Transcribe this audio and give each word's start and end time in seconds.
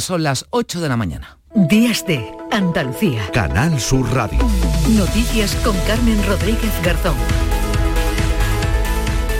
son 0.00 0.22
las 0.22 0.46
8 0.50 0.80
de 0.80 0.88
la 0.88 0.96
mañana. 0.96 1.38
Días 1.54 2.06
de 2.06 2.32
Andalucía. 2.52 3.28
Canal 3.32 3.80
Sur 3.80 4.08
Radio. 4.14 4.38
Noticias 4.90 5.56
con 5.56 5.76
Carmen 5.88 6.24
Rodríguez 6.24 6.70
Garzón. 6.84 7.16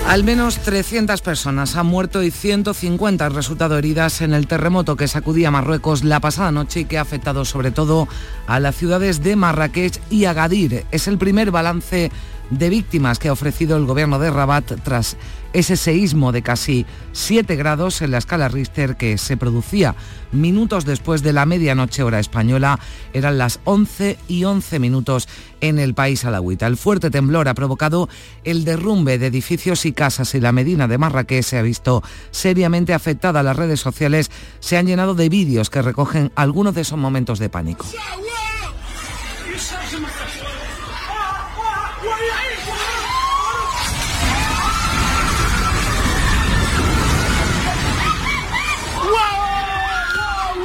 Al 0.08 0.24
menos 0.24 0.58
300 0.58 1.22
personas 1.22 1.76
han 1.76 1.86
muerto 1.86 2.24
y 2.24 2.32
150 2.32 3.24
han 3.24 3.34
resultado 3.34 3.78
heridas 3.78 4.20
en 4.20 4.34
el 4.34 4.48
terremoto 4.48 4.96
que 4.96 5.06
sacudía 5.06 5.52
Marruecos 5.52 6.02
la 6.02 6.18
pasada 6.18 6.50
noche 6.50 6.80
y 6.80 6.84
que 6.86 6.98
ha 6.98 7.02
afectado 7.02 7.44
sobre 7.44 7.70
todo 7.70 8.08
a 8.48 8.58
las 8.58 8.74
ciudades 8.74 9.22
de 9.22 9.36
Marrakech 9.36 10.00
y 10.10 10.24
Agadir. 10.24 10.84
Es 10.90 11.06
el 11.06 11.18
primer 11.18 11.52
balance 11.52 12.10
de 12.50 12.68
víctimas 12.68 13.20
que 13.20 13.28
ha 13.28 13.32
ofrecido 13.32 13.76
el 13.76 13.86
gobierno 13.86 14.18
de 14.18 14.30
Rabat 14.30 14.72
tras 14.82 15.16
ese 15.52 15.76
seísmo 15.76 16.32
de 16.32 16.42
casi 16.42 16.86
7 17.12 17.56
grados 17.56 18.02
en 18.02 18.10
la 18.10 18.18
escala 18.18 18.48
Richter 18.48 18.96
que 18.96 19.18
se 19.18 19.36
producía 19.36 19.94
minutos 20.32 20.84
después 20.84 21.22
de 21.22 21.32
la 21.32 21.46
medianoche 21.46 22.02
hora 22.02 22.20
española. 22.20 22.80
Eran 23.12 23.38
las 23.38 23.60
11 23.64 24.18
y 24.28 24.44
11 24.44 24.78
minutos 24.78 25.28
en 25.60 25.78
el 25.78 25.94
país 25.94 26.24
alawita. 26.24 26.66
El 26.66 26.76
fuerte 26.76 27.10
temblor 27.10 27.48
ha 27.48 27.54
provocado 27.54 28.08
el 28.44 28.64
derrumbe 28.64 29.18
de 29.18 29.26
edificios 29.26 29.84
y 29.86 29.92
casas 29.92 30.34
y 30.34 30.40
la 30.40 30.52
Medina 30.52 30.88
de 30.88 30.98
Marrakech 30.98 31.44
se 31.44 31.58
ha 31.58 31.62
visto 31.62 32.02
seriamente 32.30 32.94
afectada. 32.94 33.42
Las 33.42 33.56
redes 33.56 33.80
sociales 33.80 34.30
se 34.60 34.76
han 34.76 34.86
llenado 34.86 35.14
de 35.14 35.28
vídeos 35.28 35.70
que 35.70 35.82
recogen 35.82 36.32
algunos 36.34 36.74
de 36.74 36.82
esos 36.82 36.98
momentos 36.98 37.38
de 37.38 37.48
pánico. 37.48 37.86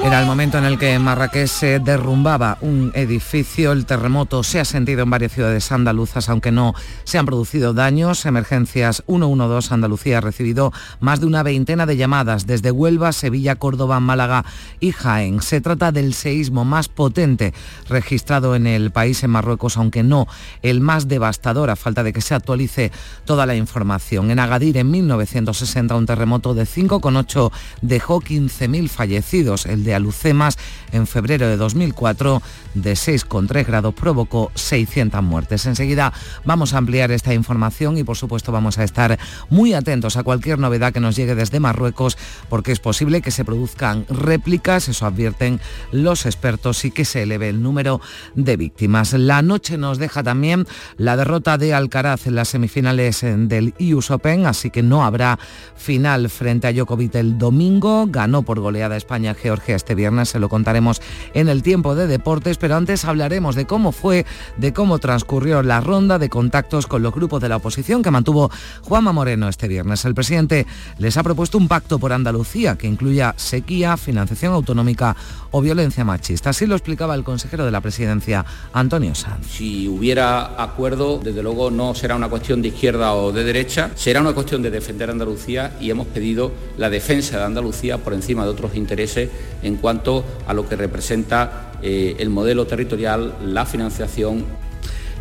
Era 0.07 0.21
el 0.21 0.25
momento 0.25 0.57
en 0.57 0.63
el 0.63 0.79
que 0.79 0.93
en 0.93 1.01
Marrakech 1.01 1.49
se 1.49 1.79
derrumbaba 1.79 2.57
un 2.61 2.93
edificio. 2.95 3.73
El 3.73 3.85
terremoto 3.85 4.41
se 4.41 4.61
ha 4.61 4.63
sentido 4.63 5.03
en 5.03 5.09
varias 5.09 5.33
ciudades 5.33 5.69
andaluzas, 5.69 6.29
aunque 6.29 6.49
no 6.49 6.73
se 7.03 7.17
han 7.17 7.25
producido 7.25 7.73
daños. 7.73 8.25
Emergencias 8.25 9.03
112 9.07 9.73
Andalucía 9.73 10.19
ha 10.19 10.21
recibido 10.21 10.71
más 11.01 11.19
de 11.19 11.25
una 11.25 11.43
veintena 11.43 11.85
de 11.85 11.97
llamadas 11.97 12.47
desde 12.47 12.71
Huelva, 12.71 13.11
Sevilla, 13.11 13.55
Córdoba, 13.55 13.99
Málaga 13.99 14.45
y 14.79 14.93
Jaén. 14.93 15.41
Se 15.41 15.59
trata 15.59 15.91
del 15.91 16.13
seísmo 16.13 16.63
más 16.63 16.87
potente 16.87 17.53
registrado 17.89 18.55
en 18.55 18.65
el 18.65 18.91
país, 18.91 19.21
en 19.23 19.31
Marruecos, 19.31 19.75
aunque 19.75 20.03
no 20.03 20.25
el 20.61 20.79
más 20.79 21.09
devastador, 21.09 21.69
a 21.69 21.75
falta 21.75 22.03
de 22.03 22.13
que 22.13 22.21
se 22.21 22.33
actualice 22.33 22.93
toda 23.25 23.45
la 23.45 23.55
información. 23.57 24.31
En 24.31 24.39
Agadir, 24.39 24.77
en 24.77 24.89
1960, 24.89 25.93
un 25.97 26.05
terremoto 26.05 26.53
de 26.53 26.63
5,8 26.63 27.51
dejó 27.81 28.21
15.000 28.21 28.87
fallecidos. 28.87 29.65
El 29.65 29.83
de 29.83 29.96
Alucemas 29.97 30.57
en 30.91 31.05
febrero 31.05 31.47
de 31.47 31.57
2004 31.57 32.41
de 32.73 32.93
6,3 32.93 33.65
grados 33.65 33.93
provocó 33.93 34.51
600 34.55 35.21
muertes. 35.23 35.65
Enseguida 35.65 36.13
vamos 36.45 36.73
a 36.73 36.77
ampliar 36.77 37.11
esta 37.11 37.33
información 37.33 37.97
y 37.97 38.03
por 38.03 38.17
supuesto 38.17 38.51
vamos 38.51 38.77
a 38.77 38.83
estar 38.83 39.19
muy 39.49 39.73
atentos 39.73 40.17
a 40.17 40.23
cualquier 40.23 40.59
novedad 40.59 40.93
que 40.93 40.99
nos 40.99 41.15
llegue 41.15 41.35
desde 41.35 41.59
Marruecos 41.59 42.17
porque 42.49 42.71
es 42.71 42.79
posible 42.79 43.21
que 43.21 43.31
se 43.31 43.45
produzcan 43.45 44.05
réplicas, 44.09 44.87
eso 44.87 45.05
advierten 45.05 45.59
los 45.91 46.25
expertos 46.25 46.85
y 46.85 46.91
que 46.91 47.05
se 47.05 47.23
eleve 47.23 47.49
el 47.49 47.61
número 47.61 47.99
de 48.35 48.57
víctimas. 48.57 49.13
La 49.13 49.41
noche 49.41 49.77
nos 49.77 49.97
deja 49.97 50.23
también 50.23 50.65
la 50.97 51.17
derrota 51.17 51.57
de 51.57 51.73
Alcaraz 51.73 52.27
en 52.27 52.35
las 52.35 52.49
semifinales 52.49 53.21
del 53.21 53.73
US 53.93 54.11
Open, 54.11 54.45
así 54.45 54.69
que 54.69 54.83
no 54.83 55.03
habrá 55.03 55.39
final 55.75 56.29
frente 56.29 56.67
a 56.67 56.73
Djokovic 56.73 57.15
el 57.15 57.37
domingo. 57.37 58.05
Ganó 58.07 58.43
por 58.43 58.59
goleada 58.59 58.97
España 58.97 59.33
Georgia 59.33 59.75
este 59.87 59.95
viernes, 59.95 60.27
se 60.27 60.39
lo 60.39 60.49
contaremos 60.49 61.01
en 61.33 61.47
el 61.47 61.63
tiempo 61.63 61.95
de 61.95 62.07
deportes, 62.07 62.57
pero 62.57 62.75
antes 62.75 63.05
hablaremos 63.05 63.55
de 63.55 63.65
cómo 63.65 63.93
fue, 63.93 64.25
de 64.57 64.73
cómo 64.73 64.99
transcurrió 64.99 65.63
la 65.63 65.79
ronda 65.79 66.19
de 66.19 66.27
contactos 66.27 66.87
con 66.87 67.03
los 67.03 67.13
grupos 67.13 67.41
de 67.41 67.47
la 67.47 67.55
oposición 67.55 68.03
que 68.03 68.11
mantuvo 68.11 68.51
Juanma 68.81 69.13
Moreno 69.13 69.47
este 69.47 69.69
viernes. 69.69 70.03
El 70.03 70.13
presidente 70.13 70.67
les 70.97 71.15
ha 71.15 71.23
propuesto 71.23 71.57
un 71.57 71.69
pacto 71.69 71.99
por 71.99 72.11
Andalucía 72.11 72.75
que 72.75 72.85
incluya 72.85 73.33
sequía, 73.37 73.95
financiación 73.95 74.51
autonómica 74.51 75.15
o 75.51 75.61
violencia 75.61 76.03
machista. 76.03 76.49
Así 76.49 76.65
lo 76.65 76.75
explicaba 76.75 77.15
el 77.15 77.23
consejero 77.23 77.63
de 77.63 77.71
la 77.71 77.79
presidencia, 77.79 78.45
Antonio 78.73 79.15
Sanz. 79.15 79.47
Si 79.47 79.87
hubiera 79.87 80.61
acuerdo, 80.61 81.17
desde 81.23 81.41
luego 81.41 81.71
no 81.71 81.95
será 81.95 82.17
una 82.17 82.27
cuestión 82.27 82.61
de 82.61 82.67
izquierda 82.67 83.13
o 83.13 83.31
de 83.31 83.45
derecha, 83.45 83.91
será 83.95 84.19
una 84.19 84.33
cuestión 84.33 84.61
de 84.61 84.69
defender 84.69 85.09
Andalucía 85.09 85.77
y 85.79 85.89
hemos 85.89 86.07
pedido 86.07 86.51
la 86.77 86.89
defensa 86.89 87.37
de 87.37 87.45
Andalucía 87.45 87.99
por 87.99 88.13
encima 88.13 88.43
de 88.43 88.49
otros 88.49 88.75
intereses 88.75 89.29
en 89.63 89.76
cuanto 89.77 90.25
a 90.47 90.53
lo 90.53 90.67
que 90.67 90.75
representa 90.75 91.71
eh, 91.81 92.15
el 92.19 92.29
modelo 92.29 92.65
territorial, 92.65 93.35
la 93.43 93.65
financiación 93.65 94.45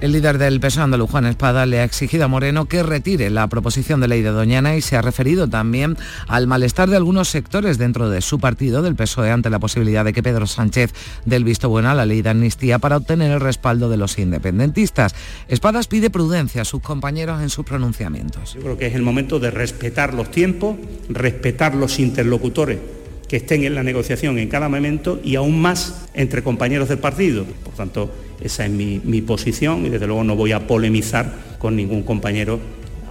el 0.02 0.12
líder 0.12 0.36
del 0.36 0.60
PSOE 0.60 0.84
andaluz, 0.84 1.10
Juan 1.10 1.24
Espada, 1.24 1.64
le 1.64 1.80
ha 1.80 1.84
exigido 1.84 2.26
a 2.26 2.28
Moreno 2.28 2.66
que 2.66 2.82
retire 2.82 3.30
la 3.30 3.46
proposición 3.48 3.98
de 3.98 4.08
ley 4.08 4.20
de 4.20 4.28
Doñana 4.28 4.76
y 4.76 4.82
se 4.82 4.94
ha 4.94 5.00
referido 5.00 5.48
también 5.48 5.96
al 6.28 6.46
malestar 6.46 6.90
de 6.90 6.96
algunos 6.96 7.30
sectores 7.30 7.78
dentro 7.78 8.10
de 8.10 8.20
su 8.20 8.38
partido, 8.38 8.82
del 8.82 8.94
PSOE, 8.94 9.30
ante 9.30 9.48
la 9.48 9.58
posibilidad 9.58 10.04
de 10.04 10.12
que 10.12 10.22
Pedro 10.22 10.46
Sánchez 10.46 10.92
dé 11.24 11.36
el 11.36 11.44
visto 11.44 11.70
bueno 11.70 11.88
a 11.88 11.94
la 11.94 12.04
ley 12.04 12.20
de 12.20 12.28
amnistía 12.28 12.78
para 12.78 12.98
obtener 12.98 13.32
el 13.32 13.40
respaldo 13.40 13.88
de 13.88 13.96
los 13.96 14.18
independentistas. 14.18 15.14
Espadas 15.48 15.86
pide 15.86 16.10
prudencia 16.10 16.60
a 16.60 16.66
sus 16.66 16.82
compañeros 16.82 17.40
en 17.40 17.48
sus 17.48 17.64
pronunciamientos. 17.64 18.52
Yo 18.52 18.60
creo 18.60 18.76
que 18.76 18.88
es 18.88 18.94
el 18.94 19.02
momento 19.02 19.40
de 19.40 19.50
respetar 19.50 20.12
los 20.12 20.30
tiempos, 20.30 20.76
respetar 21.08 21.74
los 21.74 21.98
interlocutores 21.98 22.80
que 23.28 23.36
estén 23.36 23.64
en 23.64 23.74
la 23.74 23.82
negociación 23.82 24.38
en 24.38 24.48
cada 24.48 24.68
momento 24.68 25.20
y 25.22 25.36
aún 25.36 25.60
más 25.60 26.06
entre 26.14 26.42
compañeros 26.42 26.88
del 26.88 26.98
partido. 26.98 27.44
Por 27.64 27.74
tanto, 27.74 28.10
esa 28.40 28.64
es 28.64 28.70
mi, 28.70 29.00
mi 29.04 29.22
posición 29.22 29.86
y 29.86 29.88
desde 29.88 30.06
luego 30.06 30.24
no 30.24 30.36
voy 30.36 30.52
a 30.52 30.66
polemizar 30.66 31.32
con 31.58 31.76
ningún 31.76 32.02
compañero 32.02 32.60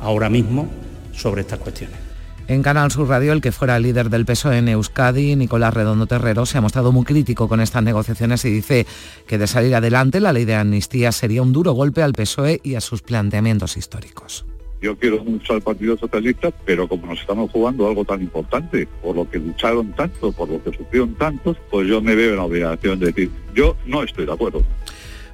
ahora 0.01 0.29
mismo 0.29 0.69
sobre 1.13 1.41
estas 1.41 1.59
cuestiones. 1.59 2.05
En 2.47 2.61
Canal 2.61 2.91
Sur 2.91 3.09
Radio, 3.09 3.33
el 3.33 3.41
que 3.41 3.51
fuera 3.51 3.79
líder 3.79 4.11
del 4.11 4.23
PSOE 4.23 4.59
en 4.59 4.67
Euskadi, 4.67 5.35
Nicolás 5.35 5.73
Redondo 5.73 6.05
Terrero, 6.05 6.45
se 6.45 6.59
ha 6.59 6.61
mostrado 6.61 6.91
muy 6.91 7.03
crítico 7.03 7.47
con 7.47 7.59
estas 7.59 7.81
negociaciones 7.81 8.45
y 8.45 8.51
dice 8.51 8.85
que 9.25 9.39
de 9.39 9.47
salir 9.47 9.73
adelante 9.73 10.19
la 10.19 10.31
ley 10.31 10.45
de 10.45 10.53
amnistía 10.53 11.11
sería 11.11 11.41
un 11.41 11.53
duro 11.53 11.71
golpe 11.71 12.03
al 12.03 12.13
PSOE 12.13 12.61
y 12.63 12.75
a 12.75 12.81
sus 12.81 13.01
planteamientos 13.01 13.77
históricos. 13.77 14.45
Yo 14.85 14.95
quiero 14.95 15.23
mucho 15.23 15.53
al 15.53 15.63
Partido 15.63 15.97
Socialista, 15.97 16.51
pero 16.63 16.87
como 16.87 17.07
nos 17.07 17.19
estamos 17.19 17.49
jugando 17.49 17.87
algo 17.87 18.05
tan 18.05 18.21
importante, 18.21 18.87
por 19.01 19.15
lo 19.15 19.27
que 19.27 19.39
lucharon 19.39 19.91
tanto, 19.93 20.31
por 20.31 20.47
lo 20.47 20.63
que 20.63 20.77
sufrieron 20.77 21.15
tantos, 21.15 21.57
pues 21.71 21.87
yo 21.87 22.01
me 22.01 22.13
veo 22.13 22.29
en 22.29 22.35
la 22.35 22.43
obligación 22.43 22.99
de 22.99 23.07
decir, 23.07 23.31
yo 23.55 23.75
no 23.87 24.03
estoy 24.03 24.27
de 24.27 24.33
acuerdo. 24.33 24.61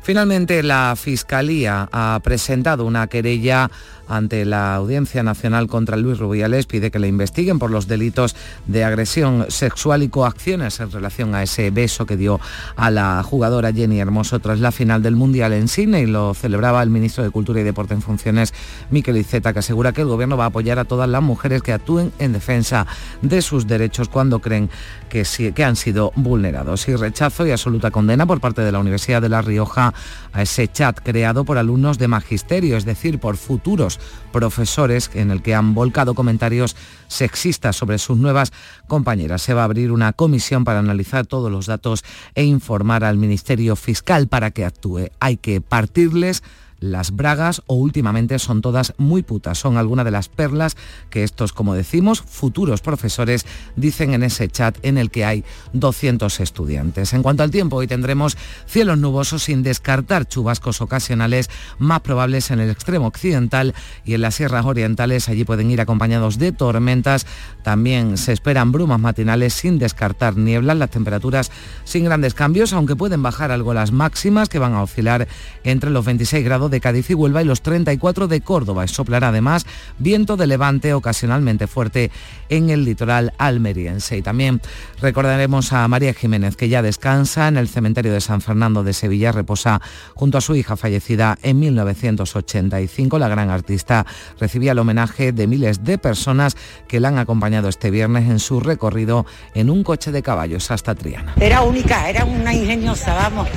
Finalmente, 0.04 0.64
la 0.64 0.96
Fiscalía 0.96 1.90
ha 1.92 2.18
presentado 2.24 2.86
una 2.86 3.08
querella 3.08 3.70
ante 4.12 4.46
la 4.46 4.76
Audiencia 4.76 5.24
Nacional 5.24 5.68
contra 5.68 5.98
Luis 5.98 6.20
Rubiales, 6.20 6.66
pide 6.66 6.92
que 6.92 7.00
le 7.00 7.08
investiguen 7.08 7.60
por 7.60 7.72
los 7.72 7.88
delitos 7.88 8.36
de 8.68 8.84
agresión 8.84 9.46
sexual 9.50 10.04
y 10.04 10.10
coacciones 10.10 10.80
en 10.80 10.92
relación 10.92 11.34
a 11.34 11.44
ese 11.44 11.72
beso 11.72 12.06
que 12.06 12.18
dio 12.18 12.40
a 12.76 12.92
la 12.92 13.24
jugadora 13.24 13.72
Jenny 13.72 14.00
Hermoso 14.00 14.40
tras 14.40 14.60
la 14.60 14.72
final 14.72 15.02
del 15.02 15.16
Mundial 15.16 15.54
en 15.54 15.68
Sydney. 15.68 16.06
Lo 16.06 16.34
celebraba 16.34 16.84
el 16.84 16.90
ministro 16.90 17.24
de 17.24 17.30
Cultura 17.30 17.62
y 17.62 17.64
Deporte 17.64 17.94
en 17.94 18.02
funciones, 18.02 18.54
Miquel 18.90 19.18
Iceta, 19.18 19.54
que 19.54 19.60
asegura 19.60 19.94
que 19.94 20.02
el 20.02 20.08
gobierno 20.08 20.36
va 20.36 20.46
a 20.46 20.48
apoyar 20.48 20.78
a 20.80 20.86
todas 20.86 21.10
las 21.10 21.22
mujeres 21.22 21.62
que 21.62 21.72
actúen 21.72 22.12
en 22.20 22.34
defensa 22.34 22.88
de 23.22 23.42
sus 23.42 23.66
derechos 23.66 24.10
cuando 24.10 24.40
creen 24.40 24.70
que, 25.10 25.26
que 25.56 25.64
han 25.64 25.76
sido 25.78 26.12
vulnerados. 26.16 26.88
Y 26.88 26.96
rechazo 26.96 27.48
y 27.48 27.52
absoluta 27.52 27.92
condena 27.92 28.26
por 28.26 28.42
parte 28.42 28.62
de 28.62 28.72
la 28.72 28.80
Universidad 28.80 29.22
de 29.22 29.30
La 29.30 29.42
Rioja 29.42 29.94
a 30.34 30.42
ese 30.42 30.68
chat 30.68 31.00
creado 31.02 31.46
por 31.46 31.58
alumnos 31.58 31.98
de 31.98 32.08
magisterio, 32.08 32.76
es 32.76 32.86
decir, 32.86 33.20
por 33.20 33.38
futuros 33.38 34.01
profesores 34.32 35.12
en 35.14 35.32
el 35.32 35.42
que 35.42 35.56
han 35.56 35.74
volcado 35.74 36.16
comentarios 36.16 36.76
sexistas 37.08 37.76
sobre 37.76 37.98
sus 37.98 38.18
nuevas 38.18 38.52
compañeras. 38.88 39.42
Se 39.42 39.54
va 39.54 39.62
a 39.62 39.66
abrir 39.66 39.92
una 39.92 40.14
comisión 40.14 40.64
para 40.64 40.80
analizar 40.80 41.26
todos 41.26 41.52
los 41.52 41.66
datos 41.66 42.04
e 42.36 42.44
informar 42.44 43.04
al 43.04 43.18
Ministerio 43.18 43.76
Fiscal 43.76 44.28
para 44.28 44.52
que 44.52 44.66
actúe. 44.66 45.10
Hay 45.20 45.38
que 45.38 45.62
partirles 45.62 46.44
las 46.82 47.16
bragas 47.16 47.62
o 47.68 47.76
últimamente 47.76 48.40
son 48.40 48.62
todas 48.62 48.94
muy 48.98 49.22
putas. 49.22 49.58
Son 49.60 49.78
algunas 49.78 50.04
de 50.04 50.12
las 50.12 50.28
perlas 50.28 50.76
que 51.10 51.24
estos, 51.24 51.54
como 51.54 51.76
decimos, 51.76 52.22
futuros 52.22 52.82
profesores 52.82 53.46
dicen 53.76 54.14
en 54.14 54.24
ese 54.24 54.50
chat 54.50 54.78
en 54.82 54.98
el 54.98 55.12
que 55.12 55.24
hay 55.24 55.46
200 55.74 56.40
estudiantes. 56.40 57.14
En 57.14 57.22
cuanto 57.22 57.44
al 57.44 57.52
tiempo, 57.52 57.78
hoy 57.78 57.88
tendremos 57.88 58.36
cielos 58.66 58.98
nubosos 58.98 59.44
sin 59.44 59.62
descartar 59.62 60.28
chubascos 60.28 60.82
ocasionales 60.82 61.50
más 61.78 62.02
probables 62.02 62.50
en 62.50 62.60
el 62.60 62.72
extremo 62.72 63.08
occidental 63.08 63.76
y 64.04 64.16
en 64.16 64.22
las 64.22 64.36
sierras 64.36 64.66
orientales. 64.66 65.30
Allí 65.30 65.46
pueden 65.46 65.70
ir 65.70 65.82
acompañados 65.82 66.40
de 66.40 66.52
tormentas. 66.52 67.28
También 67.64 68.18
se 68.18 68.34
esperan 68.34 68.72
brumas 68.72 69.00
matinales 69.00 69.54
sin 69.54 69.78
descartar 69.78 70.36
nieblas. 70.36 70.78
Las 70.78 70.90
temperaturas 70.90 71.52
sin 71.84 72.06
grandes 72.06 72.34
cambios, 72.34 72.74
aunque 72.74 72.96
pueden 72.96 73.22
bajar 73.22 73.52
algo 73.52 73.76
las 73.76 73.92
máximas 73.92 74.50
que 74.50 74.58
van 74.58 74.74
a 74.74 74.82
oscilar 74.82 75.28
entre 75.64 75.92
los 75.92 76.04
26 76.04 76.44
grados 76.44 76.71
de 76.72 76.82
Cádiz 76.82 77.12
y 77.12 77.14
Huelva 77.14 77.44
y 77.44 77.46
los 77.46 77.62
34 77.62 78.28
de 78.28 78.42
Córdoba. 78.42 78.88
Soplará 78.88 79.28
además 79.28 79.68
viento 80.00 80.38
de 80.38 80.48
levante 80.48 80.96
ocasionalmente 80.96 81.68
fuerte 81.68 82.10
en 82.50 82.72
el 82.72 82.84
litoral 82.84 83.34
almeriense. 83.38 84.18
Y 84.18 84.22
también 84.24 84.62
recordaremos 85.00 85.74
a 85.74 85.88
María 85.88 86.14
Jiménez, 86.14 86.56
que 86.56 86.70
ya 86.70 86.82
descansa 86.82 87.48
en 87.48 87.58
el 87.58 87.68
cementerio 87.68 88.14
de 88.14 88.22
San 88.22 88.42
Fernando 88.42 88.84
de 88.84 88.94
Sevilla, 88.94 89.32
reposa 89.32 89.82
junto 90.16 90.38
a 90.38 90.42
su 90.42 90.56
hija 90.56 90.76
fallecida 90.76 91.38
en 91.44 91.60
1985. 91.60 93.20
La 93.20 93.28
gran 93.28 93.50
artista 93.50 94.06
recibía 94.40 94.72
el 94.72 94.80
homenaje 94.80 95.32
de 95.32 95.48
miles 95.48 95.84
de 95.84 95.98
personas 95.98 96.56
que 96.88 97.00
la 97.00 97.10
han 97.10 97.20
acompañado 97.20 97.70
este 97.70 97.92
viernes 97.92 98.30
en 98.30 98.40
su 98.40 98.60
recorrido 98.60 99.26
en 99.54 99.70
un 99.70 99.84
coche 99.84 100.12
de 100.12 100.24
caballos 100.24 100.72
hasta 100.72 100.96
Triana. 100.96 101.34
Era 101.40 101.62
única, 101.62 102.10
era 102.10 102.26
una 102.26 102.54
ingeniosa, 102.54 103.14
vamos. 103.14 103.48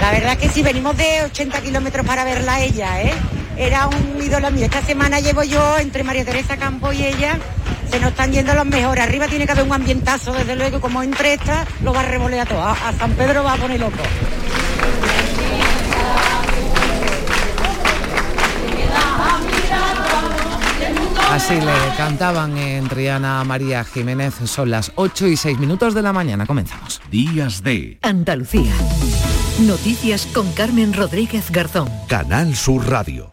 La 0.00 0.10
verdad 0.10 0.36
que 0.36 0.48
si 0.48 0.62
venimos 0.62 0.96
de 0.96 1.22
80 1.24 1.62
kilómetros 1.62 2.06
para 2.06 2.24
verla 2.24 2.55
a 2.56 2.62
ella, 2.62 3.02
¿eh? 3.02 3.12
Era 3.58 3.86
un 3.86 4.22
ídolo 4.22 4.50
mío. 4.50 4.64
Esta 4.64 4.82
semana 4.82 5.20
llevo 5.20 5.42
yo 5.42 5.78
entre 5.78 6.02
María 6.04 6.24
Teresa 6.24 6.56
Campo 6.56 6.92
y 6.92 7.04
ella 7.04 7.38
se 7.90 8.00
nos 8.00 8.10
están 8.10 8.32
yendo 8.32 8.54
los 8.54 8.64
mejores. 8.64 9.04
Arriba 9.04 9.28
tiene 9.28 9.44
que 9.44 9.52
haber 9.52 9.64
un 9.64 9.74
ambientazo, 9.74 10.32
desde 10.32 10.56
luego, 10.56 10.80
como 10.80 11.02
entre 11.02 11.34
estas, 11.34 11.66
lo 11.82 11.92
va 11.92 12.00
a 12.00 12.04
revolear 12.04 12.48
todo. 12.48 12.62
A, 12.62 12.76
San 12.98 13.12
Pedro 13.12 13.44
va 13.44 13.54
a 13.54 13.56
poner 13.56 13.80
loco. 13.80 14.02
Así 21.46 21.60
le 21.60 21.96
cantaban 21.96 22.58
en 22.58 22.88
Triana 22.88 23.44
María 23.44 23.84
Jiménez. 23.84 24.34
Son 24.46 24.68
las 24.68 24.90
8 24.96 25.28
y 25.28 25.36
6 25.36 25.60
minutos 25.60 25.94
de 25.94 26.02
la 26.02 26.12
mañana. 26.12 26.44
Comenzamos. 26.44 27.00
Días 27.08 27.62
de 27.62 28.00
Andalucía. 28.02 28.74
Noticias 29.60 30.26
con 30.26 30.50
Carmen 30.54 30.92
Rodríguez 30.92 31.52
Garzón. 31.52 31.88
Canal 32.08 32.56
Sur 32.56 32.88
Radio. 32.88 33.32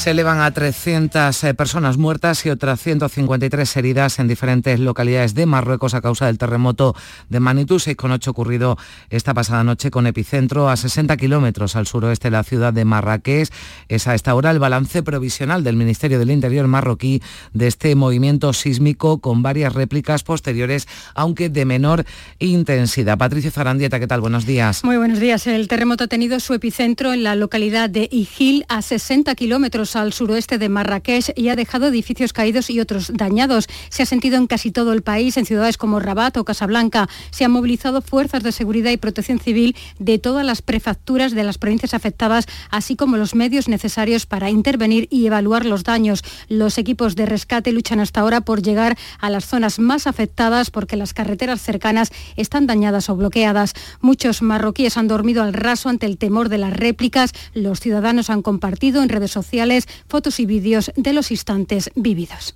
Se 0.00 0.12
elevan 0.12 0.40
a 0.40 0.50
300 0.50 1.44
eh, 1.44 1.52
personas 1.52 1.98
muertas 1.98 2.46
y 2.46 2.48
otras 2.48 2.80
153 2.80 3.76
heridas 3.76 4.18
en 4.18 4.28
diferentes 4.28 4.80
localidades 4.80 5.34
de 5.34 5.44
Marruecos 5.44 5.92
a 5.92 6.00
causa 6.00 6.24
del 6.24 6.38
terremoto 6.38 6.96
de 7.28 7.38
magnitud 7.38 7.78
6,8 7.78 8.28
ocurrido 8.28 8.78
esta 9.10 9.34
pasada 9.34 9.62
noche 9.62 9.90
con 9.90 10.06
epicentro 10.06 10.70
a 10.70 10.78
60 10.78 11.18
kilómetros 11.18 11.76
al 11.76 11.86
suroeste 11.86 12.28
de 12.28 12.30
la 12.30 12.44
ciudad 12.44 12.72
de 12.72 12.86
Marrakech. 12.86 13.50
Es 13.88 14.06
a 14.06 14.14
esta 14.14 14.34
hora 14.34 14.50
el 14.52 14.58
balance 14.58 15.02
provisional 15.02 15.64
del 15.64 15.76
Ministerio 15.76 16.18
del 16.18 16.30
Interior 16.30 16.66
marroquí 16.66 17.20
de 17.52 17.66
este 17.66 17.94
movimiento 17.94 18.54
sísmico 18.54 19.20
con 19.20 19.42
varias 19.42 19.74
réplicas 19.74 20.22
posteriores, 20.22 20.88
aunque 21.14 21.50
de 21.50 21.66
menor 21.66 22.06
intensidad. 22.38 23.18
Patricio 23.18 23.50
Zarandieta, 23.50 24.00
¿qué 24.00 24.06
tal? 24.06 24.22
Buenos 24.22 24.46
días. 24.46 24.82
Muy 24.82 24.96
buenos 24.96 25.20
días. 25.20 25.46
El 25.46 25.68
terremoto 25.68 26.04
ha 26.04 26.08
tenido 26.08 26.40
su 26.40 26.54
epicentro 26.54 27.12
en 27.12 27.22
la 27.22 27.36
localidad 27.36 27.90
de 27.90 28.08
Ijil 28.10 28.64
a 28.70 28.80
60 28.80 29.34
kilómetros 29.34 29.89
al 29.96 30.12
suroeste 30.12 30.58
de 30.58 30.68
Marrakech 30.68 31.32
y 31.36 31.48
ha 31.48 31.56
dejado 31.56 31.88
edificios 31.88 32.32
caídos 32.32 32.70
y 32.70 32.80
otros 32.80 33.10
dañados. 33.14 33.68
Se 33.88 34.02
ha 34.02 34.06
sentido 34.06 34.36
en 34.36 34.46
casi 34.46 34.70
todo 34.70 34.92
el 34.92 35.02
país, 35.02 35.36
en 35.36 35.46
ciudades 35.46 35.76
como 35.76 36.00
Rabat 36.00 36.36
o 36.36 36.44
Casablanca. 36.44 37.08
Se 37.30 37.44
han 37.44 37.52
movilizado 37.52 38.02
fuerzas 38.02 38.42
de 38.42 38.52
seguridad 38.52 38.90
y 38.90 38.96
protección 38.96 39.38
civil 39.38 39.76
de 39.98 40.18
todas 40.18 40.44
las 40.44 40.62
prefecturas 40.62 41.32
de 41.32 41.44
las 41.44 41.58
provincias 41.58 41.94
afectadas, 41.94 42.46
así 42.70 42.96
como 42.96 43.16
los 43.16 43.34
medios 43.34 43.68
necesarios 43.68 44.26
para 44.26 44.50
intervenir 44.50 45.08
y 45.10 45.26
evaluar 45.26 45.64
los 45.64 45.84
daños. 45.84 46.22
Los 46.48 46.78
equipos 46.78 47.16
de 47.16 47.26
rescate 47.26 47.72
luchan 47.72 48.00
hasta 48.00 48.20
ahora 48.20 48.40
por 48.40 48.62
llegar 48.62 48.96
a 49.18 49.30
las 49.30 49.46
zonas 49.46 49.78
más 49.78 50.06
afectadas 50.06 50.70
porque 50.70 50.96
las 50.96 51.14
carreteras 51.14 51.60
cercanas 51.60 52.12
están 52.36 52.66
dañadas 52.66 53.08
o 53.08 53.16
bloqueadas. 53.16 53.74
Muchos 54.00 54.42
marroquíes 54.42 54.96
han 54.96 55.08
dormido 55.08 55.42
al 55.42 55.52
raso 55.52 55.88
ante 55.88 56.06
el 56.06 56.18
temor 56.18 56.48
de 56.48 56.58
las 56.58 56.72
réplicas. 56.72 57.32
Los 57.54 57.80
ciudadanos 57.80 58.30
han 58.30 58.42
compartido 58.42 59.02
en 59.02 59.08
redes 59.08 59.30
sociales 59.30 59.69
fotos 60.08 60.40
y 60.40 60.46
vídeos 60.46 60.90
de 60.96 61.12
los 61.12 61.30
instantes 61.30 61.90
vividos. 61.94 62.54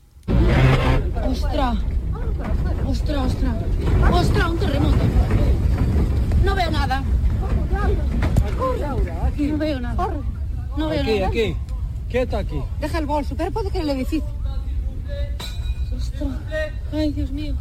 ¡Ostras! 1.31 1.79
¡Ostras, 2.87 3.27
ostras! 3.27 3.57
¡Ostras, 4.13 4.51
un 4.51 4.59
terremoto! 4.59 4.97
No 6.45 6.55
veo 6.55 6.71
nada. 6.71 7.03
No 9.39 9.59
veo 9.59 9.81
nada. 9.81 10.09
No 10.77 10.89
veo 10.89 11.01
aquí, 11.01 11.15
nada. 11.15 11.29
Aquí, 11.29 11.57
¿Qué 12.11 12.23
está 12.23 12.39
aquí? 12.39 12.61
Deja 12.81 12.99
el 12.99 13.07
bolso, 13.07 13.35
pero 13.37 13.51
puede 13.51 13.71
que 13.71 13.81
el 13.81 13.91
edificio. 13.91 14.29
Ay, 16.93 17.13
Dios 17.13 17.31
mío. 17.31 17.55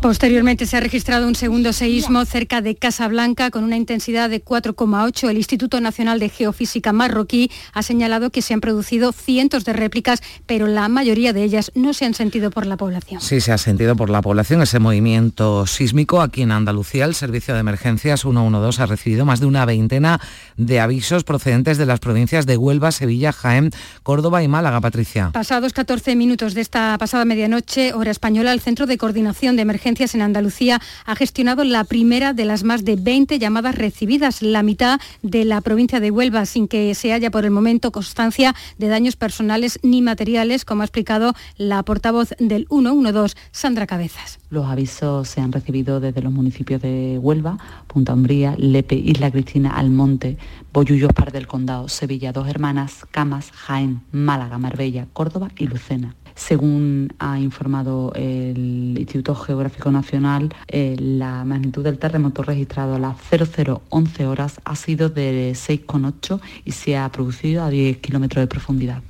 Posteriormente 0.00 0.64
se 0.66 0.76
ha 0.76 0.80
registrado 0.80 1.26
un 1.26 1.34
segundo 1.34 1.72
seísmo 1.72 2.24
cerca 2.24 2.60
de 2.60 2.76
Casablanca 2.76 3.50
con 3.50 3.64
una 3.64 3.76
intensidad 3.76 4.30
de 4.30 4.44
4,8. 4.44 5.28
El 5.28 5.38
Instituto 5.38 5.80
Nacional 5.80 6.20
de 6.20 6.28
Geofísica 6.28 6.92
marroquí 6.92 7.50
ha 7.72 7.82
señalado 7.82 8.30
que 8.30 8.40
se 8.40 8.54
han 8.54 8.60
producido 8.60 9.10
cientos 9.10 9.64
de 9.64 9.72
réplicas, 9.72 10.22
pero 10.46 10.68
la 10.68 10.88
mayoría 10.88 11.32
de 11.32 11.42
ellas 11.42 11.72
no 11.74 11.94
se 11.94 12.04
han 12.04 12.14
sentido 12.14 12.52
por 12.52 12.64
la 12.64 12.76
población. 12.76 13.20
Sí, 13.20 13.40
se 13.40 13.50
ha 13.50 13.58
sentido 13.58 13.96
por 13.96 14.08
la 14.08 14.22
población 14.22 14.62
ese 14.62 14.78
movimiento 14.78 15.66
sísmico. 15.66 16.22
Aquí 16.22 16.42
en 16.42 16.52
Andalucía 16.52 17.04
el 17.04 17.16
Servicio 17.16 17.54
de 17.54 17.60
Emergencias 17.60 18.20
112 18.20 18.80
ha 18.80 18.86
recibido 18.86 19.24
más 19.24 19.40
de 19.40 19.46
una 19.46 19.64
veintena 19.64 20.20
de 20.56 20.78
avisos 20.78 21.24
procedentes 21.24 21.76
de 21.76 21.86
las 21.86 21.98
provincias 21.98 22.46
de 22.46 22.56
Huelva, 22.56 22.92
Sevilla, 22.92 23.32
Jaén, 23.32 23.72
Córdoba 24.04 24.44
y 24.44 24.48
Málaga, 24.48 24.80
Patricia. 24.80 25.30
Pasados 25.32 25.72
14 25.72 26.14
minutos 26.14 26.54
de 26.54 26.60
esta 26.60 26.96
pasada 26.98 27.24
medianoche, 27.24 27.94
hora 27.94 28.12
española, 28.12 28.52
el 28.52 28.60
Centro 28.60 28.86
de 28.86 28.96
Coordinación 28.96 29.56
de 29.56 29.62
Emergencias 29.62 29.87
en 29.88 30.22
Andalucía 30.22 30.80
ha 31.06 31.16
gestionado 31.16 31.64
la 31.64 31.82
primera 31.84 32.34
de 32.34 32.44
las 32.44 32.62
más 32.62 32.84
de 32.84 32.96
20 32.96 33.38
llamadas 33.38 33.74
recibidas, 33.74 34.42
la 34.42 34.62
mitad 34.62 35.00
de 35.22 35.46
la 35.46 35.62
provincia 35.62 35.98
de 35.98 36.10
Huelva, 36.10 36.44
sin 36.44 36.68
que 36.68 36.94
se 36.94 37.12
haya 37.12 37.30
por 37.30 37.44
el 37.44 37.50
momento 37.50 37.90
constancia 37.90 38.54
de 38.76 38.88
daños 38.88 39.16
personales 39.16 39.78
ni 39.82 40.02
materiales, 40.02 40.64
como 40.64 40.82
ha 40.82 40.84
explicado 40.84 41.32
la 41.56 41.82
portavoz 41.82 42.34
del 42.38 42.66
112, 42.68 43.34
Sandra 43.50 43.86
Cabezas. 43.86 44.38
Los 44.50 44.66
avisos 44.66 45.28
se 45.28 45.40
han 45.40 45.52
recibido 45.52 46.00
desde 46.00 46.20
los 46.20 46.32
municipios 46.32 46.82
de 46.82 47.18
Huelva, 47.20 47.56
Punta 47.86 48.12
Umbría, 48.12 48.54
Lepe, 48.58 48.94
Isla 48.94 49.30
Cristina, 49.30 49.70
Almonte, 49.70 50.36
Bollullos, 50.72 51.12
Par 51.14 51.32
del 51.32 51.46
Condado, 51.46 51.88
Sevilla, 51.88 52.32
Dos 52.32 52.46
Hermanas, 52.46 53.06
Camas, 53.10 53.50
Jaén, 53.52 54.02
Málaga, 54.12 54.58
Marbella, 54.58 55.06
Córdoba 55.12 55.50
y 55.56 55.66
Lucena. 55.66 56.14
Según 56.38 57.12
ha 57.18 57.40
informado 57.40 58.12
el 58.14 58.94
Instituto 58.96 59.34
Geográfico 59.34 59.90
Nacional, 59.90 60.54
eh, 60.68 60.94
la 60.96 61.44
magnitud 61.44 61.82
del 61.82 61.98
terremoto 61.98 62.44
registrado 62.44 62.94
a 62.94 62.98
las 63.00 63.16
0011 63.28 64.26
horas 64.26 64.60
ha 64.64 64.76
sido 64.76 65.08
de 65.08 65.50
6,8 65.56 66.40
y 66.64 66.70
se 66.72 66.96
ha 66.96 67.10
producido 67.10 67.64
a 67.64 67.70
10 67.70 67.98
kilómetros 67.98 68.40
de 68.40 68.46
profundidad. 68.46 69.02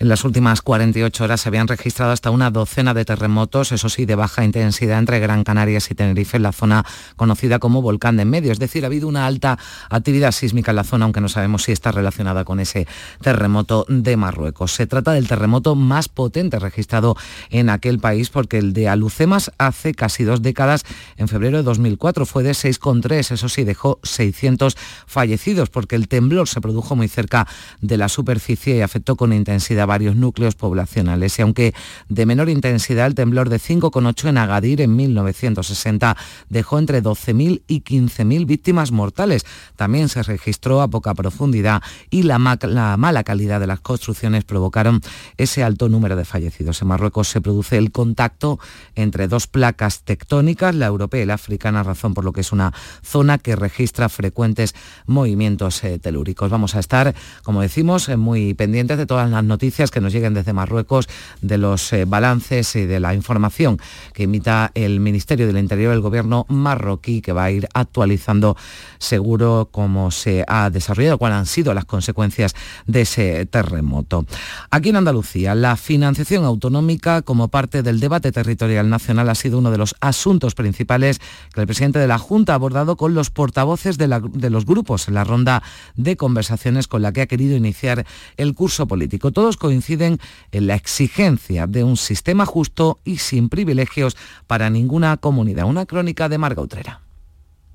En 0.00 0.08
las 0.08 0.24
últimas 0.24 0.62
48 0.62 1.24
horas 1.24 1.42
se 1.42 1.50
habían 1.50 1.68
registrado 1.68 2.12
hasta 2.12 2.30
una 2.30 2.50
docena 2.50 2.94
de 2.94 3.04
terremotos, 3.04 3.70
eso 3.70 3.90
sí, 3.90 4.06
de 4.06 4.14
baja 4.14 4.46
intensidad 4.46 4.98
entre 4.98 5.20
Gran 5.20 5.44
Canaria 5.44 5.78
y 5.78 5.94
Tenerife, 5.94 6.38
en 6.38 6.42
la 6.42 6.52
zona 6.52 6.86
conocida 7.16 7.58
como 7.58 7.82
Volcán 7.82 8.16
de 8.16 8.24
Medio. 8.24 8.50
Es 8.50 8.58
decir, 8.58 8.84
ha 8.84 8.86
habido 8.86 9.08
una 9.08 9.26
alta 9.26 9.58
actividad 9.90 10.32
sísmica 10.32 10.72
en 10.72 10.76
la 10.76 10.84
zona, 10.84 11.04
aunque 11.04 11.20
no 11.20 11.28
sabemos 11.28 11.64
si 11.64 11.72
está 11.72 11.92
relacionada 11.92 12.46
con 12.46 12.60
ese 12.60 12.88
terremoto 13.20 13.84
de 13.90 14.16
Marruecos. 14.16 14.72
Se 14.72 14.86
trata 14.86 15.12
del 15.12 15.28
terremoto 15.28 15.74
más 15.74 16.08
potente 16.08 16.58
registrado 16.58 17.14
en 17.50 17.68
aquel 17.68 17.98
país, 17.98 18.30
porque 18.30 18.56
el 18.56 18.72
de 18.72 18.88
Alucemas 18.88 19.52
hace 19.58 19.92
casi 19.92 20.24
dos 20.24 20.40
décadas, 20.40 20.82
en 21.18 21.28
febrero 21.28 21.58
de 21.58 21.62
2004, 21.64 22.24
fue 22.24 22.42
de 22.42 22.52
6,3. 22.52 23.32
Eso 23.32 23.50
sí, 23.50 23.64
dejó 23.64 24.00
600 24.02 24.78
fallecidos, 25.06 25.68
porque 25.68 25.94
el 25.94 26.08
temblor 26.08 26.48
se 26.48 26.62
produjo 26.62 26.96
muy 26.96 27.08
cerca 27.08 27.46
de 27.82 27.98
la 27.98 28.08
superficie 28.08 28.78
y 28.78 28.80
afectó 28.80 29.16
con 29.16 29.34
intensidad 29.34 29.89
varios 29.90 30.14
núcleos 30.14 30.54
poblacionales 30.54 31.36
y 31.36 31.42
aunque 31.42 31.74
de 32.08 32.24
menor 32.24 32.48
intensidad 32.48 33.08
el 33.08 33.16
temblor 33.16 33.48
de 33.48 33.56
5,8 33.56 34.28
en 34.28 34.38
Agadir 34.38 34.80
en 34.82 34.94
1960 34.94 36.16
dejó 36.48 36.78
entre 36.78 37.02
12.000 37.02 37.62
y 37.66 37.80
15.000 37.82 38.46
víctimas 38.46 38.92
mortales. 38.92 39.44
También 39.74 40.08
se 40.08 40.22
registró 40.22 40.80
a 40.80 40.86
poca 40.86 41.12
profundidad 41.14 41.82
y 42.08 42.22
la, 42.22 42.38
la 42.62 42.96
mala 42.96 43.24
calidad 43.24 43.58
de 43.58 43.66
las 43.66 43.80
construcciones 43.80 44.44
provocaron 44.44 45.00
ese 45.36 45.64
alto 45.64 45.88
número 45.88 46.14
de 46.14 46.24
fallecidos. 46.24 46.80
En 46.82 46.86
Marruecos 46.86 47.26
se 47.26 47.40
produce 47.40 47.76
el 47.76 47.90
contacto 47.90 48.60
entre 48.94 49.26
dos 49.26 49.48
placas 49.48 50.04
tectónicas, 50.04 50.72
la 50.76 50.86
europea 50.86 51.24
y 51.24 51.26
la 51.26 51.34
africana, 51.34 51.82
razón 51.82 52.14
por 52.14 52.24
lo 52.24 52.32
que 52.32 52.42
es 52.42 52.52
una 52.52 52.72
zona 53.02 53.38
que 53.38 53.56
registra 53.56 54.08
frecuentes 54.08 54.76
movimientos 55.06 55.82
eh, 55.82 55.98
telúricos. 55.98 56.48
Vamos 56.48 56.76
a 56.76 56.78
estar, 56.78 57.12
como 57.42 57.60
decimos, 57.60 58.08
eh, 58.08 58.16
muy 58.16 58.54
pendientes 58.54 58.96
de 58.96 59.06
todas 59.06 59.28
las 59.28 59.42
noticias 59.42 59.79
que 59.88 60.02
nos 60.02 60.12
lleguen 60.12 60.34
desde 60.34 60.52
Marruecos, 60.52 61.08
de 61.40 61.56
los 61.56 61.94
eh, 61.94 62.04
balances 62.04 62.76
y 62.76 62.84
de 62.84 63.00
la 63.00 63.14
información 63.14 63.78
que 64.12 64.24
emita 64.24 64.70
el 64.74 65.00
Ministerio 65.00 65.46
del 65.46 65.56
Interior 65.56 65.92
del 65.92 66.02
Gobierno 66.02 66.44
marroquí, 66.50 67.22
que 67.22 67.32
va 67.32 67.44
a 67.44 67.50
ir 67.50 67.66
actualizando 67.72 68.56
seguro 68.98 69.70
cómo 69.72 70.10
se 70.10 70.44
ha 70.46 70.68
desarrollado, 70.68 71.16
cuáles 71.16 71.38
han 71.38 71.46
sido 71.46 71.72
las 71.72 71.86
consecuencias 71.86 72.54
de 72.86 73.02
ese 73.02 73.46
terremoto. 73.46 74.26
Aquí 74.70 74.90
en 74.90 74.96
Andalucía, 74.96 75.54
la 75.54 75.76
financiación 75.76 76.44
autonómica 76.44 77.22
como 77.22 77.48
parte 77.48 77.82
del 77.82 78.00
debate 78.00 78.32
territorial 78.32 78.90
nacional 78.90 79.30
ha 79.30 79.34
sido 79.34 79.58
uno 79.58 79.70
de 79.70 79.78
los 79.78 79.94
asuntos 80.00 80.54
principales 80.54 81.20
que 81.54 81.60
el 81.62 81.66
presidente 81.66 81.98
de 81.98 82.06
la 82.06 82.18
Junta 82.18 82.52
ha 82.52 82.56
abordado 82.56 82.96
con 82.96 83.14
los 83.14 83.30
portavoces 83.30 83.96
de, 83.96 84.20
de 84.34 84.50
los 84.50 84.66
grupos 84.66 85.08
en 85.08 85.14
la 85.14 85.24
ronda 85.24 85.62
de 85.94 86.16
conversaciones 86.16 86.88
con 86.88 87.02
la 87.02 87.12
que 87.12 87.22
ha 87.22 87.26
querido 87.26 87.56
iniciar 87.56 88.04
el 88.36 88.54
curso 88.54 88.86
político. 88.86 89.30
Todos 89.30 89.56
coinciden 89.70 90.18
en 90.50 90.66
la 90.66 90.74
exigencia 90.74 91.68
de 91.68 91.84
un 91.84 91.96
sistema 91.96 92.44
justo 92.44 92.98
y 93.04 93.18
sin 93.18 93.48
privilegios 93.48 94.16
para 94.48 94.68
ninguna 94.68 95.16
comunidad. 95.16 95.66
Una 95.66 95.86
crónica 95.86 96.28
de 96.28 96.38
Marga 96.38 96.60
Utrera. 96.60 97.09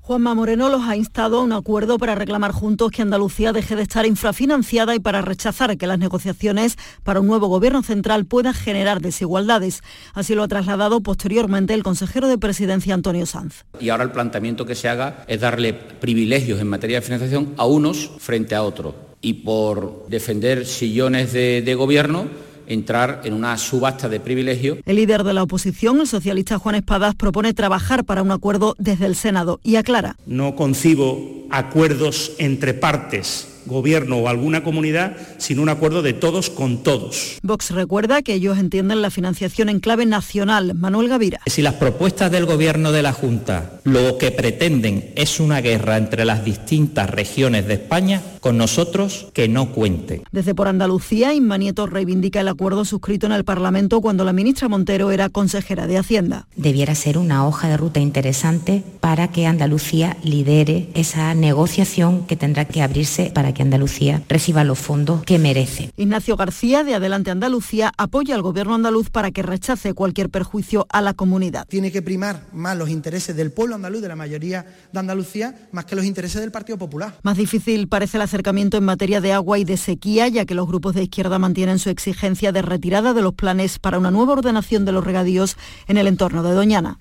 Juanma 0.06 0.36
Moreno 0.36 0.68
los 0.68 0.82
ha 0.82 0.94
instado 0.94 1.40
a 1.40 1.42
un 1.42 1.52
acuerdo 1.52 1.98
para 1.98 2.14
reclamar 2.14 2.52
juntos 2.52 2.92
que 2.92 3.02
Andalucía 3.02 3.52
deje 3.52 3.74
de 3.74 3.82
estar 3.82 4.06
infrafinanciada 4.06 4.94
y 4.94 5.00
para 5.00 5.20
rechazar 5.20 5.76
que 5.76 5.88
las 5.88 5.98
negociaciones 5.98 6.76
para 7.02 7.18
un 7.18 7.26
nuevo 7.26 7.48
gobierno 7.48 7.82
central 7.82 8.24
puedan 8.24 8.54
generar 8.54 9.00
desigualdades. 9.00 9.82
Así 10.14 10.36
lo 10.36 10.44
ha 10.44 10.48
trasladado 10.48 11.00
posteriormente 11.00 11.74
el 11.74 11.82
consejero 11.82 12.28
de 12.28 12.38
presidencia 12.38 12.94
Antonio 12.94 13.26
Sanz. 13.26 13.64
Y 13.80 13.88
ahora 13.88 14.04
el 14.04 14.12
planteamiento 14.12 14.64
que 14.64 14.76
se 14.76 14.88
haga 14.88 15.24
es 15.26 15.40
darle 15.40 15.72
privilegios 15.72 16.60
en 16.60 16.68
materia 16.68 17.00
de 17.00 17.02
financiación 17.02 17.54
a 17.56 17.66
unos 17.66 18.12
frente 18.20 18.54
a 18.54 18.62
otros. 18.62 18.94
Y 19.22 19.32
por 19.32 20.06
defender 20.06 20.66
sillones 20.66 21.32
de, 21.32 21.62
de 21.62 21.74
gobierno, 21.74 22.28
entrar 22.66 23.22
en 23.24 23.34
una 23.34 23.56
subasta 23.58 24.08
de 24.08 24.20
privilegios. 24.20 24.78
El 24.84 24.96
líder 24.96 25.24
de 25.24 25.34
la 25.34 25.42
oposición, 25.42 26.00
el 26.00 26.06
socialista 26.06 26.58
Juan 26.58 26.76
Espadas, 26.76 27.14
propone 27.14 27.54
trabajar 27.54 28.04
para 28.04 28.22
un 28.22 28.30
acuerdo 28.30 28.74
desde 28.78 29.06
el 29.06 29.16
Senado 29.16 29.60
y 29.62 29.76
aclara. 29.76 30.16
No 30.26 30.56
concibo 30.56 31.46
acuerdos 31.50 32.32
entre 32.38 32.74
partes 32.74 33.55
gobierno 33.66 34.18
o 34.18 34.28
alguna 34.28 34.62
comunidad, 34.64 35.16
sino 35.38 35.62
un 35.62 35.68
acuerdo 35.68 36.02
de 36.02 36.12
todos 36.12 36.50
con 36.50 36.82
todos. 36.82 37.38
Vox 37.42 37.70
recuerda 37.70 38.22
que 38.22 38.34
ellos 38.34 38.58
entienden 38.58 39.02
la 39.02 39.10
financiación 39.10 39.68
en 39.68 39.80
clave 39.80 40.06
nacional. 40.06 40.74
Manuel 40.74 41.08
Gavira. 41.08 41.40
Si 41.46 41.62
las 41.62 41.74
propuestas 41.74 42.30
del 42.30 42.46
gobierno 42.46 42.92
de 42.92 43.02
la 43.02 43.12
Junta 43.12 43.80
lo 43.84 44.18
que 44.18 44.30
pretenden 44.30 45.12
es 45.14 45.40
una 45.40 45.60
guerra 45.60 45.96
entre 45.96 46.24
las 46.24 46.44
distintas 46.44 47.08
regiones 47.08 47.66
de 47.66 47.74
España, 47.74 48.22
con 48.40 48.58
nosotros 48.58 49.28
que 49.32 49.48
no 49.48 49.72
cuente. 49.72 50.22
Desde 50.30 50.54
por 50.54 50.68
Andalucía, 50.68 51.34
Inma 51.34 51.58
Nieto 51.58 51.86
reivindica 51.86 52.40
el 52.40 52.48
acuerdo 52.48 52.84
suscrito 52.84 53.26
en 53.26 53.32
el 53.32 53.44
Parlamento 53.44 54.00
cuando 54.00 54.24
la 54.24 54.32
ministra 54.32 54.68
Montero 54.68 55.10
era 55.10 55.28
consejera 55.28 55.86
de 55.86 55.98
Hacienda. 55.98 56.46
Debiera 56.56 56.94
ser 56.94 57.18
una 57.18 57.46
hoja 57.46 57.68
de 57.68 57.76
ruta 57.76 58.00
interesante 58.00 58.82
para 59.00 59.28
que 59.28 59.46
Andalucía 59.46 60.16
lidere 60.22 60.88
esa 60.94 61.34
negociación 61.34 62.26
que 62.26 62.36
tendrá 62.36 62.64
que 62.66 62.82
abrirse 62.82 63.30
para 63.34 63.52
que 63.56 63.62
Andalucía 63.62 64.22
reciba 64.28 64.64
los 64.64 64.78
fondos 64.78 65.24
que 65.24 65.38
merece. 65.38 65.90
Ignacio 65.96 66.36
García, 66.36 66.84
de 66.84 66.94
Adelante 66.94 67.30
Andalucía, 67.30 67.90
apoya 67.96 68.34
al 68.34 68.42
gobierno 68.42 68.74
andaluz 68.74 69.08
para 69.08 69.30
que 69.30 69.42
rechace 69.42 69.94
cualquier 69.94 70.28
perjuicio 70.28 70.86
a 70.90 71.00
la 71.00 71.14
comunidad. 71.14 71.66
Tiene 71.66 71.90
que 71.90 72.02
primar 72.02 72.42
más 72.52 72.76
los 72.76 72.90
intereses 72.90 73.34
del 73.34 73.52
pueblo 73.52 73.74
andaluz, 73.74 74.02
de 74.02 74.08
la 74.08 74.16
mayoría 74.16 74.66
de 74.92 74.98
Andalucía, 74.98 75.54
más 75.72 75.86
que 75.86 75.96
los 75.96 76.04
intereses 76.04 76.42
del 76.42 76.52
Partido 76.52 76.76
Popular. 76.76 77.18
Más 77.22 77.38
difícil 77.38 77.88
parece 77.88 78.18
la 78.18 78.26
acercamiento 78.26 78.76
en 78.76 78.84
materia 78.84 79.22
de 79.22 79.32
agua 79.32 79.58
y 79.58 79.64
de 79.64 79.78
sequía, 79.78 80.28
ya 80.28 80.44
que 80.44 80.54
los 80.54 80.66
grupos 80.66 80.94
de 80.94 81.04
izquierda 81.04 81.38
mantienen 81.38 81.78
su 81.78 81.88
exigencia 81.88 82.52
de 82.52 82.60
retirada 82.60 83.14
de 83.14 83.22
los 83.22 83.32
planes 83.32 83.78
para 83.78 83.98
una 83.98 84.10
nueva 84.10 84.34
ordenación 84.34 84.84
de 84.84 84.92
los 84.92 85.04
regadíos 85.04 85.56
en 85.86 85.96
el 85.96 86.08
entorno 86.08 86.42
de 86.42 86.52
Doñana. 86.52 86.98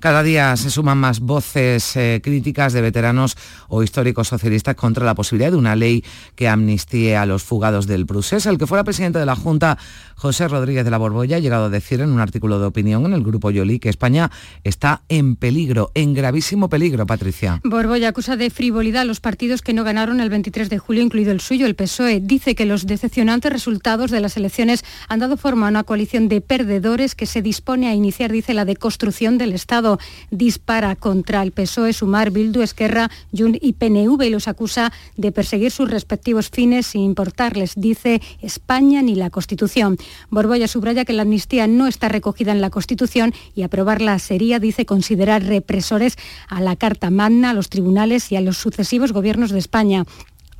Cada 0.00 0.22
día 0.22 0.56
se 0.56 0.70
suman 0.70 0.98
más 0.98 1.20
voces 1.20 1.96
eh, 1.96 2.20
críticas 2.22 2.72
de 2.72 2.80
veteranos 2.80 3.36
o 3.68 3.82
históricos 3.82 4.28
socialistas 4.28 4.74
contra 4.74 5.04
la 5.04 5.14
posibilidad 5.14 5.50
de 5.50 5.56
una 5.56 5.76
ley 5.76 6.04
que 6.34 6.48
amnistíe 6.48 7.16
a 7.16 7.26
los 7.26 7.42
fugados 7.42 7.86
del 7.86 8.06
Prusés. 8.06 8.46
El 8.46 8.58
que 8.58 8.66
fuera 8.66 8.84
presidente 8.84 9.18
de 9.18 9.26
la 9.26 9.36
Junta, 9.36 9.78
José 10.16 10.48
Rodríguez 10.48 10.84
de 10.84 10.90
la 10.90 10.98
Borbolla, 10.98 11.36
ha 11.36 11.40
llegado 11.40 11.66
a 11.66 11.68
decir 11.68 12.00
en 12.00 12.10
un 12.10 12.20
artículo 12.20 12.58
de 12.58 12.66
opinión 12.66 13.04
en 13.04 13.12
el 13.12 13.22
grupo 13.22 13.50
Yoli 13.50 13.78
que 13.78 13.90
España 13.90 14.30
está 14.64 15.02
en 15.10 15.36
peligro, 15.36 15.90
en 15.94 16.14
gravísimo 16.14 16.70
peligro, 16.70 17.06
Patricia. 17.06 17.60
Borbolla 17.64 18.08
acusa 18.08 18.36
de 18.36 18.48
frivolidad 18.48 19.02
a 19.02 19.04
los 19.04 19.20
partidos 19.20 19.60
que 19.60 19.74
no 19.74 19.84
ganaron 19.84 20.20
el 20.20 20.30
23 20.30 20.70
de 20.70 20.78
julio, 20.78 21.02
incluido 21.02 21.32
el 21.32 21.40
suyo, 21.40 21.66
el 21.66 21.74
PSOE. 21.74 22.20
Dice 22.20 22.54
que 22.54 22.64
los 22.64 22.86
decepcionantes 22.86 23.52
resultados 23.52 24.10
de 24.10 24.20
las 24.20 24.38
elecciones 24.38 24.84
han 25.08 25.20
dado 25.20 25.36
forma 25.36 25.66
a 25.66 25.70
una 25.70 25.84
coalición 25.84 26.28
de 26.28 26.40
perdedores 26.40 27.14
que 27.14 27.26
se 27.26 27.42
dispone 27.42 27.88
a 27.88 27.94
iniciar, 27.94 28.32
dice, 28.32 28.54
la 28.54 28.64
deconstrucción 28.64 29.36
del 29.36 29.52
Estado 29.52 29.98
dispara 30.30 30.96
contra 30.96 31.42
el 31.42 31.52
PSOE, 31.52 31.92
Sumar, 31.92 32.30
Bildu, 32.30 32.62
Esquerra, 32.62 33.10
Jun 33.36 33.58
y 33.60 33.74
PNV 33.74 34.22
y 34.22 34.30
los 34.30 34.48
acusa 34.48 34.92
de 35.16 35.30
perseguir 35.30 35.70
sus 35.70 35.90
respectivos 35.90 36.48
fines 36.48 36.86
sin 36.86 37.02
importarles, 37.02 37.74
dice 37.76 38.22
España 38.40 39.02
ni 39.02 39.14
la 39.14 39.28
Constitución. 39.28 39.98
Borbolla 40.30 40.68
subraya 40.68 41.04
que 41.04 41.12
la 41.12 41.22
amnistía 41.22 41.66
no 41.66 41.86
está 41.86 42.08
recogida 42.08 42.52
en 42.52 42.60
la 42.60 42.70
Constitución 42.70 43.34
y 43.54 43.62
aprobarla 43.62 44.18
sería, 44.18 44.58
dice, 44.58 44.86
considerar 44.86 45.44
represores 45.44 46.16
a 46.48 46.60
la 46.60 46.76
Carta 46.76 47.10
Magna, 47.10 47.50
a 47.50 47.54
los 47.54 47.68
tribunales 47.68 48.30
y 48.32 48.36
a 48.36 48.40
los 48.40 48.58
sucesivos 48.58 49.12
gobiernos 49.12 49.50
de 49.50 49.58
España. 49.58 50.04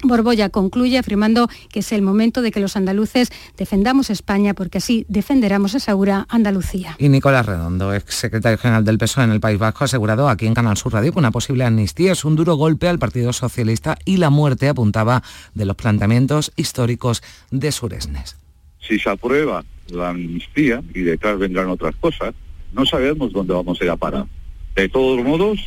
Borbolla 0.03 0.50
concluye 0.50 0.99
afirmando 0.99 1.49
que 1.71 1.81
es 1.81 1.91
el 1.93 2.03
momento 2.03 2.43
de 2.43 2.50
que 2.50 2.61
los 2.61 2.76
andaluces 2.76 3.31
defendamos 3.57 4.11
España 4.11 4.53
porque 4.55 4.79
así 4.79 5.07
defenderemos, 5.09 5.75
asegura 5.75 6.26
Andalucía. 6.29 6.97
Y 6.99 7.09
Nicolás 7.09 7.47
Redondo, 7.47 7.95
ex 7.95 8.15
secretario 8.15 8.59
general 8.59 8.85
del 8.85 8.99
PSOE 8.99 9.25
en 9.25 9.31
el 9.31 9.41
País 9.41 9.59
Vasco, 9.59 9.85
ha 9.85 9.87
asegurado 9.87 10.29
aquí 10.29 10.47
en 10.47 10.55
Canal 10.55 10.76
Sur 10.76 10.93
Radio 10.93 11.12
que 11.12 11.19
una 11.19 11.31
posible 11.31 11.65
amnistía 11.65 12.12
es 12.12 12.25
un 12.25 12.37
duro 12.37 12.57
golpe 12.57 12.88
al 12.88 12.99
Partido 12.99 13.33
Socialista 13.33 13.97
y 14.05 14.19
la 14.19 14.31
muerte, 14.31 14.69
apuntaba, 14.69 15.23
de 15.55 15.65
los 15.65 15.76
planteamientos 15.76 16.53
históricos 16.57 17.23
de 17.50 17.73
Suresnes. 17.73 18.37
Si 18.80 18.99
se 18.99 19.11
aprueba 19.11 19.64
la 19.90 20.11
amnistía 20.11 20.83
y 20.95 21.00
detrás 21.00 21.38
vendrán 21.38 21.68
otras 21.68 21.95
cosas, 21.97 22.35
no 22.73 22.85
sabemos 22.87 23.33
dónde 23.33 23.54
vamos 23.54 23.80
a 23.80 23.85
ir 23.85 23.90
a 23.90 23.97
parar. 23.97 24.26
De 24.75 24.88
todos 24.88 25.25
modos, 25.25 25.59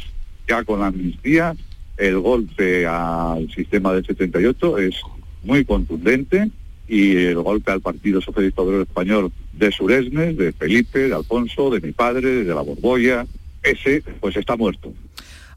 ya 0.47 0.63
con 0.63 0.79
la 0.79 0.87
amnistía 0.87 1.55
el 1.97 2.19
golpe 2.19 2.87
al 2.87 3.51
sistema 3.51 3.93
del 3.93 4.05
78 4.05 4.77
es 4.77 5.01
muy 5.43 5.65
contundente 5.65 6.49
y 6.87 7.15
el 7.17 7.41
golpe 7.41 7.71
al 7.71 7.81
Partido 7.81 8.21
Socialista 8.21 8.61
Obrero 8.61 8.83
Español 8.83 9.31
de 9.53 9.71
Suresnes, 9.71 10.37
de 10.37 10.53
Felipe, 10.53 11.09
de 11.09 11.13
Alfonso, 11.13 11.69
de 11.69 11.81
mi 11.81 11.91
padre, 11.91 12.43
de 12.43 12.55
la 12.55 12.61
Borbolla, 12.61 13.27
ese 13.61 14.01
pues 14.19 14.35
está 14.37 14.55
muerto. 14.55 14.93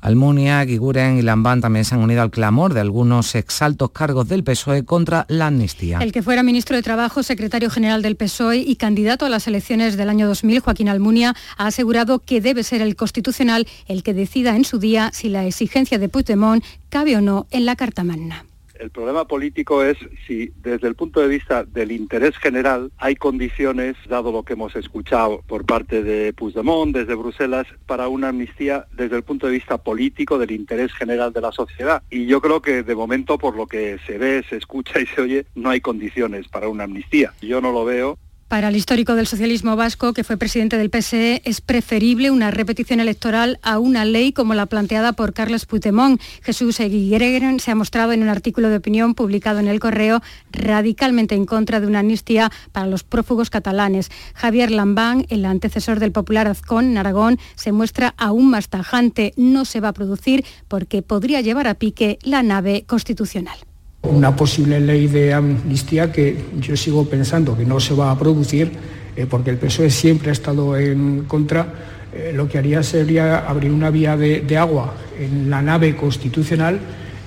Almunia, 0.03 0.65
Guiguren 0.65 1.17
y 1.17 1.23
Lambán 1.23 1.61
también 1.61 1.85
se 1.85 1.95
han 1.95 2.01
unido 2.01 2.23
al 2.23 2.31
clamor 2.31 2.75
de 2.75 2.81
algunos 2.81 3.37
exaltos 3.37 3.93
cargos 3.93 4.29
del 4.29 4.43
PSOE 4.43 4.85
contra 4.85 5.25
la 5.29 5.47
amnistía. 5.47 5.99
El 6.01 6.11
que 6.11 6.23
fuera 6.23 6.43
ministro 6.43 6.75
de 6.77 6.83
Trabajo, 6.83 7.23
secretario 7.23 7.71
general 7.71 8.03
del 8.03 8.17
PSOE 8.17 8.59
y 8.59 8.75
candidato 8.75 9.25
a 9.27 9.29
las 9.29 9.47
elecciones 9.47 9.97
del 9.97 10.09
año 10.09 10.27
2000, 10.27 10.59
Joaquín 10.59 10.89
Almunia, 10.89 11.37
ha 11.57 11.69
asegurado 11.69 12.19
que 12.19 12.41
debe 12.41 12.65
ser 12.65 12.83
el 12.83 12.97
Constitucional 12.97 13.69
el 13.87 14.03
que 14.03 14.13
decida 14.13 14.57
en 14.57 14.65
su 14.65 14.81
día 14.81 15.11
si 15.15 15.29
la 15.29 15.47
exigencia 15.47 15.99
de 15.99 16.09
Puigdemont 16.09 16.65
cabe 16.89 17.17
o 17.17 17.21
no 17.21 17.47
en 17.53 17.65
la 17.65 17.77
Carta 17.77 18.03
Magna. 18.03 18.45
El 18.83 18.91
problema 18.91 19.29
político 19.29 19.85
es 19.85 19.97
si 20.27 20.51
desde 20.57 20.89
el 20.89 20.97
punto 20.97 21.21
de 21.21 21.29
vista 21.29 21.63
del 21.63 21.93
interés 21.93 22.37
general 22.37 22.91
hay 22.99 23.15
condiciones, 23.15 23.95
dado 24.09 24.33
lo 24.33 24.43
que 24.43 24.55
hemos 24.55 24.75
escuchado 24.75 25.45
por 25.47 25.65
parte 25.65 26.03
de 26.03 26.33
Puigdemont 26.33 26.93
desde 26.93 27.15
Bruselas, 27.15 27.69
para 27.87 28.09
una 28.09 28.31
amnistía 28.31 28.89
desde 28.91 29.15
el 29.15 29.23
punto 29.23 29.47
de 29.47 29.53
vista 29.53 29.79
político 29.79 30.37
del 30.37 30.51
interés 30.51 30.93
general 30.95 31.33
de 31.33 31.43
la 31.43 31.53
sociedad. 31.53 32.03
Y 32.11 32.27
yo 32.27 32.41
creo 32.41 32.61
que 32.61 32.83
de 32.83 32.97
momento, 32.97 33.39
por 33.39 33.55
lo 33.55 33.69
que 33.69 34.01
se 34.05 34.19
ve, 34.19 34.45
se 34.51 34.57
escucha 34.57 34.99
y 34.99 35.07
se 35.07 35.21
oye, 35.21 35.47
no 35.55 35.71
hay 35.71 35.81
condiciones 35.81 36.49
para 36.49 36.67
una 36.67 36.83
amnistía. 36.83 37.33
Yo 37.41 37.61
no 37.61 37.71
lo 37.71 37.85
veo 37.85 38.19
Para 38.53 38.69
el 38.69 38.77
histórico 38.77 39.15
del 39.15 39.27
socialismo 39.27 39.77
vasco, 39.77 40.13
que 40.13 40.25
fue 40.25 40.37
presidente 40.37 40.77
del 40.77 40.91
PSE, 40.91 41.41
es 41.47 41.63
preferible 41.63 42.31
una 42.31 42.51
repetición 42.51 43.01
electoral 43.01 43.59
a 43.63 43.79
una 43.79 44.05
ley 44.05 44.35
como 44.35 44.53
la 44.53 44.67
planteada 44.67 45.15
por 45.15 45.33
Carles 45.33 45.65
Puigdemont. 45.65 46.21
Jesús 46.43 46.79
Eguigueren 46.79 47.61
se 47.61 47.71
ha 47.71 47.75
mostrado 47.75 48.13
en 48.13 48.23
un 48.23 48.29
artículo 48.29 48.69
de 48.69 48.77
opinión 48.77 49.15
publicado 49.15 49.59
en 49.59 49.69
El 49.69 49.81
Correo 49.81 50.21
radicalmente 50.51 51.35
en 51.35 51.47
contra 51.47 51.81
de 51.81 51.87
una 51.87 52.01
amnistía 52.01 52.53
para 52.73 52.87
los 52.87 53.05
prófugos 53.05 53.49
catalanes. 53.49 54.11
Javier 54.35 54.71
Lambán, 54.71 55.25
el 55.31 55.47
antecesor 55.47 55.99
del 55.99 56.13
popular 56.13 56.47
Azcón 56.47 56.91
en 56.91 56.99
Aragón, 56.99 57.39
se 57.55 57.73
muestra 57.73 58.13
aún 58.19 58.51
más 58.51 58.69
tajante. 58.69 59.33
No 59.39 59.65
se 59.65 59.81
va 59.81 59.89
a 59.89 59.95
producir 59.95 60.45
porque 60.69 61.01
podría 61.01 61.41
llevar 61.41 61.69
a 61.69 61.77
pique 61.77 62.19
la 62.23 62.43
nave 62.43 62.85
constitucional 62.87 63.57
una 64.03 64.35
posible 64.35 64.81
ley 64.81 65.07
de 65.07 65.33
amnistía 65.33 66.11
que 66.13 66.37
yo 66.61 66.77
sigo 66.77 67.05
pensando 67.09 67.57
que 67.57 67.65
no 67.65 67.81
se 67.81 67.95
va 67.95 68.11
a 68.11 68.19
producir 68.19 68.73
eh, 69.17 69.27
porque 69.29 69.51
el 69.51 69.59
PSOE 69.59 69.91
siempre 69.91 70.31
ha 70.31 70.33
estado 70.33 70.77
en 70.77 71.25
contra. 71.25 71.67
Eh, 72.15 72.33
lo 72.35 72.49
que 72.49 72.59
haría 72.59 72.83
sería 72.83 73.39
abrir 73.39 73.71
una 73.73 73.91
vía 73.91 74.17
de, 74.17 74.59
agua 74.59 74.95
en 75.19 75.49
la 75.49 75.63
nave 75.63 75.97
constitucional 75.97 76.79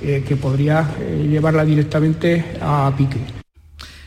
eh, 0.01 0.24
que 0.27 0.36
podría 0.36 0.88
llevarla 1.29 1.65
directamente 1.65 2.58
a 2.62 2.94
pique. 2.96 3.45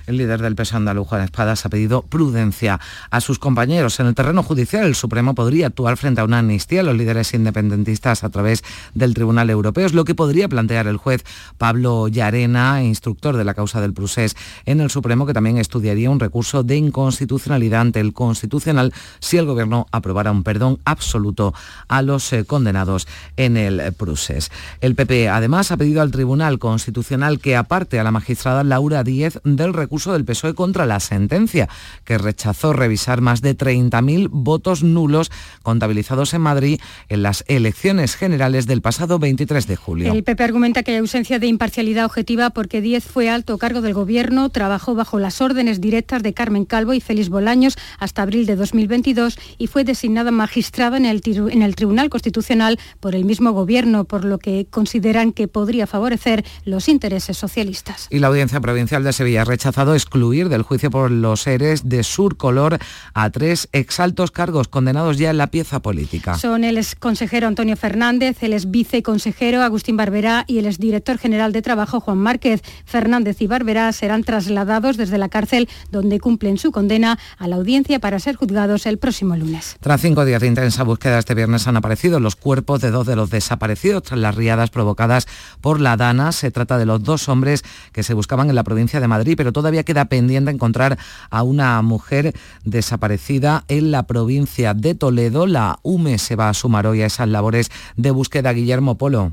El 0.09 0.17
líder 0.17 0.41
del 0.41 0.57
PSOE 0.57 0.79
andaluz, 0.79 1.07
Juan 1.07 1.21
Espadas, 1.21 1.67
ha 1.67 1.69
pedido 1.69 2.01
prudencia 2.01 2.81
a 3.11 3.21
sus 3.21 3.39
compañeros. 3.39 4.01
En 4.01 4.07
el 4.07 4.15
terreno 4.15 4.43
judicial, 4.43 4.87
el 4.87 4.95
Supremo 4.95 5.35
podría 5.35 5.67
actuar 5.67 5.99
frente 5.99 6.23
a 6.23 6.25
una 6.25 6.39
amnistía 6.39 6.81
a 6.81 6.83
los 6.83 6.97
líderes 6.97 7.35
independentistas 7.35 8.25
a 8.25 8.31
través 8.31 8.65
del 8.95 9.13
Tribunal 9.13 9.51
Europeo. 9.51 9.85
Es 9.85 9.93
lo 9.93 10.07
que 10.07 10.15
podría 10.15 10.49
plantear 10.49 10.87
el 10.87 10.97
juez 10.97 11.27
Pablo 11.59 12.09
Llarena, 12.09 12.83
instructor 12.83 13.37
de 13.37 13.45
la 13.45 13.53
causa 13.53 13.83
del 13.83 13.93
Prusés 13.93 14.35
en 14.65 14.81
el 14.81 14.89
Supremo, 14.89 15.27
que 15.27 15.35
también 15.35 15.59
estudiaría 15.59 16.09
un 16.09 16.21
recurso 16.21 16.63
de 16.63 16.77
inconstitucionalidad 16.77 17.83
ante 17.83 18.01
el 18.01 18.15
Constitucional 18.15 18.95
si 19.19 19.37
el 19.37 19.45
Gobierno 19.45 19.89
aprobara 19.93 20.33
un 20.33 20.43
perdón 20.43 20.79
absoluto 20.87 21.53
a 21.87 22.01
los 22.01 22.33
eh, 22.33 22.47
condenados 22.47 23.07
en 23.37 23.59
el 23.59 23.93
Prusés. 23.93 24.51
El 24.81 24.95
PP, 24.95 25.29
además, 25.29 25.71
ha 25.71 25.77
pedido 25.77 26.01
al 26.01 26.13
Tribunal 26.13 26.59
Constitucional 26.59 27.41
que 27.41 27.57
aparte 27.57 28.01
a 28.01 28.05
la 28.05 28.11
magistrada 28.11 28.65
Laura 28.65 29.05
Díez 29.05 29.39
del 29.45 29.75
recurso 29.75 29.98
del 30.07 30.25
PSOE 30.25 30.55
contra 30.55 30.87
la 30.87 31.01
sentencia, 31.01 31.69
que 32.05 32.19
rechazó 32.19 32.73
revisar 32.73 33.21
más 33.21 33.43
de 33.43 33.57
30.000 33.57 34.29
votos 34.31 34.83
nulos 34.83 35.31
contabilizados 35.63 36.35
en 36.35 36.41
Madrid 36.41 36.81
en 37.09 37.23
las 37.23 37.45
elecciones 37.49 38.17
generales 38.17 38.67
del 38.67 38.83
pasado 38.83 39.19
23 39.19 39.67
de 39.67 39.77
julio. 39.77 40.13
El 40.13 40.25
PP 40.25 40.43
argumenta 40.45 40.83
que 40.83 40.93
hay 40.93 40.99
ausencia 40.99 41.39
de 41.39 41.47
imparcialidad 41.47 42.05
objetiva 42.05 42.51
porque 42.51 42.81
Díez 42.81 43.05
fue 43.05 43.29
alto 43.29 43.59
cargo 43.59 43.81
del 43.81 43.95
Gobierno, 43.95 44.49
trabajó 44.51 44.95
bajo 44.95 45.19
las 45.19 45.41
órdenes 45.41 45.81
directas 45.81 46.23
de 46.23 46.35
Carmen 46.35 46.65
Calvo 46.65 46.95
y 46.95 47.01
Félix 47.01 47.29
Bolaños 47.29 47.77
hasta 47.99 48.23
abril 48.23 48.47
de 48.47 48.57
2022 48.57 49.39
y 49.59 49.67
fue 49.67 49.85
designada 49.85 50.31
magistrada 50.31 50.97
en 50.97 51.05
el, 51.05 51.23
en 51.25 51.63
el 51.63 51.75
Tribunal 51.75 52.11
Constitucional 52.11 52.79
por 53.01 53.15
el 53.15 53.25
mismo 53.25 53.53
Gobierno, 53.53 54.05
por 54.05 54.25
lo 54.25 54.39
que 54.39 54.67
consideran 54.71 55.33
que 55.33 55.49
podría 55.49 55.87
favorecer 55.87 56.45
los 56.65 56.89
intereses 56.89 57.37
socialistas. 57.37 58.07
Y 58.11 58.19
la 58.19 58.29
Audiencia 58.29 58.61
Provincial 58.61 59.05
de 59.05 59.13
Sevilla 59.13 59.43
ha 59.43 59.45
rechazado 59.45 59.88
excluir 59.95 60.49
del 60.49 60.63
juicio 60.63 60.91
por 60.91 61.11
los 61.11 61.43
seres 61.43 61.89
de 61.89 62.03
Surcolor 62.03 62.79
a 63.15 63.31
tres 63.31 63.69
exaltos 63.73 64.31
cargos 64.31 64.69
condenados 64.69 65.19
ya 65.19 65.31
en 65.31 65.39
la 65.39 65.49
pieza 65.49 65.81
política. 65.81 66.39
Son 66.39 66.65
el 66.65 66.79
exconsejero 66.79 67.47
Antonio 67.47 67.77
Fernández, 67.77 68.43
el 68.43 68.53
ex 68.53 68.71
viceconsejero 68.71 69.63
Agustín 69.63 69.97
Barberá 69.97 70.45
y 70.47 70.59
el 70.59 70.67
exdirector 70.67 71.19
general 71.19 71.53
de 71.53 71.63
Trabajo 71.63 72.01
Juan 72.01 72.19
Márquez. 72.19 72.63
Fernández 72.85 73.41
y 73.41 73.47
Barberá 73.47 73.93
serán 73.93 74.25
trasladados 74.25 74.97
desde 74.97 75.19
la 75.19 75.29
cárcel 75.29 75.69
donde 75.91 76.21
cumplen 76.21 76.59
su 76.59 76.73
condena 76.73 77.19
a 77.39 77.49
la 77.49 77.57
audiencia 77.57 77.99
para 77.99 78.19
ser 78.19 78.37
juzgados 78.37 78.87
el 78.87 78.99
próximo 78.99 79.37
lunes. 79.37 79.77
Tras 79.81 80.01
cinco 80.01 80.25
días 80.25 80.41
de 80.41 80.47
intensa 80.47 80.83
búsqueda 80.83 81.19
este 81.19 81.35
viernes 81.35 81.67
han 81.67 81.77
aparecido 81.77 82.21
los 82.21 82.37
cuerpos 82.37 82.81
de 82.81 82.91
dos 82.91 83.07
de 83.07 83.17
los 83.17 83.31
desaparecidos 83.31 84.03
tras 84.03 84.21
las 84.21 84.35
riadas 84.35 84.71
provocadas 84.71 85.27
por 85.61 85.81
la 85.81 85.97
Dana. 85.97 86.33
Se 86.33 86.51
trata 86.51 86.79
de 86.79 86.87
los 86.87 87.03
dos 87.03 87.29
hombres 87.29 87.65
que 87.93 88.03
se 88.03 88.15
buscaban 88.15 88.49
en 88.49 88.55
la 88.55 88.65
provincia 88.65 89.01
de 89.01 89.09
Madrid, 89.09 89.35
pero 89.37 89.53
todavía 89.53 89.78
queda 89.85 90.07
pendiente 90.07 90.51
encontrar 90.51 90.99
a 91.31 91.43
una 91.43 91.81
mujer 91.83 92.35
desaparecida 92.65 93.65
en 93.69 93.91
la 93.91 94.05
provincia 94.05 94.75
de 94.75 94.95
Toledo. 94.95 95.47
La 95.47 95.79
UME 95.83 96.19
se 96.19 96.37
va 96.37 96.49
a 96.49 96.55
sumar 96.55 96.87
hoy 96.87 97.03
a 97.03 97.07
esas 97.07 97.29
labores 97.29 97.71
de 97.97 98.11
búsqueda. 98.11 98.53
Guillermo 98.53 98.99
Polo. 98.99 99.33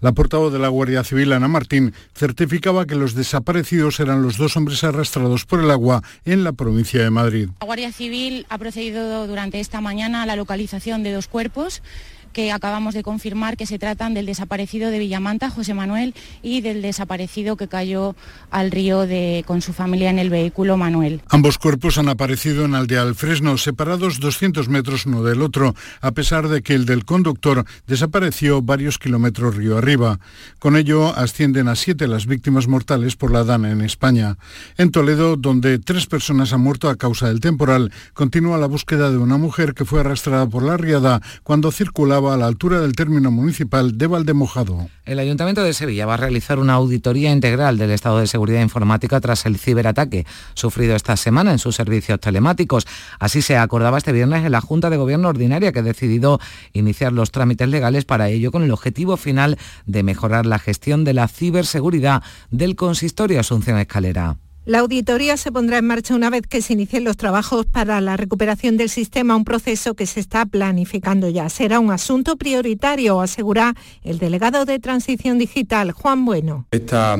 La 0.00 0.12
portavoz 0.12 0.52
de 0.52 0.60
la 0.60 0.68
Guardia 0.68 1.02
Civil, 1.02 1.32
Ana 1.32 1.48
Martín, 1.48 1.92
certificaba 2.14 2.86
que 2.86 2.94
los 2.94 3.14
desaparecidos 3.14 3.98
eran 3.98 4.22
los 4.22 4.36
dos 4.36 4.56
hombres 4.56 4.84
arrastrados 4.84 5.44
por 5.44 5.58
el 5.58 5.72
agua 5.72 6.04
en 6.24 6.44
la 6.44 6.52
provincia 6.52 7.02
de 7.02 7.10
Madrid. 7.10 7.48
La 7.58 7.66
Guardia 7.66 7.90
Civil 7.90 8.46
ha 8.48 8.58
procedido 8.58 9.26
durante 9.26 9.58
esta 9.58 9.80
mañana 9.80 10.22
a 10.22 10.26
la 10.26 10.36
localización 10.36 11.02
de 11.02 11.10
dos 11.10 11.26
cuerpos 11.26 11.82
que 12.32 12.52
acabamos 12.52 12.94
de 12.94 13.02
confirmar 13.02 13.56
que 13.56 13.66
se 13.66 13.78
tratan 13.78 14.14
del 14.14 14.26
desaparecido 14.26 14.90
de 14.90 14.98
Villamanta, 14.98 15.50
José 15.50 15.74
Manuel, 15.74 16.14
y 16.42 16.60
del 16.60 16.82
desaparecido 16.82 17.56
que 17.56 17.68
cayó 17.68 18.14
al 18.50 18.70
río 18.70 19.06
con 19.46 19.62
su 19.62 19.72
familia 19.72 20.10
en 20.10 20.18
el 20.18 20.30
vehículo 20.30 20.76
Manuel. 20.76 21.20
Ambos 21.28 21.58
cuerpos 21.58 21.98
han 21.98 22.08
aparecido 22.08 22.64
en 22.64 22.74
Aldea 22.74 23.04
del 23.04 23.14
Fresno, 23.14 23.56
separados 23.58 24.20
200 24.20 24.68
metros 24.68 25.06
uno 25.06 25.22
del 25.22 25.42
otro, 25.42 25.74
a 26.00 26.12
pesar 26.12 26.48
de 26.48 26.62
que 26.62 26.74
el 26.74 26.84
del 26.84 27.04
conductor 27.04 27.64
desapareció 27.86 28.62
varios 28.62 28.98
kilómetros 28.98 29.56
río 29.56 29.78
arriba. 29.78 30.18
Con 30.58 30.76
ello 30.76 31.14
ascienden 31.14 31.68
a 31.68 31.76
siete 31.76 32.06
las 32.08 32.26
víctimas 32.26 32.68
mortales 32.68 33.16
por 33.16 33.30
la 33.30 33.44
Dana 33.44 33.70
en 33.70 33.80
España. 33.80 34.36
En 34.76 34.90
Toledo, 34.90 35.36
donde 35.36 35.78
tres 35.78 36.06
personas 36.06 36.52
han 36.52 36.60
muerto 36.60 36.88
a 36.88 36.96
causa 36.96 37.28
del 37.28 37.40
temporal, 37.40 37.92
continúa 38.14 38.58
la 38.58 38.66
búsqueda 38.66 39.10
de 39.10 39.18
una 39.18 39.36
mujer 39.36 39.74
que 39.74 39.84
fue 39.84 40.00
arrastrada 40.00 40.46
por 40.46 40.62
la 40.62 40.76
riada 40.76 41.20
cuando 41.42 41.72
circulaba 41.72 42.17
la 42.20 42.46
altura 42.46 42.80
del 42.80 42.94
término 42.94 43.30
municipal 43.30 43.96
de 43.96 44.08
Valdemojado. 44.08 44.88
El 45.04 45.20
Ayuntamiento 45.20 45.62
de 45.62 45.72
Sevilla 45.72 46.04
va 46.04 46.14
a 46.14 46.16
realizar 46.16 46.58
una 46.58 46.74
auditoría 46.74 47.30
integral 47.30 47.78
del 47.78 47.92
estado 47.92 48.18
de 48.18 48.26
seguridad 48.26 48.60
informática 48.60 49.20
tras 49.20 49.46
el 49.46 49.56
ciberataque 49.56 50.26
sufrido 50.54 50.96
esta 50.96 51.16
semana 51.16 51.52
en 51.52 51.60
sus 51.60 51.76
servicios 51.76 52.18
telemáticos. 52.18 52.86
Así 53.20 53.40
se 53.40 53.56
acordaba 53.56 53.98
este 53.98 54.12
viernes 54.12 54.44
en 54.44 54.50
la 54.50 54.60
Junta 54.60 54.90
de 54.90 54.96
Gobierno 54.96 55.28
Ordinaria 55.28 55.70
que 55.70 55.78
ha 55.78 55.82
decidido 55.82 56.40
iniciar 56.72 57.12
los 57.12 57.30
trámites 57.30 57.68
legales 57.68 58.04
para 58.04 58.28
ello 58.28 58.50
con 58.50 58.64
el 58.64 58.72
objetivo 58.72 59.16
final 59.16 59.56
de 59.86 60.02
mejorar 60.02 60.44
la 60.44 60.58
gestión 60.58 61.04
de 61.04 61.14
la 61.14 61.28
ciberseguridad 61.28 62.22
del 62.50 62.74
consistorio 62.74 63.38
Asunción 63.38 63.78
Escalera. 63.78 64.38
La 64.68 64.80
auditoría 64.80 65.38
se 65.38 65.50
pondrá 65.50 65.78
en 65.78 65.86
marcha 65.86 66.14
una 66.14 66.28
vez 66.28 66.42
que 66.46 66.60
se 66.60 66.74
inicien 66.74 67.02
los 67.02 67.16
trabajos 67.16 67.64
para 67.64 68.02
la 68.02 68.18
recuperación 68.18 68.76
del 68.76 68.90
sistema, 68.90 69.34
un 69.34 69.46
proceso 69.46 69.94
que 69.94 70.04
se 70.04 70.20
está 70.20 70.44
planificando 70.44 71.30
ya. 71.30 71.48
Será 71.48 71.80
un 71.80 71.90
asunto 71.90 72.36
prioritario, 72.36 73.22
asegura 73.22 73.72
el 74.04 74.18
delegado 74.18 74.66
de 74.66 74.78
Transición 74.78 75.38
Digital, 75.38 75.92
Juan 75.92 76.26
Bueno. 76.26 76.66
Esta 76.70 77.16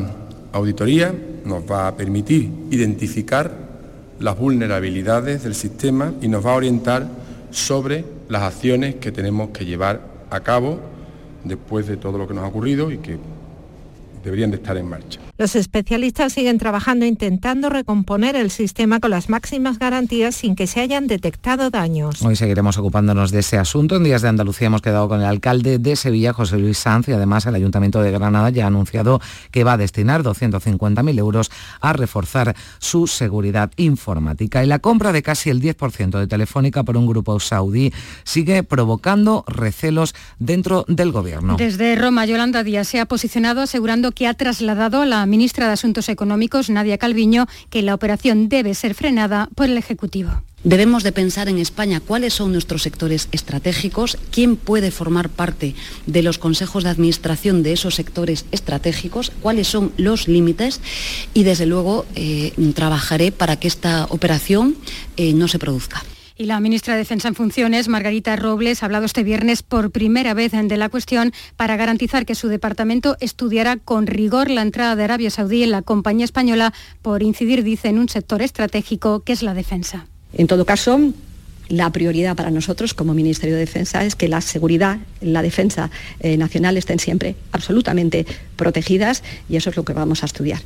auditoría 0.52 1.14
nos 1.46 1.62
va 1.62 1.88
a 1.88 1.96
permitir 1.96 2.50
identificar 2.70 3.50
las 4.20 4.38
vulnerabilidades 4.38 5.42
del 5.42 5.54
sistema 5.54 6.12
y 6.20 6.28
nos 6.28 6.44
va 6.44 6.52
a 6.52 6.56
orientar 6.56 7.08
sobre 7.50 8.04
las 8.28 8.42
acciones 8.42 8.96
que 8.96 9.10
tenemos 9.10 9.48
que 9.54 9.64
llevar 9.64 10.02
a 10.28 10.40
cabo 10.40 10.80
después 11.44 11.86
de 11.86 11.96
todo 11.96 12.18
lo 12.18 12.28
que 12.28 12.34
nos 12.34 12.44
ha 12.44 12.48
ocurrido 12.48 12.92
y 12.92 12.98
que 12.98 13.16
deberían 14.22 14.50
de 14.50 14.58
estar 14.58 14.76
en 14.76 14.86
marcha. 14.86 15.27
Los 15.38 15.54
especialistas 15.54 16.32
siguen 16.32 16.58
trabajando 16.58 17.06
intentando 17.06 17.68
recomponer 17.68 18.34
el 18.34 18.50
sistema 18.50 18.98
con 18.98 19.12
las 19.12 19.28
máximas 19.28 19.78
garantías 19.78 20.34
sin 20.34 20.56
que 20.56 20.66
se 20.66 20.80
hayan 20.80 21.06
detectado 21.06 21.70
daños. 21.70 22.20
Hoy 22.22 22.34
seguiremos 22.34 22.76
ocupándonos 22.76 23.30
de 23.30 23.38
ese 23.38 23.56
asunto. 23.56 23.94
En 23.94 24.02
Días 24.02 24.22
de 24.22 24.30
Andalucía 24.30 24.66
hemos 24.66 24.82
quedado 24.82 25.08
con 25.08 25.20
el 25.20 25.26
alcalde 25.26 25.78
de 25.78 25.94
Sevilla, 25.94 26.32
José 26.32 26.58
Luis 26.58 26.78
Sanz, 26.78 27.06
y 27.06 27.12
además 27.12 27.46
el 27.46 27.54
Ayuntamiento 27.54 28.02
de 28.02 28.10
Granada 28.10 28.50
ya 28.50 28.64
ha 28.64 28.66
anunciado 28.66 29.20
que 29.52 29.62
va 29.62 29.74
a 29.74 29.76
destinar 29.76 30.24
250.000 30.24 31.18
euros 31.20 31.52
a 31.80 31.92
reforzar 31.92 32.56
su 32.80 33.06
seguridad 33.06 33.70
informática. 33.76 34.64
Y 34.64 34.66
la 34.66 34.80
compra 34.80 35.12
de 35.12 35.22
casi 35.22 35.50
el 35.50 35.62
10% 35.62 36.18
de 36.18 36.26
Telefónica 36.26 36.82
por 36.82 36.96
un 36.96 37.06
grupo 37.06 37.38
saudí 37.38 37.92
sigue 38.24 38.64
provocando 38.64 39.44
recelos 39.46 40.16
dentro 40.40 40.84
del 40.88 41.12
gobierno. 41.12 41.56
Desde 41.58 41.94
Roma, 41.94 42.26
Yolanda 42.26 42.64
Díaz 42.64 42.88
se 42.88 42.98
ha 42.98 43.06
posicionado 43.06 43.60
asegurando 43.60 44.10
que 44.10 44.26
ha 44.26 44.34
trasladado 44.34 45.02
a 45.02 45.06
la 45.06 45.27
ministra 45.28 45.66
de 45.66 45.74
Asuntos 45.74 46.08
Económicos, 46.08 46.70
Nadia 46.70 46.98
Calviño, 46.98 47.46
que 47.70 47.82
la 47.82 47.94
operación 47.94 48.48
debe 48.48 48.74
ser 48.74 48.94
frenada 48.94 49.48
por 49.54 49.66
el 49.66 49.78
Ejecutivo. 49.78 50.42
Debemos 50.64 51.04
de 51.04 51.12
pensar 51.12 51.48
en 51.48 51.58
España 51.58 52.00
cuáles 52.00 52.34
son 52.34 52.50
nuestros 52.50 52.82
sectores 52.82 53.28
estratégicos, 53.30 54.18
quién 54.32 54.56
puede 54.56 54.90
formar 54.90 55.28
parte 55.28 55.76
de 56.06 56.22
los 56.22 56.38
consejos 56.38 56.82
de 56.82 56.90
administración 56.90 57.62
de 57.62 57.74
esos 57.74 57.94
sectores 57.94 58.44
estratégicos, 58.50 59.30
cuáles 59.40 59.68
son 59.68 59.92
los 59.96 60.26
límites 60.26 60.80
y 61.32 61.44
desde 61.44 61.66
luego 61.66 62.06
eh, 62.16 62.52
trabajaré 62.74 63.30
para 63.30 63.54
que 63.56 63.68
esta 63.68 64.06
operación 64.06 64.76
eh, 65.16 65.32
no 65.32 65.46
se 65.46 65.60
produzca. 65.60 66.02
Y 66.40 66.44
la 66.44 66.60
ministra 66.60 66.94
de 66.94 67.00
Defensa 67.00 67.26
en 67.26 67.34
funciones, 67.34 67.88
Margarita 67.88 68.36
Robles, 68.36 68.82
ha 68.82 68.86
hablado 68.86 69.06
este 69.06 69.24
viernes 69.24 69.64
por 69.64 69.90
primera 69.90 70.34
vez 70.34 70.52
de 70.52 70.76
la 70.76 70.88
cuestión 70.88 71.32
para 71.56 71.76
garantizar 71.76 72.26
que 72.26 72.36
su 72.36 72.46
departamento 72.46 73.16
estudiará 73.18 73.76
con 73.76 74.06
rigor 74.06 74.48
la 74.48 74.62
entrada 74.62 74.94
de 74.94 75.02
Arabia 75.02 75.30
Saudí 75.30 75.64
en 75.64 75.72
la 75.72 75.82
compañía 75.82 76.24
española 76.24 76.72
por 77.02 77.24
incidir, 77.24 77.64
dice, 77.64 77.88
en 77.88 77.98
un 77.98 78.08
sector 78.08 78.40
estratégico 78.40 79.18
que 79.24 79.32
es 79.32 79.42
la 79.42 79.52
defensa. 79.52 80.06
En 80.32 80.46
todo 80.46 80.64
caso, 80.64 81.12
la 81.68 81.90
prioridad 81.90 82.36
para 82.36 82.52
nosotros 82.52 82.94
como 82.94 83.14
Ministerio 83.14 83.56
de 83.56 83.62
Defensa 83.62 84.04
es 84.04 84.14
que 84.14 84.28
la 84.28 84.40
seguridad, 84.40 84.98
la 85.20 85.42
defensa 85.42 85.90
eh, 86.20 86.36
nacional 86.36 86.76
estén 86.76 87.00
siempre 87.00 87.34
absolutamente 87.50 88.26
protegidas 88.54 89.24
y 89.48 89.56
eso 89.56 89.70
es 89.70 89.76
lo 89.76 89.84
que 89.84 89.92
vamos 89.92 90.22
a 90.22 90.26
estudiar. 90.26 90.60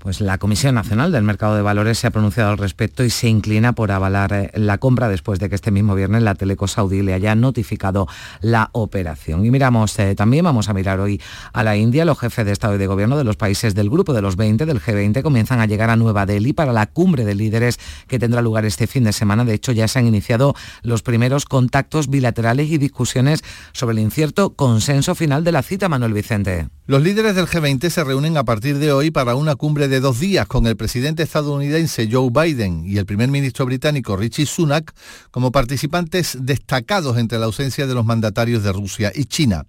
Pues 0.00 0.22
la 0.22 0.38
Comisión 0.38 0.76
Nacional 0.76 1.12
del 1.12 1.24
Mercado 1.24 1.54
de 1.54 1.60
Valores 1.60 1.98
se 1.98 2.06
ha 2.06 2.10
pronunciado 2.10 2.48
al 2.48 2.56
respecto 2.56 3.04
y 3.04 3.10
se 3.10 3.28
inclina 3.28 3.74
por 3.74 3.92
avalar 3.92 4.32
eh, 4.32 4.50
la 4.54 4.78
compra 4.78 5.10
después 5.10 5.38
de 5.38 5.50
que 5.50 5.54
este 5.54 5.70
mismo 5.70 5.94
viernes 5.94 6.22
la 6.22 6.34
Teleco 6.34 6.68
Saudí 6.68 7.02
le 7.02 7.12
haya 7.12 7.34
notificado 7.34 8.08
la 8.40 8.70
operación. 8.72 9.44
Y 9.44 9.50
miramos, 9.50 9.98
eh, 9.98 10.14
también 10.14 10.46
vamos 10.46 10.70
a 10.70 10.72
mirar 10.72 11.00
hoy 11.00 11.20
a 11.52 11.62
la 11.62 11.76
India. 11.76 12.06
Los 12.06 12.18
jefes 12.18 12.46
de 12.46 12.52
Estado 12.52 12.76
y 12.76 12.78
de 12.78 12.86
Gobierno 12.86 13.18
de 13.18 13.24
los 13.24 13.36
países 13.36 13.74
del 13.74 13.90
grupo 13.90 14.14
de 14.14 14.22
los 14.22 14.36
20, 14.36 14.64
del 14.64 14.80
G20, 14.80 15.20
comienzan 15.20 15.60
a 15.60 15.66
llegar 15.66 15.90
a 15.90 15.96
Nueva 15.96 16.24
Delhi 16.24 16.54
para 16.54 16.72
la 16.72 16.86
cumbre 16.86 17.26
de 17.26 17.34
líderes 17.34 17.78
que 18.08 18.18
tendrá 18.18 18.40
lugar 18.40 18.64
este 18.64 18.86
fin 18.86 19.04
de 19.04 19.12
semana. 19.12 19.44
De 19.44 19.52
hecho, 19.52 19.72
ya 19.72 19.86
se 19.86 19.98
han 19.98 20.06
iniciado 20.06 20.54
los 20.80 21.02
primeros 21.02 21.44
contactos 21.44 22.08
bilaterales 22.08 22.70
y 22.70 22.78
discusiones 22.78 23.44
sobre 23.74 23.98
el 23.98 23.98
incierto 23.98 24.54
consenso 24.54 25.14
final 25.14 25.44
de 25.44 25.52
la 25.52 25.62
cita, 25.62 25.90
Manuel 25.90 26.14
Vicente. 26.14 26.68
Los 26.86 27.02
líderes 27.02 27.36
del 27.36 27.46
G20 27.46 27.88
se 27.88 28.02
reúnen 28.02 28.36
a 28.36 28.44
partir 28.44 28.78
de 28.78 28.92
hoy 28.92 29.12
para 29.12 29.36
una 29.36 29.54
cumbre 29.54 29.89
de 29.90 30.00
dos 30.00 30.20
días 30.20 30.46
con 30.46 30.66
el 30.66 30.76
presidente 30.76 31.24
estadounidense 31.24 32.08
Joe 32.10 32.30
Biden 32.30 32.84
y 32.86 32.98
el 32.98 33.06
primer 33.06 33.28
ministro 33.28 33.66
británico 33.66 34.16
Richie 34.16 34.46
Sunak 34.46 34.94
como 35.32 35.50
participantes 35.50 36.38
destacados 36.40 37.18
entre 37.18 37.40
la 37.40 37.46
ausencia 37.46 37.88
de 37.88 37.94
los 37.94 38.06
mandatarios 38.06 38.62
de 38.62 38.72
Rusia 38.72 39.12
y 39.12 39.24
China. 39.24 39.66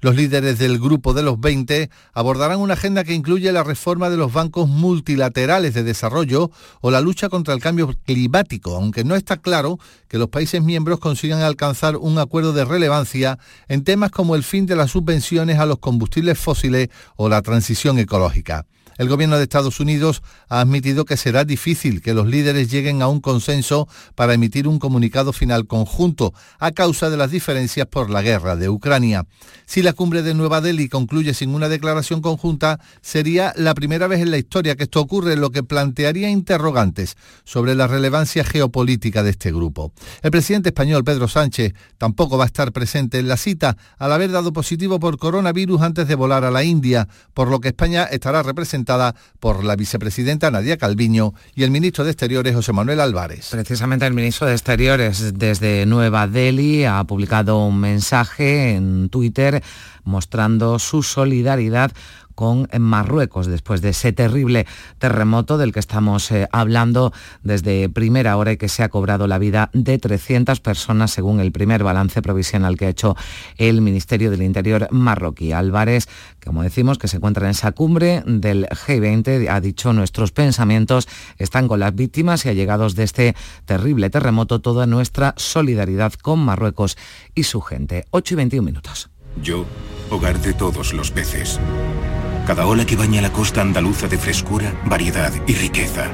Los 0.00 0.14
líderes 0.14 0.58
del 0.58 0.78
grupo 0.78 1.12
de 1.12 1.24
los 1.24 1.40
20 1.40 1.90
abordarán 2.12 2.60
una 2.60 2.74
agenda 2.74 3.02
que 3.02 3.14
incluye 3.14 3.50
la 3.50 3.64
reforma 3.64 4.10
de 4.10 4.16
los 4.16 4.32
bancos 4.32 4.68
multilaterales 4.68 5.74
de 5.74 5.82
desarrollo 5.82 6.52
o 6.80 6.92
la 6.92 7.00
lucha 7.00 7.28
contra 7.28 7.52
el 7.52 7.60
cambio 7.60 7.92
climático, 8.04 8.76
aunque 8.76 9.02
no 9.02 9.16
está 9.16 9.38
claro 9.38 9.80
que 10.06 10.18
los 10.18 10.28
países 10.28 10.62
miembros 10.62 11.00
consigan 11.00 11.42
alcanzar 11.42 11.96
un 11.96 12.18
acuerdo 12.18 12.52
de 12.52 12.64
relevancia 12.64 13.38
en 13.66 13.82
temas 13.82 14.12
como 14.12 14.36
el 14.36 14.44
fin 14.44 14.66
de 14.66 14.76
las 14.76 14.92
subvenciones 14.92 15.58
a 15.58 15.66
los 15.66 15.80
combustibles 15.80 16.38
fósiles 16.38 16.90
o 17.16 17.28
la 17.28 17.42
transición 17.42 17.98
ecológica. 17.98 18.66
El 18.96 19.08
gobierno 19.08 19.36
de 19.36 19.42
Estados 19.42 19.80
Unidos 19.80 20.22
ha 20.48 20.60
admitido 20.60 21.04
que 21.04 21.16
será 21.16 21.44
difícil 21.44 22.00
que 22.00 22.14
los 22.14 22.28
líderes 22.28 22.70
lleguen 22.70 23.02
a 23.02 23.08
un 23.08 23.20
consenso 23.20 23.88
para 24.14 24.34
emitir 24.34 24.68
un 24.68 24.78
comunicado 24.78 25.32
final 25.32 25.66
conjunto 25.66 26.32
a 26.60 26.70
causa 26.70 27.10
de 27.10 27.16
las 27.16 27.32
diferencias 27.32 27.86
por 27.88 28.10
la 28.10 28.22
guerra 28.22 28.54
de 28.54 28.68
Ucrania. 28.68 29.26
Si 29.66 29.82
la 29.82 29.94
cumbre 29.94 30.22
de 30.22 30.34
Nueva 30.34 30.60
Delhi 30.60 30.88
concluye 30.88 31.34
sin 31.34 31.54
una 31.54 31.68
declaración 31.68 32.20
conjunta, 32.20 32.78
sería 33.02 33.52
la 33.56 33.74
primera 33.74 34.06
vez 34.06 34.20
en 34.20 34.30
la 34.30 34.38
historia 34.38 34.76
que 34.76 34.84
esto 34.84 35.00
ocurre, 35.00 35.36
lo 35.36 35.50
que 35.50 35.64
plantearía 35.64 36.30
interrogantes 36.30 37.16
sobre 37.42 37.74
la 37.74 37.88
relevancia 37.88 38.44
geopolítica 38.44 39.24
de 39.24 39.30
este 39.30 39.50
grupo. 39.50 39.92
El 40.22 40.30
presidente 40.30 40.68
español 40.68 41.02
Pedro 41.02 41.26
Sánchez 41.26 41.74
tampoco 41.98 42.38
va 42.38 42.44
a 42.44 42.46
estar 42.46 42.70
presente 42.70 43.18
en 43.18 43.26
la 43.26 43.36
cita 43.36 43.76
al 43.98 44.12
haber 44.12 44.30
dado 44.30 44.52
positivo 44.52 45.00
por 45.00 45.18
coronavirus 45.18 45.82
antes 45.82 46.06
de 46.06 46.14
volar 46.14 46.44
a 46.44 46.52
la 46.52 46.62
India, 46.62 47.08
por 47.32 47.48
lo 47.48 47.60
que 47.60 47.68
España 47.68 48.04
estará 48.04 48.42
representada 48.42 48.83
por 49.40 49.64
la 49.64 49.76
vicepresidenta 49.76 50.50
Nadia 50.50 50.76
Calviño 50.76 51.34
y 51.54 51.62
el 51.62 51.70
ministro 51.70 52.04
de 52.04 52.10
Exteriores 52.10 52.54
José 52.54 52.72
Manuel 52.72 53.00
Álvarez. 53.00 53.48
Precisamente 53.50 54.06
el 54.06 54.14
ministro 54.14 54.46
de 54.46 54.52
Exteriores 54.52 55.38
desde 55.38 55.86
Nueva 55.86 56.26
Delhi 56.26 56.84
ha 56.84 57.02
publicado 57.04 57.64
un 57.66 57.80
mensaje 57.80 58.74
en 58.74 59.08
Twitter 59.08 59.62
mostrando 60.04 60.78
su 60.78 61.02
solidaridad 61.02 61.92
con 62.34 62.68
Marruecos 62.78 63.46
después 63.46 63.80
de 63.80 63.90
ese 63.90 64.12
terrible 64.12 64.66
terremoto 64.98 65.58
del 65.58 65.72
que 65.72 65.80
estamos 65.80 66.30
eh, 66.30 66.48
hablando 66.52 67.12
desde 67.42 67.88
primera 67.88 68.36
hora 68.36 68.52
y 68.52 68.56
que 68.56 68.68
se 68.68 68.82
ha 68.82 68.88
cobrado 68.88 69.26
la 69.26 69.38
vida 69.38 69.70
de 69.72 69.98
300 69.98 70.60
personas 70.60 71.10
según 71.10 71.40
el 71.40 71.52
primer 71.52 71.84
balance 71.84 72.22
provisional 72.22 72.76
que 72.76 72.86
ha 72.86 72.90
hecho 72.90 73.16
el 73.56 73.80
Ministerio 73.80 74.30
del 74.30 74.42
Interior 74.42 74.88
marroquí. 74.90 75.52
Álvarez, 75.52 76.08
como 76.44 76.62
decimos, 76.62 76.98
que 76.98 77.08
se 77.08 77.16
encuentra 77.16 77.46
en 77.46 77.52
esa 77.52 77.72
cumbre 77.72 78.22
del 78.26 78.66
G20, 78.66 79.48
ha 79.48 79.60
dicho 79.60 79.92
nuestros 79.92 80.32
pensamientos 80.32 81.08
están 81.38 81.68
con 81.68 81.80
las 81.80 81.94
víctimas 81.94 82.44
y 82.44 82.48
allegados 82.48 82.94
de 82.94 83.04
este 83.04 83.34
terrible 83.64 84.10
terremoto, 84.10 84.60
toda 84.60 84.86
nuestra 84.86 85.34
solidaridad 85.36 86.12
con 86.14 86.40
Marruecos 86.40 86.96
y 87.34 87.44
su 87.44 87.60
gente. 87.60 88.04
8 88.10 88.34
y 88.34 88.36
21 88.36 88.64
minutos. 88.64 89.10
Yo, 89.42 89.64
hogar 90.10 90.40
de 90.40 90.52
todos 90.52 90.92
los 90.92 91.10
peces. 91.10 91.58
Cada 92.46 92.66
ola 92.66 92.84
que 92.84 92.96
baña 92.96 93.22
la 93.22 93.32
costa 93.32 93.62
andaluza 93.62 94.06
de 94.06 94.18
frescura, 94.18 94.72
variedad 94.84 95.32
y 95.46 95.54
riqueza. 95.54 96.10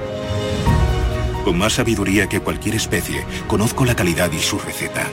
Con 1.45 1.59
más 1.59 1.73
sabiduría 1.73 2.29
que 2.29 2.40
cualquier 2.40 2.77
especie, 2.77 3.25
conozco 3.49 3.85
la 3.85 3.97
calidad 3.97 4.31
y 4.31 4.38
su 4.38 4.59
receta. 4.59 5.07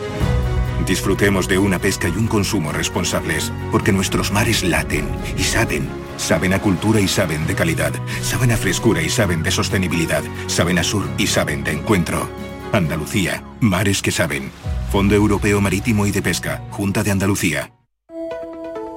Disfrutemos 0.86 1.48
de 1.48 1.58
una 1.58 1.80
pesca 1.80 2.08
y 2.08 2.12
un 2.12 2.28
consumo 2.28 2.72
responsables, 2.72 3.52
porque 3.72 3.92
nuestros 3.92 4.32
mares 4.32 4.64
laten 4.64 5.10
y 5.38 5.44
saben. 5.44 5.90
Saben 6.18 6.54
a 6.54 6.62
cultura 6.62 7.00
y 7.00 7.08
saben 7.08 7.48
de 7.48 7.56
calidad. 7.56 7.94
Saben 8.22 8.52
a 8.52 8.58
frescura 8.58 9.02
y 9.02 9.10
saben 9.10 9.42
de 9.42 9.52
sostenibilidad. 9.52 10.24
Saben 10.46 10.78
a 10.78 10.84
sur 10.84 11.08
y 11.18 11.28
saben 11.28 11.64
de 11.64 11.74
encuentro. 11.74 12.30
Andalucía, 12.74 13.44
mares 13.60 14.02
que 14.02 14.12
saben. 14.12 14.52
Fondo 14.92 15.16
Europeo 15.16 15.62
Marítimo 15.62 16.06
y 16.06 16.12
de 16.12 16.22
Pesca, 16.22 16.64
Junta 16.72 17.04
de 17.04 17.12
Andalucía. 17.12 17.77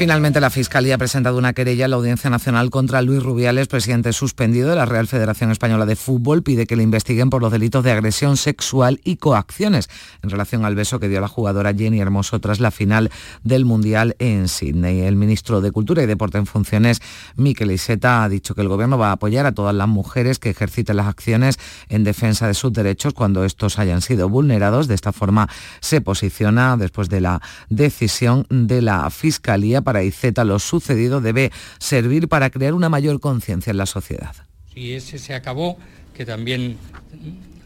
Finalmente, 0.00 0.40
la 0.40 0.48
Fiscalía 0.48 0.94
ha 0.94 0.98
presentado 0.98 1.36
una 1.36 1.52
querella 1.52 1.84
en 1.84 1.90
la 1.90 1.98
Audiencia 1.98 2.30
Nacional 2.30 2.70
contra 2.70 3.02
Luis 3.02 3.22
Rubiales, 3.22 3.68
presidente 3.68 4.14
suspendido 4.14 4.70
de 4.70 4.74
la 4.74 4.86
Real 4.86 5.06
Federación 5.06 5.50
Española 5.50 5.84
de 5.84 5.94
Fútbol. 5.94 6.42
Pide 6.42 6.66
que 6.66 6.74
le 6.74 6.82
investiguen 6.82 7.28
por 7.28 7.42
los 7.42 7.52
delitos 7.52 7.84
de 7.84 7.92
agresión 7.92 8.38
sexual 8.38 9.02
y 9.04 9.16
coacciones 9.16 9.90
en 10.22 10.30
relación 10.30 10.64
al 10.64 10.74
beso 10.74 11.00
que 11.00 11.10
dio 11.10 11.20
la 11.20 11.28
jugadora 11.28 11.74
Jenny 11.74 12.00
Hermoso 12.00 12.40
tras 12.40 12.60
la 12.60 12.70
final 12.70 13.10
del 13.44 13.66
Mundial 13.66 14.16
en 14.20 14.48
Sydney. 14.48 15.02
El 15.02 15.16
ministro 15.16 15.60
de 15.60 15.70
Cultura 15.70 16.02
y 16.02 16.06
Deporte 16.06 16.38
en 16.38 16.46
funciones, 16.46 17.02
Miquel 17.36 17.70
Iseta, 17.70 18.24
ha 18.24 18.30
dicho 18.30 18.54
que 18.54 18.62
el 18.62 18.68
Gobierno 18.68 18.96
va 18.96 19.10
a 19.10 19.12
apoyar 19.12 19.44
a 19.44 19.52
todas 19.52 19.74
las 19.74 19.86
mujeres 19.86 20.38
que 20.38 20.48
ejerciten 20.48 20.96
las 20.96 21.08
acciones 21.08 21.58
en 21.90 22.04
defensa 22.04 22.46
de 22.46 22.54
sus 22.54 22.72
derechos 22.72 23.12
cuando 23.12 23.44
estos 23.44 23.78
hayan 23.78 24.00
sido 24.00 24.30
vulnerados. 24.30 24.88
De 24.88 24.94
esta 24.94 25.12
forma 25.12 25.50
se 25.80 26.00
posiciona 26.00 26.78
después 26.78 27.10
de 27.10 27.20
la 27.20 27.42
decisión 27.68 28.46
de 28.48 28.80
la 28.80 29.10
Fiscalía 29.10 29.82
para 29.90 30.04
IZ 30.04 30.22
lo 30.44 30.60
sucedido 30.60 31.20
debe 31.20 31.50
servir 31.80 32.28
para 32.28 32.50
crear 32.50 32.74
una 32.74 32.88
mayor 32.88 33.18
conciencia 33.18 33.72
en 33.72 33.76
la 33.76 33.86
sociedad. 33.86 34.36
Si 34.72 34.94
ese 34.94 35.18
se 35.18 35.34
acabó, 35.34 35.78
que 36.14 36.24
también 36.24 36.78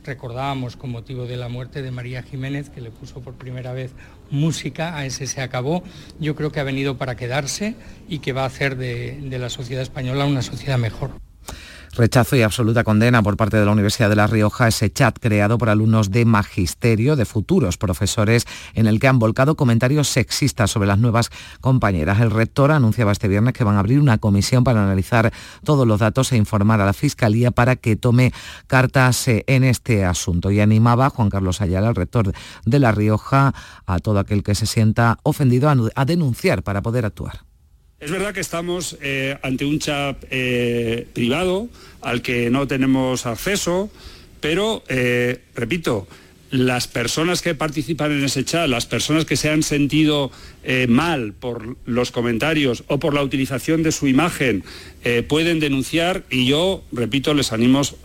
recordábamos 0.06 0.76
con 0.76 0.88
motivo 0.88 1.26
de 1.26 1.36
la 1.36 1.50
muerte 1.50 1.82
de 1.82 1.90
María 1.90 2.22
Jiménez, 2.22 2.70
que 2.70 2.80
le 2.80 2.90
puso 2.90 3.20
por 3.20 3.34
primera 3.34 3.74
vez 3.74 3.92
música 4.30 4.96
a 4.96 5.04
ese 5.04 5.26
se 5.26 5.42
acabó, 5.42 5.84
yo 6.18 6.34
creo 6.34 6.50
que 6.50 6.60
ha 6.60 6.64
venido 6.64 6.96
para 6.96 7.14
quedarse 7.14 7.74
y 8.08 8.20
que 8.20 8.32
va 8.32 8.44
a 8.44 8.46
hacer 8.46 8.78
de 8.78 9.38
la 9.38 9.50
sociedad 9.50 9.82
española 9.82 10.24
una 10.24 10.40
sociedad 10.40 10.78
mejor. 10.78 11.23
Rechazo 11.96 12.34
y 12.34 12.42
absoluta 12.42 12.82
condena 12.82 13.22
por 13.22 13.36
parte 13.36 13.56
de 13.56 13.64
la 13.64 13.70
Universidad 13.70 14.08
de 14.08 14.16
La 14.16 14.26
Rioja 14.26 14.66
ese 14.66 14.92
chat 14.92 15.16
creado 15.20 15.58
por 15.58 15.68
alumnos 15.68 16.10
de 16.10 16.24
magisterio, 16.24 17.14
de 17.14 17.24
futuros 17.24 17.78
profesores, 17.78 18.46
en 18.74 18.88
el 18.88 18.98
que 18.98 19.06
han 19.06 19.20
volcado 19.20 19.54
comentarios 19.54 20.08
sexistas 20.08 20.72
sobre 20.72 20.88
las 20.88 20.98
nuevas 20.98 21.30
compañeras. 21.60 22.20
El 22.20 22.32
rector 22.32 22.72
anunciaba 22.72 23.12
este 23.12 23.28
viernes 23.28 23.54
que 23.54 23.62
van 23.62 23.76
a 23.76 23.78
abrir 23.78 24.00
una 24.00 24.18
comisión 24.18 24.64
para 24.64 24.82
analizar 24.82 25.32
todos 25.62 25.86
los 25.86 26.00
datos 26.00 26.32
e 26.32 26.36
informar 26.36 26.80
a 26.80 26.86
la 26.86 26.94
Fiscalía 26.94 27.52
para 27.52 27.76
que 27.76 27.94
tome 27.94 28.32
cartas 28.66 29.28
eh, 29.28 29.44
en 29.46 29.62
este 29.62 30.04
asunto. 30.04 30.50
Y 30.50 30.58
animaba 30.58 31.06
a 31.06 31.10
Juan 31.10 31.30
Carlos 31.30 31.60
Ayala, 31.60 31.90
el 31.90 31.94
rector 31.94 32.32
de 32.64 32.78
La 32.80 32.90
Rioja, 32.90 33.54
a 33.86 33.98
todo 34.00 34.18
aquel 34.18 34.42
que 34.42 34.56
se 34.56 34.66
sienta 34.66 35.18
ofendido 35.22 35.72
a 35.94 36.04
denunciar 36.04 36.64
para 36.64 36.82
poder 36.82 37.04
actuar. 37.04 37.53
Es 38.04 38.10
verdad 38.10 38.34
que 38.34 38.40
estamos 38.40 38.98
eh, 39.00 39.38
ante 39.40 39.64
un 39.64 39.78
chat 39.78 40.22
eh, 40.30 41.06
privado 41.14 41.70
al 42.02 42.20
que 42.20 42.50
no 42.50 42.66
tenemos 42.66 43.24
acceso, 43.24 43.90
pero, 44.40 44.84
eh, 44.88 45.40
repito, 45.54 46.06
las 46.50 46.86
personas 46.86 47.40
que 47.40 47.54
participan 47.54 48.12
en 48.12 48.22
ese 48.22 48.44
chat, 48.44 48.68
las 48.68 48.84
personas 48.84 49.24
que 49.24 49.36
se 49.36 49.48
han 49.48 49.62
sentido 49.62 50.30
mal 50.86 51.32
por 51.32 51.78
los 51.86 52.10
comentarios 52.10 52.84
o 52.88 52.98
por 52.98 53.14
la 53.14 53.22
utilización 53.22 53.82
de 53.82 53.90
su 53.90 54.06
imagen, 54.06 54.62
pueden 55.26 55.58
denunciar 55.58 56.22
y 56.30 56.46
yo, 56.46 56.84
repito, 56.92 57.34
les 57.34 57.50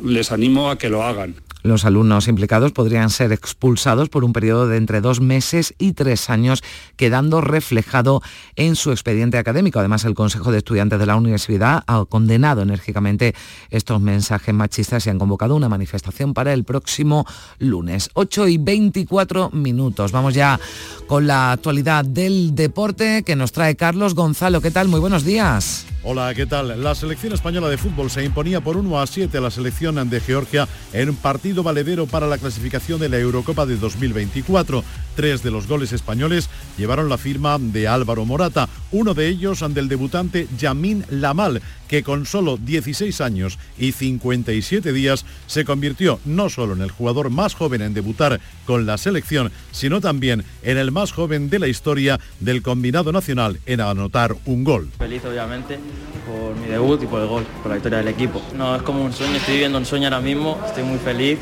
les 0.02 0.32
animo 0.32 0.72
a 0.72 0.78
que 0.80 0.90
lo 0.90 1.04
hagan. 1.04 1.36
Los 1.62 1.84
alumnos 1.84 2.30
implicados 2.30 2.72
podrían 2.72 3.10
ser 3.10 3.34
expulsados 3.34 4.08
por 4.08 4.24
un 4.24 4.32
periodo 4.32 4.68
de 4.68 4.78
entre 4.78 5.02
dos 5.02 5.20
meses 5.20 5.74
y 5.78 5.92
tres 5.92 6.30
años, 6.30 6.64
quedando 6.96 7.42
reflejado 7.42 8.22
en 8.56 8.78
su 8.78 8.92
expediente 8.92 9.38
académico. 9.38 9.80
Además, 9.80 10.06
el 10.06 10.14
Consejo 10.14 10.54
de 10.54 10.60
Estudiantes 10.60 11.00
de 11.00 11.06
la 11.06 11.18
Universidad 11.18 11.84
ha 11.86 12.06
condenado 12.06 12.62
enérgicamente 12.62 13.36
estos 13.72 14.00
mensajes 14.00 14.56
machistas 14.56 15.06
y 15.06 15.10
han 15.10 15.20
convocado 15.20 15.54
una 15.54 15.68
manifestación 15.68 16.34
para 16.34 16.54
el 16.54 16.64
próximo 16.64 17.26
lunes. 17.58 18.10
8 18.14 18.48
y 18.48 18.58
24 18.58 19.50
minutos. 19.50 20.14
Vamos 20.14 20.34
ya 20.34 20.58
con 21.08 21.28
la 21.28 21.52
actualidad 21.52 22.06
del 22.06 22.56
deporte 22.56 23.24
que 23.24 23.36
nos 23.36 23.52
trae 23.52 23.76
Carlos 23.76 24.16
Gonzalo. 24.16 24.62
¿Qué 24.62 24.72
tal? 24.72 24.88
Muy 24.88 25.02
buenos 25.02 25.26
días. 25.26 25.86
Hola, 26.02 26.34
¿qué 26.34 26.46
tal? 26.46 26.82
La 26.82 26.96
selección 26.96 27.34
española 27.34 27.68
de 27.68 27.78
fútbol 27.78 28.10
se 28.10 28.24
imponía 28.24 28.62
por 28.62 28.78
1 28.78 29.02
a 29.02 29.06
7 29.06 29.38
a 29.38 29.42
la 29.42 29.52
selección 29.52 30.10
de 30.10 30.22
Georgia 30.22 30.66
en 30.94 31.10
un 31.10 31.18
partido 31.50 31.64
valedero 31.64 32.06
para 32.06 32.28
la 32.28 32.38
clasificación 32.38 33.00
de 33.00 33.10
la 33.10 33.18
Eurocopa 33.18 33.66
de 33.66 33.76
2024. 33.76 34.84
Tres 35.20 35.44
de 35.44 35.52
los 35.52 35.68
goles 35.68 35.92
españoles 35.92 36.50
llevaron 36.78 37.10
la 37.10 37.18
firma 37.18 37.58
de 37.60 37.90
Álvaro 37.90 38.24
Morata, 38.24 38.70
uno 38.94 39.14
de 39.14 39.28
ellos 39.28 39.60
del 39.74 39.90
debutante 39.90 40.48
Yamin 40.58 41.04
Lamal, 41.10 41.62
que 41.90 42.04
con 42.04 42.26
solo 42.26 42.56
16 42.56 43.20
años 43.20 43.60
y 43.78 43.92
57 43.92 44.94
días 44.94 45.26
se 45.46 45.66
convirtió 45.66 46.22
no 46.24 46.48
solo 46.48 46.72
en 46.72 46.82
el 46.84 46.92
jugador 46.92 47.32
más 47.32 47.54
joven 47.54 47.82
en 47.82 47.94
debutar 47.94 48.40
con 48.66 48.86
la 48.86 48.98
selección, 48.98 49.52
sino 49.74 50.00
también 50.00 50.46
en 50.64 50.78
el 50.78 50.90
más 50.94 51.12
joven 51.12 51.50
de 51.50 51.60
la 51.60 51.68
historia 51.68 52.18
del 52.40 52.62
combinado 52.62 53.12
nacional 53.12 53.60
en 53.66 53.82
anotar 53.82 54.38
un 54.46 54.64
gol. 54.64 54.90
Feliz 55.00 55.26
obviamente 55.26 55.80
por 56.26 56.56
mi 56.56 56.68
debut 56.68 57.04
y 57.04 57.08
por 57.08 57.20
el 57.22 57.28
gol, 57.28 57.44
por 57.62 57.72
la 57.72 57.76
victoria 57.76 57.98
del 57.98 58.08
equipo. 58.08 58.42
No, 58.56 58.74
es 58.74 58.84
como 58.84 59.04
un 59.04 59.12
sueño, 59.12 59.36
estoy 59.36 59.56
viviendo 59.56 59.80
un 59.80 59.86
sueño 59.86 60.06
ahora 60.06 60.22
mismo, 60.22 60.58
estoy 60.66 60.84
muy 60.84 61.00
feliz 61.00 61.40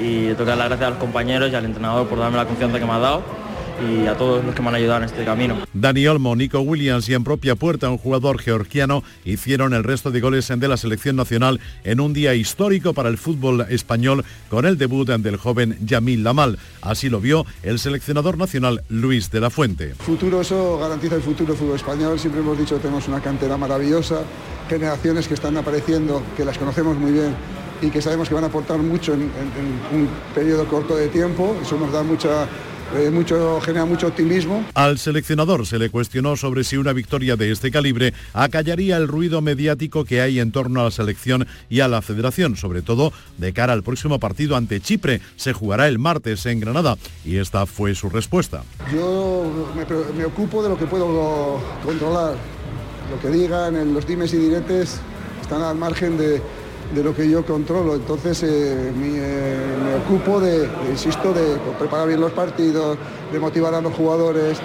y 0.00 0.32
tocar 0.34 0.56
las 0.56 0.68
gracias 0.68 0.86
a 0.86 0.90
los 0.90 0.98
compañeros 0.98 1.50
y 1.52 1.54
al 1.54 1.64
entrenador 1.64 2.08
por 2.08 2.18
darme 2.18 2.36
la 2.36 2.46
confianza 2.46 2.78
que 2.78 2.86
me 2.86 2.92
ha 2.92 2.98
dado 2.98 3.22
y 3.80 4.06
a 4.06 4.14
todos 4.14 4.44
los 4.44 4.54
que 4.54 4.62
me 4.62 4.68
han 4.68 4.74
ayudado 4.74 4.98
en 4.98 5.04
este 5.04 5.24
camino. 5.24 5.56
Dani 5.72 6.06
Olmo, 6.06 6.36
Nico 6.36 6.60
Williams 6.60 7.08
y 7.08 7.14
en 7.14 7.24
propia 7.24 7.54
puerta 7.54 7.88
un 7.88 7.98
jugador 7.98 8.38
georgiano 8.38 9.02
hicieron 9.24 9.72
el 9.72 9.84
resto 9.84 10.10
de 10.10 10.20
goles 10.20 10.48
de 10.54 10.68
la 10.68 10.76
selección 10.76 11.16
nacional 11.16 11.60
en 11.84 12.00
un 12.00 12.12
día 12.12 12.34
histórico 12.34 12.92
para 12.92 13.08
el 13.08 13.18
fútbol 13.18 13.66
español 13.70 14.24
con 14.48 14.66
el 14.66 14.76
debut 14.76 15.08
del 15.08 15.36
joven 15.36 15.78
Yamil 15.84 16.22
Lamal. 16.22 16.58
Así 16.82 17.08
lo 17.08 17.20
vio 17.20 17.46
el 17.62 17.78
seleccionador 17.78 18.36
nacional 18.36 18.82
Luis 18.88 19.30
de 19.30 19.40
la 19.40 19.50
Fuente. 19.50 19.94
Futuro, 19.94 20.40
eso 20.40 20.78
garantiza 20.78 21.16
el 21.16 21.22
futuro 21.22 21.52
del 21.52 21.56
fútbol 21.56 21.76
español. 21.76 22.18
Siempre 22.18 22.40
hemos 22.42 22.58
dicho 22.58 22.76
que 22.76 22.82
tenemos 22.82 23.08
una 23.08 23.20
cantera 23.20 23.56
maravillosa, 23.56 24.22
generaciones 24.68 25.26
que 25.26 25.34
están 25.34 25.56
apareciendo, 25.56 26.22
que 26.36 26.44
las 26.44 26.58
conocemos 26.58 26.96
muy 26.98 27.12
bien 27.12 27.34
y 27.82 27.90
que 27.90 28.02
sabemos 28.02 28.28
que 28.28 28.34
van 28.34 28.44
a 28.44 28.48
aportar 28.48 28.78
mucho 28.78 29.14
en, 29.14 29.22
un 29.22 30.08
periodo 30.34 30.66
corto 30.66 30.96
de 30.96 31.08
tiempo. 31.08 31.56
Eso 31.62 31.78
nos 31.78 31.92
da 31.92 32.02
mucha 32.02 32.48
eh, 32.96 33.08
mucho, 33.08 33.60
genera 33.60 33.84
mucho 33.84 34.08
optimismo. 34.08 34.64
Al 34.74 34.98
seleccionador 34.98 35.64
se 35.64 35.78
le 35.78 35.90
cuestionó 35.90 36.34
sobre 36.34 36.64
si 36.64 36.76
una 36.76 36.92
victoria 36.92 37.36
de 37.36 37.52
este 37.52 37.70
calibre 37.70 38.12
acallaría 38.32 38.96
el 38.96 39.06
ruido 39.06 39.40
mediático 39.40 40.04
que 40.04 40.20
hay 40.20 40.40
en 40.40 40.50
torno 40.50 40.80
a 40.80 40.84
la 40.84 40.90
selección 40.90 41.46
y 41.68 41.80
a 41.80 41.88
la 41.88 42.02
federación, 42.02 42.56
sobre 42.56 42.82
todo 42.82 43.12
de 43.38 43.52
cara 43.52 43.74
al 43.74 43.84
próximo 43.84 44.18
partido 44.18 44.56
ante 44.56 44.80
Chipre. 44.80 45.20
Se 45.36 45.52
jugará 45.52 45.86
el 45.86 46.00
martes 46.00 46.44
en 46.46 46.58
Granada 46.58 46.96
y 47.24 47.36
esta 47.36 47.64
fue 47.64 47.94
su 47.94 48.10
respuesta. 48.10 48.64
Yo 48.92 49.72
me, 50.16 50.24
ocupo 50.24 50.60
de 50.60 50.70
lo 50.70 50.76
que 50.76 50.86
puedo 50.86 51.60
controlar. 51.84 52.34
Lo 53.08 53.20
que 53.20 53.28
digan 53.36 53.76
en 53.76 53.94
los 53.94 54.04
dimes 54.04 54.34
y 54.34 54.36
diretes 54.36 55.00
están 55.40 55.62
al 55.62 55.76
margen 55.76 56.18
de, 56.18 56.42
de 56.94 57.04
lo 57.04 57.14
que 57.14 57.28
yo 57.28 57.44
controlo. 57.44 57.94
Entonces 57.94 58.42
eh, 58.42 58.92
eh, 58.92 59.76
me, 59.84 59.94
ocupo 59.94 60.40
de, 60.40 60.68
insisto, 60.90 61.32
de 61.32 61.56
preparar 61.78 62.08
bien 62.08 62.20
los 62.20 62.32
partidos, 62.32 62.98
de 63.32 63.38
motivar 63.38 63.74
a 63.74 63.80
los 63.80 63.94
jugadores, 63.94 64.58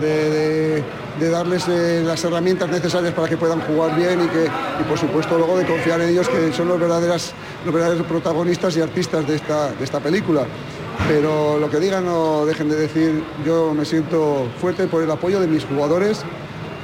de, 0.00 0.82
darles 1.30 1.66
eh, 1.68 2.02
las 2.04 2.22
herramientas 2.24 2.68
necesarias 2.68 3.14
para 3.14 3.28
que 3.28 3.36
puedan 3.36 3.60
jugar 3.62 3.96
bien 3.96 4.20
y 4.22 4.28
que, 4.28 4.44
y 4.44 4.84
por 4.86 4.98
supuesto 4.98 5.38
luego 5.38 5.56
de 5.56 5.64
confiar 5.64 6.00
en 6.02 6.10
ellos 6.10 6.28
que 6.28 6.52
son 6.52 6.68
los, 6.68 6.78
verdaderas, 6.78 7.32
los 7.64 7.74
verdaderos 7.74 8.06
protagonistas 8.06 8.76
y 8.76 8.80
artistas 8.80 9.26
de 9.26 9.36
esta, 9.36 9.72
de 9.72 9.84
esta 9.84 10.00
película. 10.00 10.46
Pero 11.08 11.58
lo 11.58 11.70
que 11.70 11.78
digan 11.78 12.04
no 12.04 12.46
dejen 12.46 12.68
de 12.68 12.76
decir, 12.76 13.22
yo 13.44 13.74
me 13.74 13.84
siento 13.84 14.46
fuerte 14.60 14.86
por 14.86 15.02
el 15.02 15.10
apoyo 15.10 15.40
de 15.40 15.46
mis 15.46 15.64
jugadores, 15.64 16.22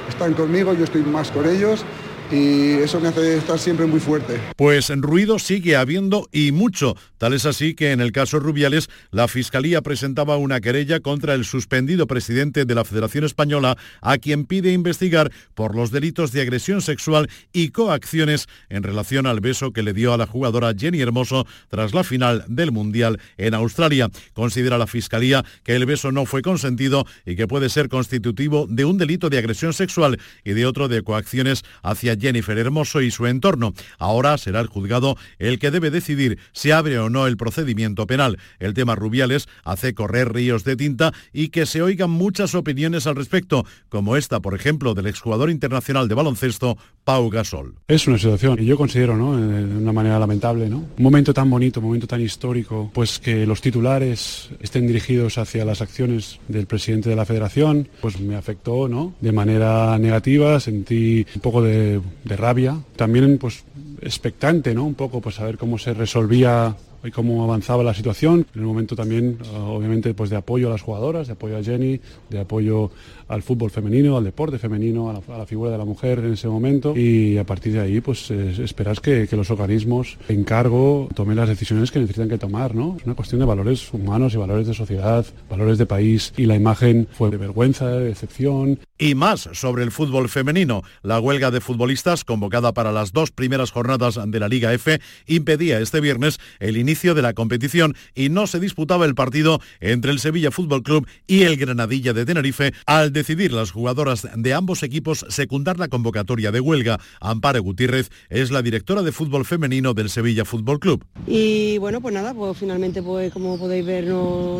están 0.07 0.33
conmigo, 0.33 0.73
yo 0.73 0.83
estoy 0.83 1.01
más 1.01 1.31
con 1.31 1.47
ellos 1.49 1.83
y 2.31 2.73
eso 2.73 2.99
me 2.99 3.09
hace 3.09 3.37
estar 3.37 3.59
siempre 3.59 3.85
muy 3.85 3.99
fuerte. 3.99 4.39
Pues 4.55 4.89
en 4.89 5.01
ruido 5.01 5.39
sigue 5.39 5.75
habiendo 5.75 6.27
y 6.31 6.51
mucho. 6.51 6.95
Tal 7.23 7.31
es 7.31 7.45
así 7.45 7.73
que 7.73 7.93
en 7.93 8.01
el 8.01 8.11
caso 8.11 8.37
Rubiales, 8.41 8.89
la 9.11 9.29
Fiscalía 9.29 9.81
presentaba 9.81 10.35
una 10.35 10.59
querella 10.59 10.99
contra 10.99 11.35
el 11.35 11.45
suspendido 11.45 12.05
presidente 12.05 12.65
de 12.65 12.75
la 12.75 12.83
Federación 12.83 13.23
Española, 13.23 13.77
a 14.01 14.17
quien 14.17 14.43
pide 14.43 14.73
investigar 14.73 15.31
por 15.53 15.73
los 15.73 15.89
delitos 15.89 16.33
de 16.33 16.41
agresión 16.41 16.81
sexual 16.81 17.29
y 17.53 17.69
coacciones 17.69 18.49
en 18.67 18.83
relación 18.83 19.25
al 19.25 19.39
beso 19.39 19.71
que 19.71 19.83
le 19.83 19.93
dio 19.93 20.13
a 20.13 20.17
la 20.17 20.27
jugadora 20.27 20.73
Jenny 20.77 20.99
Hermoso 20.99 21.47
tras 21.69 21.93
la 21.93 22.03
final 22.03 22.43
del 22.49 22.73
Mundial 22.73 23.21
en 23.37 23.53
Australia. 23.53 24.09
Considera 24.33 24.77
la 24.77 24.85
Fiscalía 24.85 25.45
que 25.63 25.77
el 25.77 25.85
beso 25.85 26.11
no 26.11 26.25
fue 26.25 26.41
consentido 26.41 27.05
y 27.25 27.37
que 27.37 27.47
puede 27.47 27.69
ser 27.69 27.87
constitutivo 27.87 28.67
de 28.67 28.83
un 28.83 28.97
delito 28.97 29.29
de 29.29 29.37
agresión 29.37 29.71
sexual 29.71 30.19
y 30.43 30.51
de 30.51 30.65
otro 30.65 30.89
de 30.89 31.03
coacciones 31.03 31.63
hacia 31.83 32.17
Jennifer 32.17 32.57
Hermoso 32.57 32.99
y 32.99 33.11
su 33.11 33.27
entorno. 33.27 33.73
Ahora 33.97 34.37
será 34.37 34.59
el 34.59 34.67
juzgado 34.67 35.15
el 35.39 35.57
que 35.57 35.71
debe 35.71 35.89
decidir 35.89 36.37
si 36.51 36.71
abre 36.71 36.99
o 36.99 37.12
no 37.12 37.12
el 37.27 37.37
procedimiento 37.37 38.07
penal. 38.07 38.37
El 38.59 38.73
tema 38.73 38.95
Rubiales 38.95 39.47
hace 39.63 39.93
correr 39.93 40.33
ríos 40.33 40.63
de 40.63 40.75
tinta 40.75 41.13
y 41.31 41.49
que 41.49 41.65
se 41.65 41.81
oigan 41.81 42.09
muchas 42.09 42.55
opiniones 42.55 43.07
al 43.07 43.15
respecto, 43.15 43.65
como 43.89 44.17
esta, 44.17 44.39
por 44.39 44.55
ejemplo, 44.55 44.93
del 44.93 45.07
exjugador 45.07 45.49
internacional 45.49 46.07
de 46.07 46.15
baloncesto, 46.15 46.77
Pau 47.03 47.29
Gasol. 47.29 47.75
Es 47.87 48.07
una 48.07 48.17
situación 48.17 48.57
que 48.57 48.65
yo 48.65 48.77
considero 48.77 49.17
¿no? 49.17 49.35
de 49.37 49.63
una 49.63 49.93
manera 49.93 50.19
lamentable. 50.19 50.69
¿no? 50.69 50.77
Un 50.97 51.03
momento 51.03 51.33
tan 51.33 51.49
bonito, 51.49 51.79
un 51.79 51.87
momento 51.87 52.07
tan 52.07 52.21
histórico, 52.21 52.91
pues 52.93 53.19
que 53.19 53.45
los 53.45 53.61
titulares 53.61 54.49
estén 54.59 54.87
dirigidos 54.87 55.37
hacia 55.37 55.65
las 55.65 55.81
acciones 55.81 56.39
del 56.47 56.65
presidente 56.65 57.09
de 57.09 57.15
la 57.15 57.25
federación, 57.25 57.87
pues 58.01 58.19
me 58.19 58.35
afectó 58.35 58.87
¿no? 58.87 59.15
de 59.21 59.31
manera 59.31 59.97
negativa, 59.99 60.59
sentí 60.59 61.25
un 61.35 61.41
poco 61.41 61.61
de 61.61 62.01
de 62.23 62.37
rabia, 62.37 62.77
también 62.95 63.37
pues 63.37 63.63
expectante, 64.03 64.73
¿no? 64.73 64.85
Un 64.85 64.95
poco 64.95 65.21
pues 65.21 65.39
a 65.39 65.45
ver 65.45 65.57
cómo 65.57 65.77
se 65.77 65.93
resolvía 65.93 66.75
y 67.03 67.11
cómo 67.11 67.43
avanzaba 67.43 67.83
la 67.83 67.93
situación. 67.93 68.45
En 68.53 68.61
el 68.61 68.67
momento 68.67 68.95
también, 68.95 69.37
obviamente, 69.55 70.13
pues 70.13 70.29
de 70.29 70.37
apoyo 70.37 70.67
a 70.67 70.71
las 70.71 70.81
jugadoras, 70.81 71.27
de 71.27 71.33
apoyo 71.33 71.57
a 71.57 71.63
Jenny, 71.63 71.99
de 72.29 72.39
apoyo 72.39 72.91
al 73.33 73.43
fútbol 73.43 73.71
femenino, 73.71 74.17
al 74.17 74.23
deporte 74.23 74.59
femenino, 74.59 75.09
a 75.09 75.37
la, 75.37 75.45
figura 75.45 75.71
de 75.71 75.77
la 75.77 75.85
mujer 75.85 76.19
en 76.19 76.33
ese 76.33 76.47
momento. 76.47 76.95
Y 76.95 77.37
a 77.37 77.45
partir 77.45 77.73
de 77.73 77.81
ahí, 77.81 78.01
pues 78.01 78.31
esperas 78.31 78.99
que, 78.99 79.27
los 79.33 79.49
organismos 79.49 80.17
en 80.29 80.43
cargo 80.43 81.09
tomen 81.15 81.35
las 81.35 81.49
decisiones 81.49 81.91
que 81.91 81.99
necesitan 81.99 82.29
que 82.29 82.37
tomar, 82.37 82.75
¿no? 82.75 82.97
Es 82.99 83.05
una 83.05 83.15
cuestión 83.15 83.39
de 83.39 83.45
valores 83.45 83.91
humanos 83.91 84.35
y 84.35 84.37
valores 84.37 84.67
de 84.67 84.75
sociedad, 84.75 85.25
valores 85.49 85.79
de 85.79 85.87
país. 85.87 86.33
Y 86.37 86.45
la 86.45 86.55
imagen 86.55 87.07
fue 87.11 87.31
de 87.31 87.37
vergüenza, 87.37 87.87
de 87.87 88.05
decepción. 88.05 88.79
Y 88.99 89.15
más 89.15 89.49
sobre 89.53 89.83
el 89.83 89.91
fútbol 89.91 90.29
femenino. 90.29 90.83
La 91.01 91.19
huelga 91.19 91.49
de 91.49 91.61
futbolistas, 91.61 92.23
convocada 92.23 92.73
para 92.73 92.91
las 92.91 93.11
dos 93.11 93.31
primeras 93.31 93.71
jornadas 93.71 94.19
de 94.23 94.39
la 94.39 94.47
Liga 94.47 94.71
F, 94.73 94.99
impedía 95.25 95.79
este 95.79 95.99
viernes 95.99 96.39
el 96.59 96.77
inicio 96.77 97.15
de 97.15 97.21
la 97.21 97.33
competición 97.33 97.95
y 98.13 98.29
no 98.29 98.47
se 98.47 98.59
disputaba 98.59 99.05
el 99.05 99.15
partido 99.15 99.59
entre 99.79 100.11
el 100.11 100.19
Sevilla 100.19 100.51
Fútbol 100.51 100.83
Club 100.83 101.07
y 101.27 101.43
el 101.43 101.57
Granadilla 101.57 102.13
de 102.13 102.25
Tenerife 102.25 102.73
al 102.85 103.11
decidir 103.23 103.53
las 103.53 103.71
jugadoras 103.71 104.27
de 104.35 104.53
ambos 104.53 104.83
equipos 104.83 105.25
secundar 105.29 105.79
la 105.79 105.87
convocatoria 105.87 106.51
de 106.51 106.59
huelga. 106.59 106.99
Amparo 107.21 107.63
Gutiérrez 107.63 108.09
es 108.29 108.51
la 108.51 108.61
directora 108.61 109.01
de 109.01 109.13
fútbol 109.13 109.45
femenino 109.45 109.93
del 109.93 110.09
Sevilla 110.09 110.43
Fútbol 110.43 110.77
Club. 110.77 111.05
Y 111.25 111.77
bueno, 111.77 112.01
pues 112.01 112.13
nada, 112.13 112.33
pues 112.33 112.57
finalmente, 112.57 113.01
pues 113.01 113.31
como 113.31 113.57
podéis 113.57 113.85
ver, 113.85 114.03
no, 114.03 114.59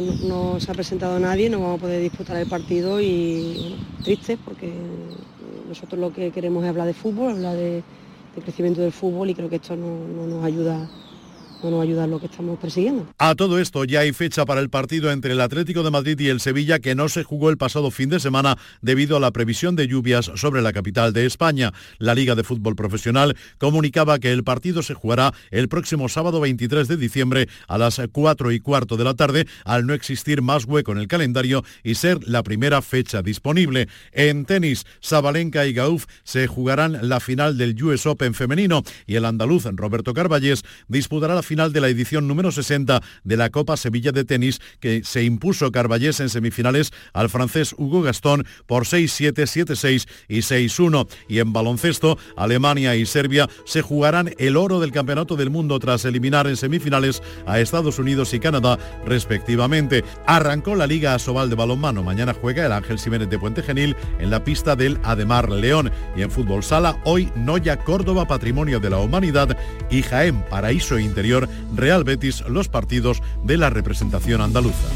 se 0.60 0.72
ha 0.72 0.74
presentado 0.74 1.20
nadie, 1.20 1.50
no 1.50 1.60
vamos 1.60 1.80
a 1.80 1.82
poder 1.82 2.02
disputar 2.02 2.38
el 2.38 2.48
partido 2.48 3.02
y 3.02 3.76
triste 4.02 4.38
porque 4.38 4.72
nosotros 5.68 6.00
lo 6.00 6.14
que 6.14 6.32
queremos 6.32 6.64
es 6.64 6.70
hablar 6.70 6.88
de 6.88 6.94
fútbol, 6.94 7.34
hablar 7.34 7.58
de, 7.58 7.84
crecimiento 8.42 8.80
del 8.80 8.94
fútbol 8.94 9.30
y 9.30 9.36
creo 9.36 9.50
que 9.50 9.58
esto 9.58 9.76
no 9.76 10.26
nos 10.26 10.46
ayuda 10.46 10.90
A 13.18 13.36
todo 13.36 13.58
esto 13.58 13.86
ya 13.86 14.02
hay 14.02 14.12
fecha 14.12 14.46
para 14.46 14.60
el 14.60 14.70
partido 14.70 15.12
entre 15.12 15.32
el 15.32 15.40
Atlético 15.40 15.82
de 15.82 15.92
Madrid 15.92 16.20
y 16.20 16.28
el 16.28 16.42
Sevilla 16.42 16.80
que 16.80 16.94
no 16.94 17.08
se 17.08 17.24
jugó 17.24 17.50
el 17.50 17.58
pasado 17.58 17.90
fin 17.90 18.10
de 18.10 18.20
semana 18.20 18.58
debido 18.82 19.16
a 19.16 19.22
la 19.22 19.32
previsión 19.32 19.78
de 19.78 19.88
lluvias 19.88 20.30
sobre 20.36 20.62
la 20.62 20.74
capital 20.74 21.14
de 21.14 21.26
España. 21.26 21.72
La 22.00 22.16
Liga 22.16 22.36
de 22.36 22.44
Fútbol 22.44 22.76
Profesional 22.76 23.38
comunicaba 23.60 24.20
que 24.20 24.34
el 24.34 24.44
partido 24.44 24.84
se 24.84 24.94
jugará 24.94 25.34
el 25.52 25.70
próximo 25.70 26.10
sábado 26.10 26.42
23 26.42 26.90
de 26.90 26.98
diciembre 26.98 27.48
a 27.70 27.78
las 27.78 28.02
4 28.12 28.52
y 28.52 28.60
cuarto 28.60 28.98
de 28.98 29.06
la 29.06 29.14
tarde 29.14 29.48
al 29.64 29.88
no 29.88 29.94
existir 29.94 30.42
más 30.42 30.66
hueco 30.66 30.92
en 30.92 30.98
el 30.98 31.08
calendario 31.08 31.64
y 31.82 31.96
ser 31.96 32.28
la 32.28 32.44
primera 32.44 32.82
fecha 32.82 33.22
disponible. 33.22 33.88
En 34.12 34.44
tenis, 34.44 34.86
Sabalenka 35.00 35.66
y 35.66 35.72
Gauf 35.72 36.08
se 36.26 36.48
jugarán 36.48 37.08
la 37.08 37.22
final 37.22 37.58
del 37.58 37.82
US 37.82 38.06
Open 38.06 38.34
femenino 38.34 38.84
y 39.08 39.16
el 39.16 39.24
andaluz 39.24 39.64
Roberto 39.72 40.14
Carballés 40.14 40.64
disputará 40.90 41.36
la 41.36 41.42
final 41.42 41.53
final 41.54 41.72
de 41.72 41.82
la 41.82 41.88
edición 41.88 42.28
número 42.28 42.52
60 42.52 43.04
de 43.24 43.38
la 43.38 43.52
Copa 43.52 43.78
Sevilla 43.78 44.12
de 44.12 44.24
Tenis, 44.24 44.60
que 44.80 45.04
se 45.04 45.24
impuso 45.24 45.72
Carballés 45.72 46.20
en 46.20 46.30
semifinales 46.30 46.92
al 47.14 47.30
francés 47.30 47.76
Hugo 47.78 48.02
Gastón 48.02 48.48
por 48.66 48.86
6-7, 48.86 49.34
7-6 49.44 50.08
y 50.28 50.40
6-1. 50.40 51.08
Y 51.28 51.38
en 51.38 51.54
baloncesto, 51.54 52.18
Alemania 52.36 52.96
y 52.96 53.06
Serbia 53.06 53.48
se 53.66 53.84
jugarán 53.84 54.34
el 54.40 54.58
oro 54.58 54.80
del 54.80 54.92
Campeonato 54.92 55.36
del 55.36 55.52
Mundo 55.52 55.78
tras 55.78 56.06
eliminar 56.06 56.48
en 56.48 56.58
semifinales 56.58 57.22
a 57.46 57.60
Estados 57.60 58.00
Unidos 58.00 58.34
y 58.34 58.40
Canadá, 58.40 58.80
respectivamente. 59.06 60.04
Arrancó 60.26 60.74
la 60.74 60.88
Liga 60.88 61.14
Asobal 61.14 61.52
de 61.52 61.56
Balonmano. 61.56 62.02
Mañana 62.02 62.34
juega 62.34 62.66
el 62.66 62.72
Ángel 62.72 62.98
Jiménez 62.98 63.30
de 63.30 63.38
Puente 63.38 63.62
Genil 63.62 63.96
en 64.18 64.32
la 64.32 64.44
pista 64.44 64.76
del 64.76 64.98
Ademar 65.04 65.52
León. 65.52 65.92
Y 66.18 66.24
en 66.24 66.32
fútbol 66.32 66.64
sala, 66.64 67.00
hoy 67.04 67.32
Noya 67.36 67.78
Córdoba 67.78 68.28
Patrimonio 68.28 68.80
de 68.80 68.90
la 68.90 68.98
Humanidad 68.98 69.56
y 69.92 70.02
Jaén 70.02 70.42
Paraíso 70.50 70.98
Interior 70.98 71.43
Real 71.76 72.04
Betis 72.04 72.44
los 72.48 72.70
partidos 72.70 73.22
de 73.44 73.58
la 73.58 73.70
representación 73.70 74.42
andaluza. 74.42 74.88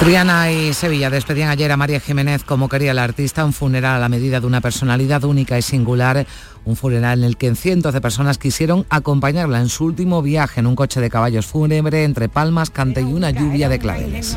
Triana 0.00 0.50
y 0.50 0.74
Sevilla 0.74 1.08
despedían 1.08 1.48
ayer 1.48 1.70
a 1.70 1.76
María 1.76 2.00
Jiménez 2.00 2.42
como 2.44 2.68
quería 2.68 2.90
el 2.90 2.98
artista, 2.98 3.44
un 3.44 3.52
funeral 3.52 3.96
a 3.96 3.98
la 4.00 4.08
medida 4.08 4.40
de 4.40 4.46
una 4.46 4.60
personalidad 4.60 5.24
única 5.24 5.56
y 5.56 5.62
singular, 5.62 6.26
un 6.64 6.76
funeral 6.76 7.20
en 7.20 7.24
el 7.24 7.36
que 7.36 7.54
cientos 7.54 7.94
de 7.94 8.00
personas 8.00 8.36
quisieron 8.36 8.84
acompañarla 8.90 9.60
en 9.60 9.68
su 9.68 9.84
último 9.84 10.20
viaje 10.20 10.60
en 10.60 10.66
un 10.66 10.76
coche 10.76 11.00
de 11.00 11.08
caballos 11.08 11.46
fúnebre 11.46 12.04
entre 12.04 12.28
palmas, 12.28 12.70
cante 12.70 13.00
y 13.00 13.04
una 13.04 13.30
lluvia 13.30 13.68
de 13.68 13.78
claveles. 13.78 14.36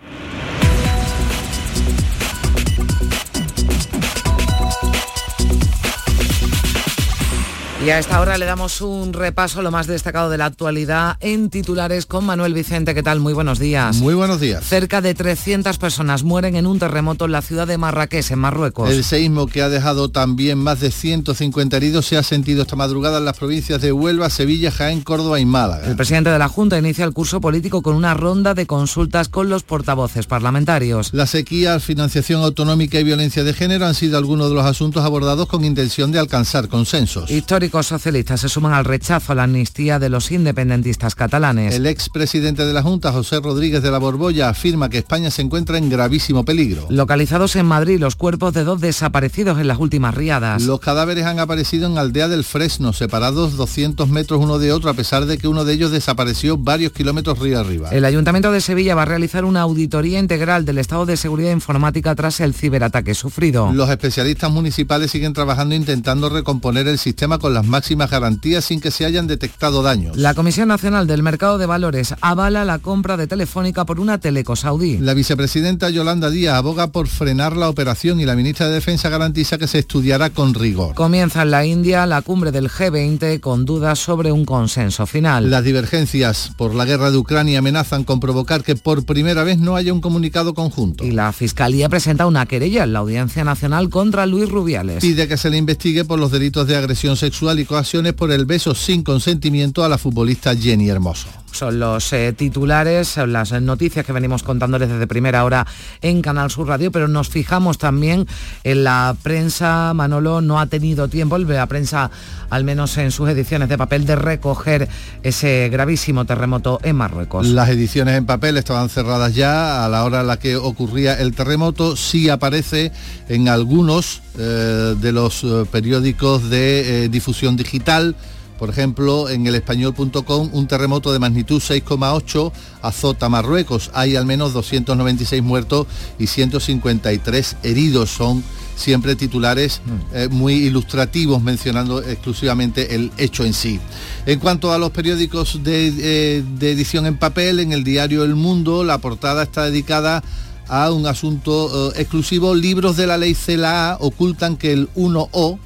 Y 7.83 7.89
a 7.89 7.97
esta 7.97 8.21
hora 8.21 8.37
le 8.37 8.45
damos 8.45 8.79
un 8.81 9.11
repaso 9.11 9.59
a 9.59 9.63
lo 9.63 9.71
más 9.71 9.87
destacado 9.87 10.29
de 10.29 10.37
la 10.37 10.45
actualidad 10.45 11.17
en 11.19 11.49
titulares 11.49 12.05
con 12.05 12.23
Manuel 12.23 12.53
Vicente. 12.53 12.93
¿Qué 12.93 13.01
tal? 13.01 13.19
Muy 13.19 13.33
buenos 13.33 13.57
días. 13.57 13.95
Muy 13.97 14.13
buenos 14.13 14.39
días. 14.39 14.63
Cerca 14.63 15.01
de 15.01 15.15
300 15.15 15.79
personas 15.79 16.21
mueren 16.21 16.55
en 16.55 16.67
un 16.67 16.77
terremoto 16.77 17.25
en 17.25 17.31
la 17.31 17.41
ciudad 17.41 17.65
de 17.65 17.79
Marrakech, 17.79 18.29
en 18.29 18.37
Marruecos. 18.37 18.91
El 18.91 19.03
seísmo 19.03 19.47
que 19.47 19.63
ha 19.63 19.69
dejado 19.69 20.11
también 20.11 20.59
más 20.59 20.79
de 20.79 20.91
150 20.91 21.75
heridos 21.75 22.05
se 22.05 22.17
ha 22.17 22.23
sentido 22.23 22.61
esta 22.61 22.75
madrugada 22.75 23.17
en 23.17 23.25
las 23.25 23.39
provincias 23.39 23.81
de 23.81 23.91
Huelva, 23.91 24.29
Sevilla, 24.29 24.69
Jaén, 24.69 25.01
Córdoba 25.01 25.39
y 25.39 25.45
Málaga. 25.45 25.87
El 25.87 25.95
presidente 25.95 26.29
de 26.29 26.37
la 26.37 26.49
Junta 26.49 26.77
inicia 26.77 27.03
el 27.03 27.13
curso 27.13 27.41
político 27.41 27.81
con 27.81 27.95
una 27.95 28.13
ronda 28.13 28.53
de 28.53 28.67
consultas 28.67 29.27
con 29.27 29.49
los 29.49 29.63
portavoces 29.63 30.27
parlamentarios. 30.27 31.09
La 31.13 31.25
sequía, 31.25 31.79
financiación 31.79 32.43
autonómica 32.43 32.99
y 32.99 33.03
violencia 33.03 33.43
de 33.43 33.55
género 33.55 33.87
han 33.87 33.95
sido 33.95 34.19
algunos 34.19 34.49
de 34.49 34.55
los 34.55 34.67
asuntos 34.67 35.03
abordados 35.03 35.47
con 35.47 35.65
intención 35.65 36.11
de 36.11 36.19
alcanzar 36.19 36.67
consensos. 36.67 37.31
Histórico 37.31 37.70
socialistas 37.79 38.41
se 38.41 38.49
suman 38.49 38.73
al 38.73 38.85
rechazo 38.85 39.31
a 39.31 39.35
la 39.35 39.43
amnistía 39.43 39.97
de 39.97 40.09
los 40.09 40.31
independentistas 40.31 41.15
catalanes. 41.15 41.73
El 41.73 41.85
expresidente 41.85 42.65
de 42.65 42.73
la 42.73 42.83
Junta, 42.83 43.11
José 43.11 43.39
Rodríguez 43.39 43.81
de 43.81 43.91
la 43.91 43.97
Borbolla, 43.97 44.49
afirma 44.49 44.89
que 44.89 44.97
España 44.97 45.31
se 45.31 45.41
encuentra 45.41 45.77
en 45.77 45.89
gravísimo 45.89 46.43
peligro. 46.43 46.87
Localizados 46.89 47.55
en 47.55 47.65
Madrid 47.65 47.99
los 47.99 48.15
cuerpos 48.15 48.53
de 48.53 48.63
dos 48.63 48.81
desaparecidos 48.81 49.59
en 49.59 49.67
las 49.67 49.79
últimas 49.79 50.13
riadas. 50.13 50.63
Los 50.63 50.81
cadáveres 50.81 51.25
han 51.25 51.39
aparecido 51.39 51.87
en 51.87 51.97
Aldea 51.97 52.27
del 52.27 52.43
Fresno, 52.43 52.91
separados 52.91 53.55
200 53.55 54.09
metros 54.09 54.41
uno 54.41 54.59
de 54.59 54.73
otro, 54.73 54.89
a 54.89 54.93
pesar 54.93 55.25
de 55.25 55.37
que 55.37 55.47
uno 55.47 55.63
de 55.63 55.73
ellos 55.73 55.91
desapareció 55.91 56.57
varios 56.57 56.91
kilómetros 56.91 57.39
río 57.39 57.59
arriba. 57.59 57.89
El 57.91 58.05
Ayuntamiento 58.05 58.51
de 58.51 58.59
Sevilla 58.61 58.95
va 58.95 59.03
a 59.03 59.05
realizar 59.05 59.45
una 59.45 59.61
auditoría 59.61 60.19
integral 60.19 60.65
del 60.65 60.77
estado 60.77 61.05
de 61.05 61.15
seguridad 61.15 61.51
informática 61.51 62.13
tras 62.15 62.39
el 62.41 62.53
ciberataque 62.53 63.15
sufrido. 63.15 63.71
Los 63.71 63.89
especialistas 63.89 64.51
municipales 64.51 65.11
siguen 65.11 65.33
trabajando 65.33 65.75
intentando 65.75 66.29
recomponer 66.29 66.87
el 66.87 66.97
sistema 66.97 67.39
con 67.39 67.53
las 67.53 67.60
máximas 67.65 68.09
garantías 68.09 68.65
sin 68.65 68.79
que 68.81 68.91
se 68.91 69.05
hayan 69.05 69.27
detectado 69.27 69.81
daños. 69.83 70.17
La 70.17 70.33
Comisión 70.33 70.67
Nacional 70.67 71.07
del 71.07 71.23
Mercado 71.23 71.57
de 71.57 71.65
Valores 71.65 72.15
avala 72.21 72.65
la 72.65 72.79
compra 72.79 73.17
de 73.17 73.27
Telefónica 73.27 73.85
por 73.85 73.99
una 73.99 74.19
teleco 74.19 74.55
saudí. 74.55 74.97
La 74.97 75.13
vicepresidenta 75.13 75.89
Yolanda 75.89 76.29
Díaz 76.29 76.55
aboga 76.55 76.91
por 76.91 77.07
frenar 77.07 77.55
la 77.55 77.69
operación 77.69 78.19
y 78.19 78.25
la 78.25 78.35
ministra 78.35 78.67
de 78.67 78.73
Defensa 78.73 79.09
garantiza 79.09 79.57
que 79.57 79.67
se 79.67 79.79
estudiará 79.79 80.29
con 80.29 80.53
rigor. 80.53 80.95
Comienza 80.95 81.43
en 81.43 81.51
la 81.51 81.65
India 81.65 82.05
la 82.05 82.21
cumbre 82.21 82.51
del 82.51 82.69
G20 82.69 83.39
con 83.39 83.65
dudas 83.65 83.99
sobre 83.99 84.31
un 84.31 84.45
consenso 84.45 85.05
final. 85.05 85.49
Las 85.49 85.63
divergencias 85.63 86.51
por 86.57 86.75
la 86.75 86.85
guerra 86.85 87.11
de 87.11 87.17
Ucrania 87.17 87.59
amenazan 87.59 88.03
con 88.03 88.19
provocar 88.19 88.63
que 88.63 88.75
por 88.75 89.05
primera 89.05 89.43
vez 89.43 89.57
no 89.57 89.75
haya 89.75 89.93
un 89.93 90.01
comunicado 90.01 90.53
conjunto. 90.53 91.03
Y 91.03 91.11
la 91.11 91.31
Fiscalía 91.31 91.89
presenta 91.89 92.25
una 92.25 92.45
querella 92.45 92.83
en 92.83 92.93
la 92.93 92.99
Audiencia 92.99 93.43
Nacional 93.43 93.89
contra 93.89 94.25
Luis 94.25 94.49
Rubiales. 94.49 95.01
Pide 95.01 95.27
que 95.27 95.37
se 95.37 95.49
le 95.49 95.57
investigue 95.57 96.05
por 96.05 96.19
los 96.19 96.31
delitos 96.31 96.67
de 96.67 96.75
agresión 96.75 97.17
sexual 97.17 97.50
y 97.59 97.65
coacción 97.65 98.05
por 98.15 98.31
el 98.31 98.45
beso 98.45 98.73
sin 98.73 99.03
consentimiento 99.03 99.83
a 99.83 99.89
la 99.89 99.97
futbolista 99.97 100.55
Jenny 100.55 100.89
Hermoso. 100.89 101.27
Son 101.51 101.79
los 101.79 102.13
eh, 102.13 102.33
titulares, 102.33 103.09
son 103.09 103.33
las 103.33 103.51
noticias 103.61 104.05
que 104.05 104.13
venimos 104.13 104.41
contándoles 104.41 104.89
desde 104.89 105.05
primera 105.05 105.43
hora 105.43 105.67
en 106.01 106.21
Canal 106.21 106.49
Sur 106.49 106.67
Radio, 106.67 106.91
pero 106.91 107.09
nos 107.09 107.27
fijamos 107.27 107.77
también 107.77 108.25
en 108.63 108.85
la 108.85 109.15
prensa. 109.21 109.93
Manolo 109.93 110.39
no 110.39 110.59
ha 110.59 110.67
tenido 110.67 111.09
tiempo, 111.09 111.37
la 111.37 111.67
prensa, 111.67 112.09
al 112.49 112.63
menos 112.63 112.97
en 112.97 113.11
sus 113.11 113.27
ediciones 113.29 113.67
de 113.67 113.77
papel, 113.77 114.05
de 114.05 114.15
recoger 114.15 114.87
ese 115.23 115.67
gravísimo 115.69 116.23
terremoto 116.25 116.79
en 116.83 116.95
Marruecos. 116.95 117.47
Las 117.47 117.69
ediciones 117.69 118.15
en 118.17 118.25
papel 118.25 118.57
estaban 118.57 118.87
cerradas 118.87 119.35
ya 119.35 119.85
a 119.85 119.89
la 119.89 120.05
hora 120.05 120.21
en 120.21 120.27
la 120.27 120.39
que 120.39 120.55
ocurría 120.55 121.19
el 121.19 121.33
terremoto. 121.33 121.97
Sí 121.97 122.29
aparece 122.29 122.93
en 123.27 123.49
algunos 123.49 124.21
eh, 124.37 124.95
de 124.97 125.11
los 125.11 125.43
eh, 125.43 125.65
periódicos 125.69 126.49
de 126.49 127.03
eh, 127.03 127.09
difusión 127.09 127.40
digital 127.49 128.15
por 128.61 128.69
ejemplo, 128.69 129.27
en 129.27 129.47
el 129.47 129.55
español.com 129.55 130.49
un 130.53 130.67
terremoto 130.67 131.11
de 131.11 131.17
magnitud 131.17 131.59
6,8 131.59 132.51
azota 132.83 133.27
Marruecos. 133.27 133.89
Hay 133.95 134.15
al 134.15 134.27
menos 134.27 134.53
296 134.53 135.41
muertos 135.41 135.87
y 136.19 136.27
153 136.27 137.57
heridos. 137.63 138.11
Son 138.11 138.43
siempre 138.75 139.15
titulares 139.15 139.81
eh, 140.13 140.27
muy 140.29 140.53
ilustrativos 140.53 141.41
mencionando 141.41 142.03
exclusivamente 142.03 142.93
el 142.93 143.11
hecho 143.17 143.45
en 143.45 143.55
sí. 143.55 143.79
En 144.27 144.37
cuanto 144.37 144.71
a 144.71 144.77
los 144.77 144.91
periódicos 144.91 145.63
de, 145.63 145.87
eh, 145.97 146.43
de 146.59 146.71
edición 146.71 147.07
en 147.07 147.17
papel, 147.17 147.61
en 147.61 147.71
el 147.71 147.83
diario 147.83 148.23
El 148.23 148.35
Mundo 148.35 148.83
la 148.83 148.99
portada 148.99 149.41
está 149.41 149.63
dedicada 149.63 150.23
a 150.67 150.91
un 150.91 151.07
asunto 151.07 151.89
eh, 151.89 152.01
exclusivo. 152.01 152.53
Libros 152.53 152.95
de 152.95 153.07
la 153.07 153.17
ley 153.17 153.33
CELA 153.33 153.97
ocultan 153.99 154.55
que 154.55 154.71
el 154.71 154.87
1O 154.93 155.57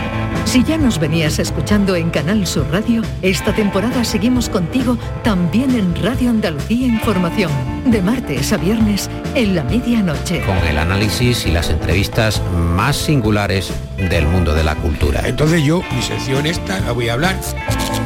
Si 0.45 0.63
ya 0.63 0.77
nos 0.77 0.99
venías 0.99 1.39
escuchando 1.39 1.95
en 1.95 2.11
Canal 2.11 2.47
Sur 2.47 2.67
Radio, 2.71 3.01
esta 3.21 3.53
temporada 3.53 4.03
seguimos 4.05 4.47
contigo 4.47 4.97
también 5.23 5.71
en 5.75 5.93
Radio 6.01 6.29
Andalucía 6.29 6.87
Información, 6.87 7.51
de 7.85 8.01
martes 8.01 8.53
a 8.53 8.57
viernes 8.57 9.09
en 9.33 9.55
la 9.55 9.63
medianoche. 9.63 10.41
Con 10.45 10.57
el 10.59 10.77
análisis 10.77 11.45
y 11.45 11.51
las 11.51 11.69
entrevistas 11.69 12.41
más 12.75 12.95
singulares 12.95 13.71
del 13.97 14.27
mundo 14.27 14.53
de 14.53 14.63
la 14.63 14.75
cultura. 14.75 15.27
Entonces 15.27 15.63
yo, 15.63 15.81
mi 15.93 16.01
sección 16.01 16.45
esta, 16.45 16.79
la 16.79 16.91
voy 16.91 17.09
a 17.09 17.13
hablar 17.13 17.35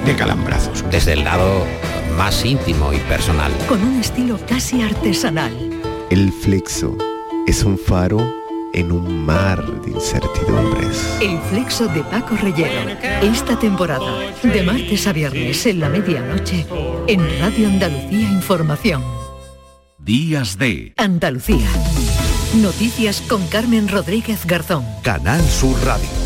de 0.06 0.16
calambrazos. 0.16 0.84
Desde 0.90 1.14
el 1.14 1.26
lado 1.26 1.66
más 2.18 2.44
íntimo 2.46 2.94
y 2.94 2.98
personal. 3.00 3.52
Con 3.68 3.84
un 3.84 4.00
estilo 4.00 4.40
casi 4.48 4.82
artesanal. 4.82 5.54
El 6.10 6.32
flexo 6.32 6.98
es 7.46 7.64
un 7.64 7.78
faro 7.78 8.39
en 8.74 8.92
un 8.92 9.26
mar 9.26 9.66
de 9.82 9.92
incertidumbres. 9.92 11.18
El 11.22 11.40
flexo 11.50 11.88
de 11.88 12.04
Paco 12.04 12.36
Reyero. 12.36 12.90
Esta 13.22 13.58
temporada, 13.58 14.34
de 14.44 14.64
martes 14.64 15.08
a 15.08 15.14
viernes 15.14 15.66
en 15.66 15.80
la 15.80 15.90
medianoche, 15.90 16.66
en 17.08 17.40
Radio 17.40 17.68
Andalucía 17.68 18.30
Información. 18.30 19.04
Días 19.98 20.58
de 20.58 20.94
Andalucía. 20.98 21.70
Noticias 22.56 23.22
con 23.22 23.46
Carmen 23.48 23.88
Rodríguez 23.88 24.46
Garzón. 24.46 24.86
Canal 25.04 25.42
Sur 25.44 25.78
Radio. 25.86 26.19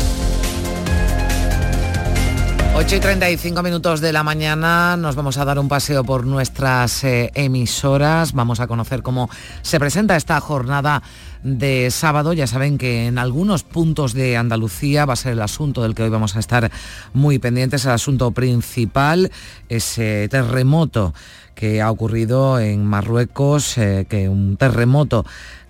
8 2.76 2.96
y 2.96 3.00
35 3.00 3.62
minutos 3.62 4.00
de 4.00 4.12
la 4.12 4.24
mañana 4.24 4.96
nos 4.96 5.14
vamos 5.14 5.38
a 5.38 5.44
dar 5.44 5.60
un 5.60 5.68
paseo 5.68 6.02
por 6.02 6.26
nuestras 6.26 7.04
eh, 7.04 7.30
emisoras, 7.34 8.32
vamos 8.32 8.58
a 8.58 8.66
conocer 8.66 9.02
cómo 9.02 9.30
se 9.62 9.78
presenta 9.78 10.16
esta 10.16 10.40
jornada 10.40 11.00
de 11.44 11.92
sábado. 11.92 12.32
Ya 12.32 12.48
saben 12.48 12.76
que 12.76 13.06
en 13.06 13.18
algunos 13.18 13.62
puntos 13.62 14.12
de 14.12 14.36
Andalucía 14.36 15.04
va 15.06 15.12
a 15.12 15.16
ser 15.16 15.34
el 15.34 15.42
asunto 15.42 15.82
del 15.82 15.94
que 15.94 16.02
hoy 16.02 16.10
vamos 16.10 16.34
a 16.34 16.40
estar 16.40 16.72
muy 17.12 17.38
pendientes, 17.38 17.84
el 17.84 17.92
asunto 17.92 18.32
principal, 18.32 19.30
ese 19.68 20.28
terremoto 20.28 21.14
que 21.54 21.80
ha 21.80 21.92
ocurrido 21.92 22.58
en 22.58 22.84
Marruecos, 22.84 23.78
eh, 23.78 24.04
que 24.08 24.28
un 24.28 24.56
terremoto 24.56 25.24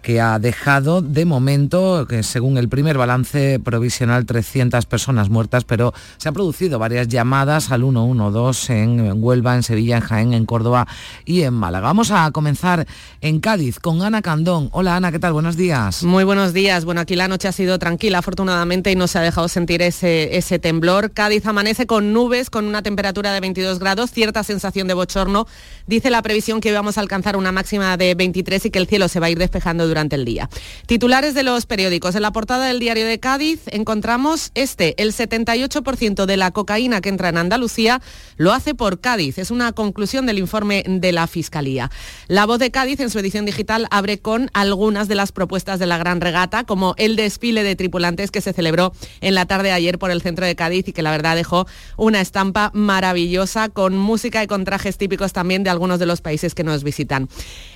que 0.05 0.20
ha 0.20 0.38
dejado 0.38 1.00
de 1.00 1.24
momento, 1.24 2.07
que 2.07 2.22
según 2.22 2.59
el 2.59 2.68
primer 2.68 2.98
balance 2.98 3.59
provisional, 3.59 4.26
300 4.26 4.84
personas 4.84 5.30
muertas, 5.30 5.64
pero 5.64 5.94
se 6.18 6.28
han 6.28 6.34
producido 6.34 6.78
varias 6.78 7.09
llamadas 7.09 7.72
al 7.72 7.80
112 7.80 8.82
en 8.82 9.24
Huelva, 9.24 9.55
en 9.55 9.62
Sevilla, 9.62 9.96
en 9.96 10.02
Jaén, 10.02 10.34
en 10.34 10.44
Córdoba 10.44 10.86
y 11.24 11.40
en 11.40 11.55
Málaga. 11.55 11.86
Vamos 11.86 12.11
a 12.11 12.30
comenzar 12.32 12.86
en 13.22 13.40
Cádiz 13.40 13.80
con 13.80 14.02
Ana 14.02 14.20
Candón. 14.20 14.68
Hola 14.72 14.96
Ana, 14.96 15.11
¿qué 15.11 15.18
tal? 15.18 15.32
Buenos 15.32 15.57
días. 15.57 16.02
Muy 16.02 16.24
buenos 16.24 16.52
días. 16.52 16.84
Bueno, 16.84 17.00
aquí 17.00 17.16
la 17.16 17.26
noche 17.26 17.48
ha 17.48 17.52
sido 17.52 17.78
tranquila, 17.78 18.18
afortunadamente, 18.18 18.92
y 18.92 18.96
no 18.96 19.09
se 19.09 19.18
ha 19.18 19.22
dejado 19.22 19.48
sentir 19.48 19.80
ese, 19.80 20.36
ese 20.36 20.59
temblor. 20.59 21.12
Cádiz 21.12 21.46
amanece 21.46 21.86
con 21.86 22.12
nubes, 22.12 22.50
con 22.50 22.66
una 22.66 22.82
temperatura 22.82 23.32
de 23.32 23.40
22 23.40 23.78
grados, 23.78 24.11
cierta 24.11 24.44
sensación 24.44 24.86
de 24.86 24.92
bochorno. 24.92 25.46
Dice 25.86 26.11
la 26.11 26.20
previsión 26.20 26.61
que 26.61 26.72
vamos 26.72 26.98
a 26.98 27.00
alcanzar 27.00 27.38
una 27.38 27.52
máxima 27.52 27.96
de 27.96 28.14
23 28.14 28.66
y 28.66 28.70
que 28.70 28.78
el 28.78 28.86
cielo 28.86 29.09
se 29.09 29.18
va 29.18 29.26
a 29.26 29.30
ir 29.30 29.38
despejando 29.38 29.93
el 29.95 30.24
día. 30.24 30.51
Titulares 30.86 31.34
de 31.34 31.45
los 31.45 31.66
periódicos. 31.66 32.16
En 32.16 32.22
la 32.22 32.32
portada 32.32 32.66
del 32.66 32.80
diario 32.80 33.07
de 33.07 33.20
Cádiz 33.20 33.61
encontramos 33.66 34.51
este, 34.55 35.01
el 35.01 35.12
78% 35.12 36.26
de 36.26 36.36
la 36.36 36.51
cocaína 36.51 37.01
que 37.01 37.09
entra 37.09 37.28
en 37.28 37.38
Andalucía 37.38 38.03
lo 38.36 38.53
hace 38.53 38.74
por 38.74 39.01
Cádiz. 39.01 39.38
Es 39.38 39.51
una 39.51 39.72
conclusión 39.72 40.26
del 40.26 40.38
informe 40.38 40.84
de 40.86 41.12
la 41.12 41.26
Fiscalía. 41.28 41.90
La 42.26 42.45
voz 42.45 42.59
de 42.59 42.72
Cádiz 42.72 42.99
en 43.01 43.11
su 43.11 43.20
edición 43.20 43.47
digital 43.47 43.86
abre 43.90 44.18
con 44.18 44.51
algunas 44.53 45.07
de 45.07 45.14
las 45.14 45.30
propuestas 45.30 45.78
de 45.78 45.86
la 45.86 45.97
gran 45.97 46.20
regata, 46.20 46.64
como 46.64 46.95
el 46.99 47.14
desfile 47.14 47.62
de 47.62 47.76
tripulantes 47.76 48.32
que 48.32 48.40
se 48.40 48.53
celebró 48.53 48.92
en 49.20 49.34
la 49.34 49.47
tarde 49.47 49.68
de 49.68 49.74
ayer 49.74 49.99
por 49.99 50.11
el 50.11 50.22
centro 50.22 50.45
de 50.45 50.57
Cádiz 50.57 50.88
y 50.88 50.92
que 50.92 51.03
la 51.03 51.12
verdad 51.12 51.36
dejó 51.36 51.66
una 51.97 52.20
estampa 52.20 52.72
maravillosa 52.74 53.68
con 53.68 53.97
música 53.97 54.42
y 54.42 54.49
con 54.49 54.64
trajes 54.64 54.99
típicos 54.99 55.32
también 55.32 55.62
de 55.62 55.70
algunos 55.70 56.01
de 56.01 56.07
los 56.07 56.20
países 56.20 56.55
que 56.55 56.64
nos 56.64 56.82
visitan. 56.82 57.28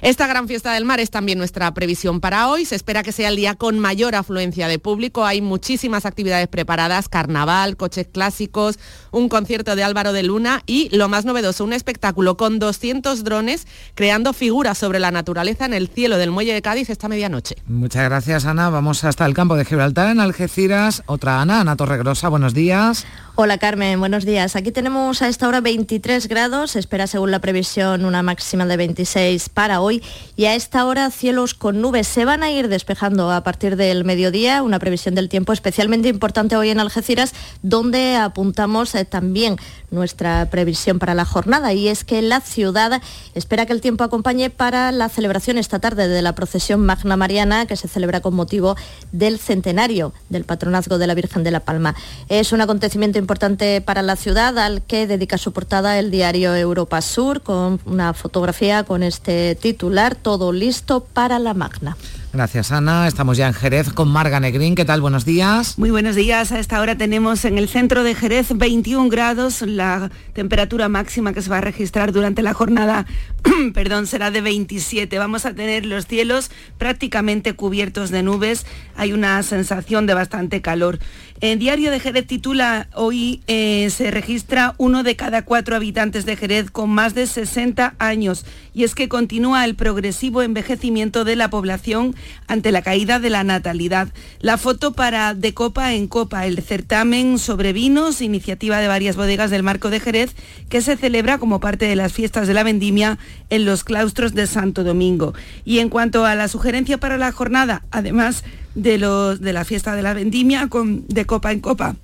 Esta 0.02 0.26
gran 0.26 0.48
fiesta 0.48 0.72
del 0.72 0.84
mar 0.84 0.98
es 0.98 1.10
también 1.10 1.38
nuestra 1.38 1.72
previsión 1.74 2.07
para 2.16 2.48
hoy. 2.48 2.64
Se 2.64 2.74
espera 2.74 3.02
que 3.02 3.12
sea 3.12 3.28
el 3.28 3.36
día 3.36 3.54
con 3.54 3.78
mayor 3.78 4.14
afluencia 4.14 4.66
de 4.66 4.78
público. 4.78 5.26
Hay 5.26 5.42
muchísimas 5.42 6.06
actividades 6.06 6.48
preparadas, 6.48 7.08
carnaval, 7.08 7.76
coches 7.76 8.08
clásicos, 8.10 8.78
un 9.10 9.28
concierto 9.28 9.76
de 9.76 9.84
Álvaro 9.84 10.14
de 10.14 10.22
Luna 10.22 10.62
y, 10.66 10.88
lo 10.96 11.08
más 11.08 11.26
novedoso, 11.26 11.64
un 11.64 11.74
espectáculo 11.74 12.38
con 12.38 12.58
200 12.58 13.22
drones 13.24 13.66
creando 13.94 14.32
figuras 14.32 14.78
sobre 14.78 15.00
la 15.00 15.10
naturaleza 15.10 15.66
en 15.66 15.74
el 15.74 15.88
cielo 15.88 16.16
del 16.16 16.30
muelle 16.30 16.54
de 16.54 16.62
Cádiz 16.62 16.88
esta 16.88 17.08
medianoche. 17.08 17.56
Muchas 17.66 18.04
gracias 18.04 18.46
Ana. 18.46 18.70
Vamos 18.70 19.04
hasta 19.04 19.26
el 19.26 19.34
campo 19.34 19.56
de 19.56 19.66
Gibraltar 19.66 20.10
en 20.10 20.20
Algeciras. 20.20 21.02
Otra 21.06 21.42
Ana, 21.42 21.60
Ana 21.60 21.76
Torregrosa, 21.76 22.28
buenos 22.30 22.54
días. 22.54 23.06
Hola 23.40 23.58
Carmen, 23.58 24.00
buenos 24.00 24.24
días. 24.24 24.56
Aquí 24.56 24.72
tenemos 24.72 25.22
a 25.22 25.28
esta 25.28 25.46
hora 25.46 25.60
23 25.60 26.26
grados, 26.26 26.72
se 26.72 26.80
espera 26.80 27.06
según 27.06 27.30
la 27.30 27.38
previsión 27.38 28.04
una 28.04 28.20
máxima 28.24 28.66
de 28.66 28.76
26 28.76 29.48
para 29.50 29.80
hoy 29.80 30.02
y 30.34 30.46
a 30.46 30.56
esta 30.56 30.84
hora 30.84 31.08
cielos 31.10 31.54
con 31.54 31.80
nubes 31.80 31.97
se 32.04 32.24
van 32.24 32.42
a 32.42 32.50
ir 32.50 32.68
despejando 32.68 33.30
a 33.30 33.42
partir 33.42 33.76
del 33.76 34.04
mediodía, 34.04 34.62
una 34.62 34.78
previsión 34.78 35.14
del 35.14 35.28
tiempo 35.28 35.52
especialmente 35.52 36.08
importante 36.08 36.56
hoy 36.56 36.70
en 36.70 36.80
Algeciras, 36.80 37.34
donde 37.62 38.16
apuntamos 38.16 38.94
eh, 38.94 39.04
también 39.04 39.56
nuestra 39.90 40.48
previsión 40.50 40.98
para 40.98 41.14
la 41.14 41.24
jornada 41.24 41.72
y 41.72 41.88
es 41.88 42.04
que 42.04 42.22
la 42.22 42.40
ciudad 42.40 43.00
espera 43.34 43.66
que 43.66 43.72
el 43.72 43.80
tiempo 43.80 44.04
acompañe 44.04 44.50
para 44.50 44.92
la 44.92 45.08
celebración 45.08 45.58
esta 45.58 45.78
tarde 45.78 46.08
de 46.08 46.22
la 46.22 46.34
procesión 46.34 46.84
Magna 46.84 47.16
Mariana 47.16 47.66
que 47.66 47.76
se 47.76 47.88
celebra 47.88 48.20
con 48.20 48.34
motivo 48.34 48.76
del 49.12 49.38
centenario 49.38 50.12
del 50.28 50.44
patronazgo 50.44 50.98
de 50.98 51.06
la 51.06 51.14
Virgen 51.14 51.44
de 51.44 51.50
la 51.50 51.60
Palma. 51.60 51.94
Es 52.28 52.52
un 52.52 52.60
acontecimiento 52.60 53.18
importante 53.18 53.80
para 53.80 54.02
la 54.02 54.16
ciudad 54.16 54.58
al 54.58 54.82
que 54.82 55.06
dedica 55.06 55.38
su 55.38 55.52
portada 55.52 55.98
el 55.98 56.10
diario 56.10 56.54
Europa 56.54 57.00
Sur 57.00 57.42
con 57.42 57.80
una 57.86 58.14
fotografía 58.14 58.84
con 58.84 59.02
este 59.02 59.54
titular, 59.54 60.14
todo 60.14 60.52
listo 60.52 61.04
para 61.04 61.38
la 61.38 61.54
Magna. 61.54 61.96
Gracias 62.32 62.72
Ana. 62.72 63.08
Estamos 63.08 63.38
ya 63.38 63.46
en 63.46 63.54
Jerez 63.54 63.90
con 63.92 64.08
Marga 64.08 64.38
Negrín. 64.38 64.74
¿Qué 64.74 64.84
tal? 64.84 65.00
Buenos 65.00 65.24
días. 65.24 65.78
Muy 65.78 65.90
buenos 65.90 66.14
días. 66.14 66.52
A 66.52 66.58
esta 66.58 66.80
hora 66.80 66.96
tenemos 66.96 67.44
en 67.46 67.56
el 67.56 67.68
centro 67.68 68.04
de 68.04 68.14
Jerez 68.14 68.48
21 68.54 69.08
grados. 69.08 69.62
La 69.62 70.10
temperatura 70.34 70.90
máxima 70.90 71.32
que 71.32 71.40
se 71.40 71.48
va 71.48 71.58
a 71.58 71.62
registrar 71.62 72.12
durante 72.12 72.42
la 72.42 72.52
jornada 72.52 73.06
perdón, 73.74 74.06
será 74.06 74.30
de 74.30 74.40
27. 74.40 75.18
Vamos 75.18 75.46
a 75.46 75.54
tener 75.54 75.86
los 75.86 76.06
cielos 76.06 76.50
prácticamente 76.76 77.54
cubiertos 77.54 78.10
de 78.10 78.22
nubes. 78.22 78.66
Hay 78.96 79.12
una 79.12 79.42
sensación 79.42 80.06
de 80.06 80.14
bastante 80.14 80.60
calor. 80.60 80.98
El 81.40 81.60
diario 81.60 81.92
de 81.92 82.00
Jerez 82.00 82.26
titula 82.26 82.88
hoy 82.94 83.42
eh, 83.46 83.90
se 83.90 84.10
registra 84.10 84.74
uno 84.76 85.04
de 85.04 85.14
cada 85.14 85.44
cuatro 85.44 85.76
habitantes 85.76 86.26
de 86.26 86.34
Jerez 86.34 86.68
con 86.68 86.90
más 86.90 87.14
de 87.14 87.28
60 87.28 87.94
años 88.00 88.44
y 88.74 88.82
es 88.82 88.96
que 88.96 89.08
continúa 89.08 89.64
el 89.64 89.76
progresivo 89.76 90.42
envejecimiento 90.42 91.22
de 91.22 91.36
la 91.36 91.48
población 91.48 92.16
ante 92.48 92.72
la 92.72 92.82
caída 92.82 93.20
de 93.20 93.30
la 93.30 93.44
natalidad. 93.44 94.08
La 94.40 94.58
foto 94.58 94.94
para 94.94 95.32
De 95.34 95.54
Copa 95.54 95.94
en 95.94 96.08
Copa, 96.08 96.44
el 96.44 96.60
certamen 96.60 97.38
sobre 97.38 97.72
vinos, 97.72 98.20
iniciativa 98.20 98.80
de 98.80 98.88
varias 98.88 99.14
bodegas 99.14 99.52
del 99.52 99.62
Marco 99.62 99.90
de 99.90 100.00
Jerez, 100.00 100.34
que 100.68 100.80
se 100.80 100.96
celebra 100.96 101.38
como 101.38 101.60
parte 101.60 101.86
de 101.86 101.94
las 101.94 102.12
fiestas 102.12 102.48
de 102.48 102.54
la 102.54 102.64
vendimia 102.64 103.16
en 103.48 103.64
los 103.64 103.84
claustros 103.84 104.34
de 104.34 104.48
Santo 104.48 104.82
Domingo. 104.82 105.34
Y 105.64 105.78
en 105.78 105.88
cuanto 105.88 106.24
a 106.24 106.34
la 106.34 106.48
sugerencia 106.48 106.98
para 106.98 107.16
la 107.16 107.30
jornada, 107.30 107.84
además 107.92 108.42
de, 108.82 108.98
los, 108.98 109.40
de 109.40 109.52
la 109.52 109.64
fiesta 109.64 109.94
de 109.94 110.02
la 110.02 110.14
vendimia 110.14 110.68
con, 110.68 111.06
de 111.08 111.26
copa 111.26 111.52
en 111.52 111.60
copa, 111.60 111.96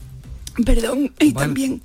perdón, 0.64 1.12
y 1.20 1.33
también 1.33 1.83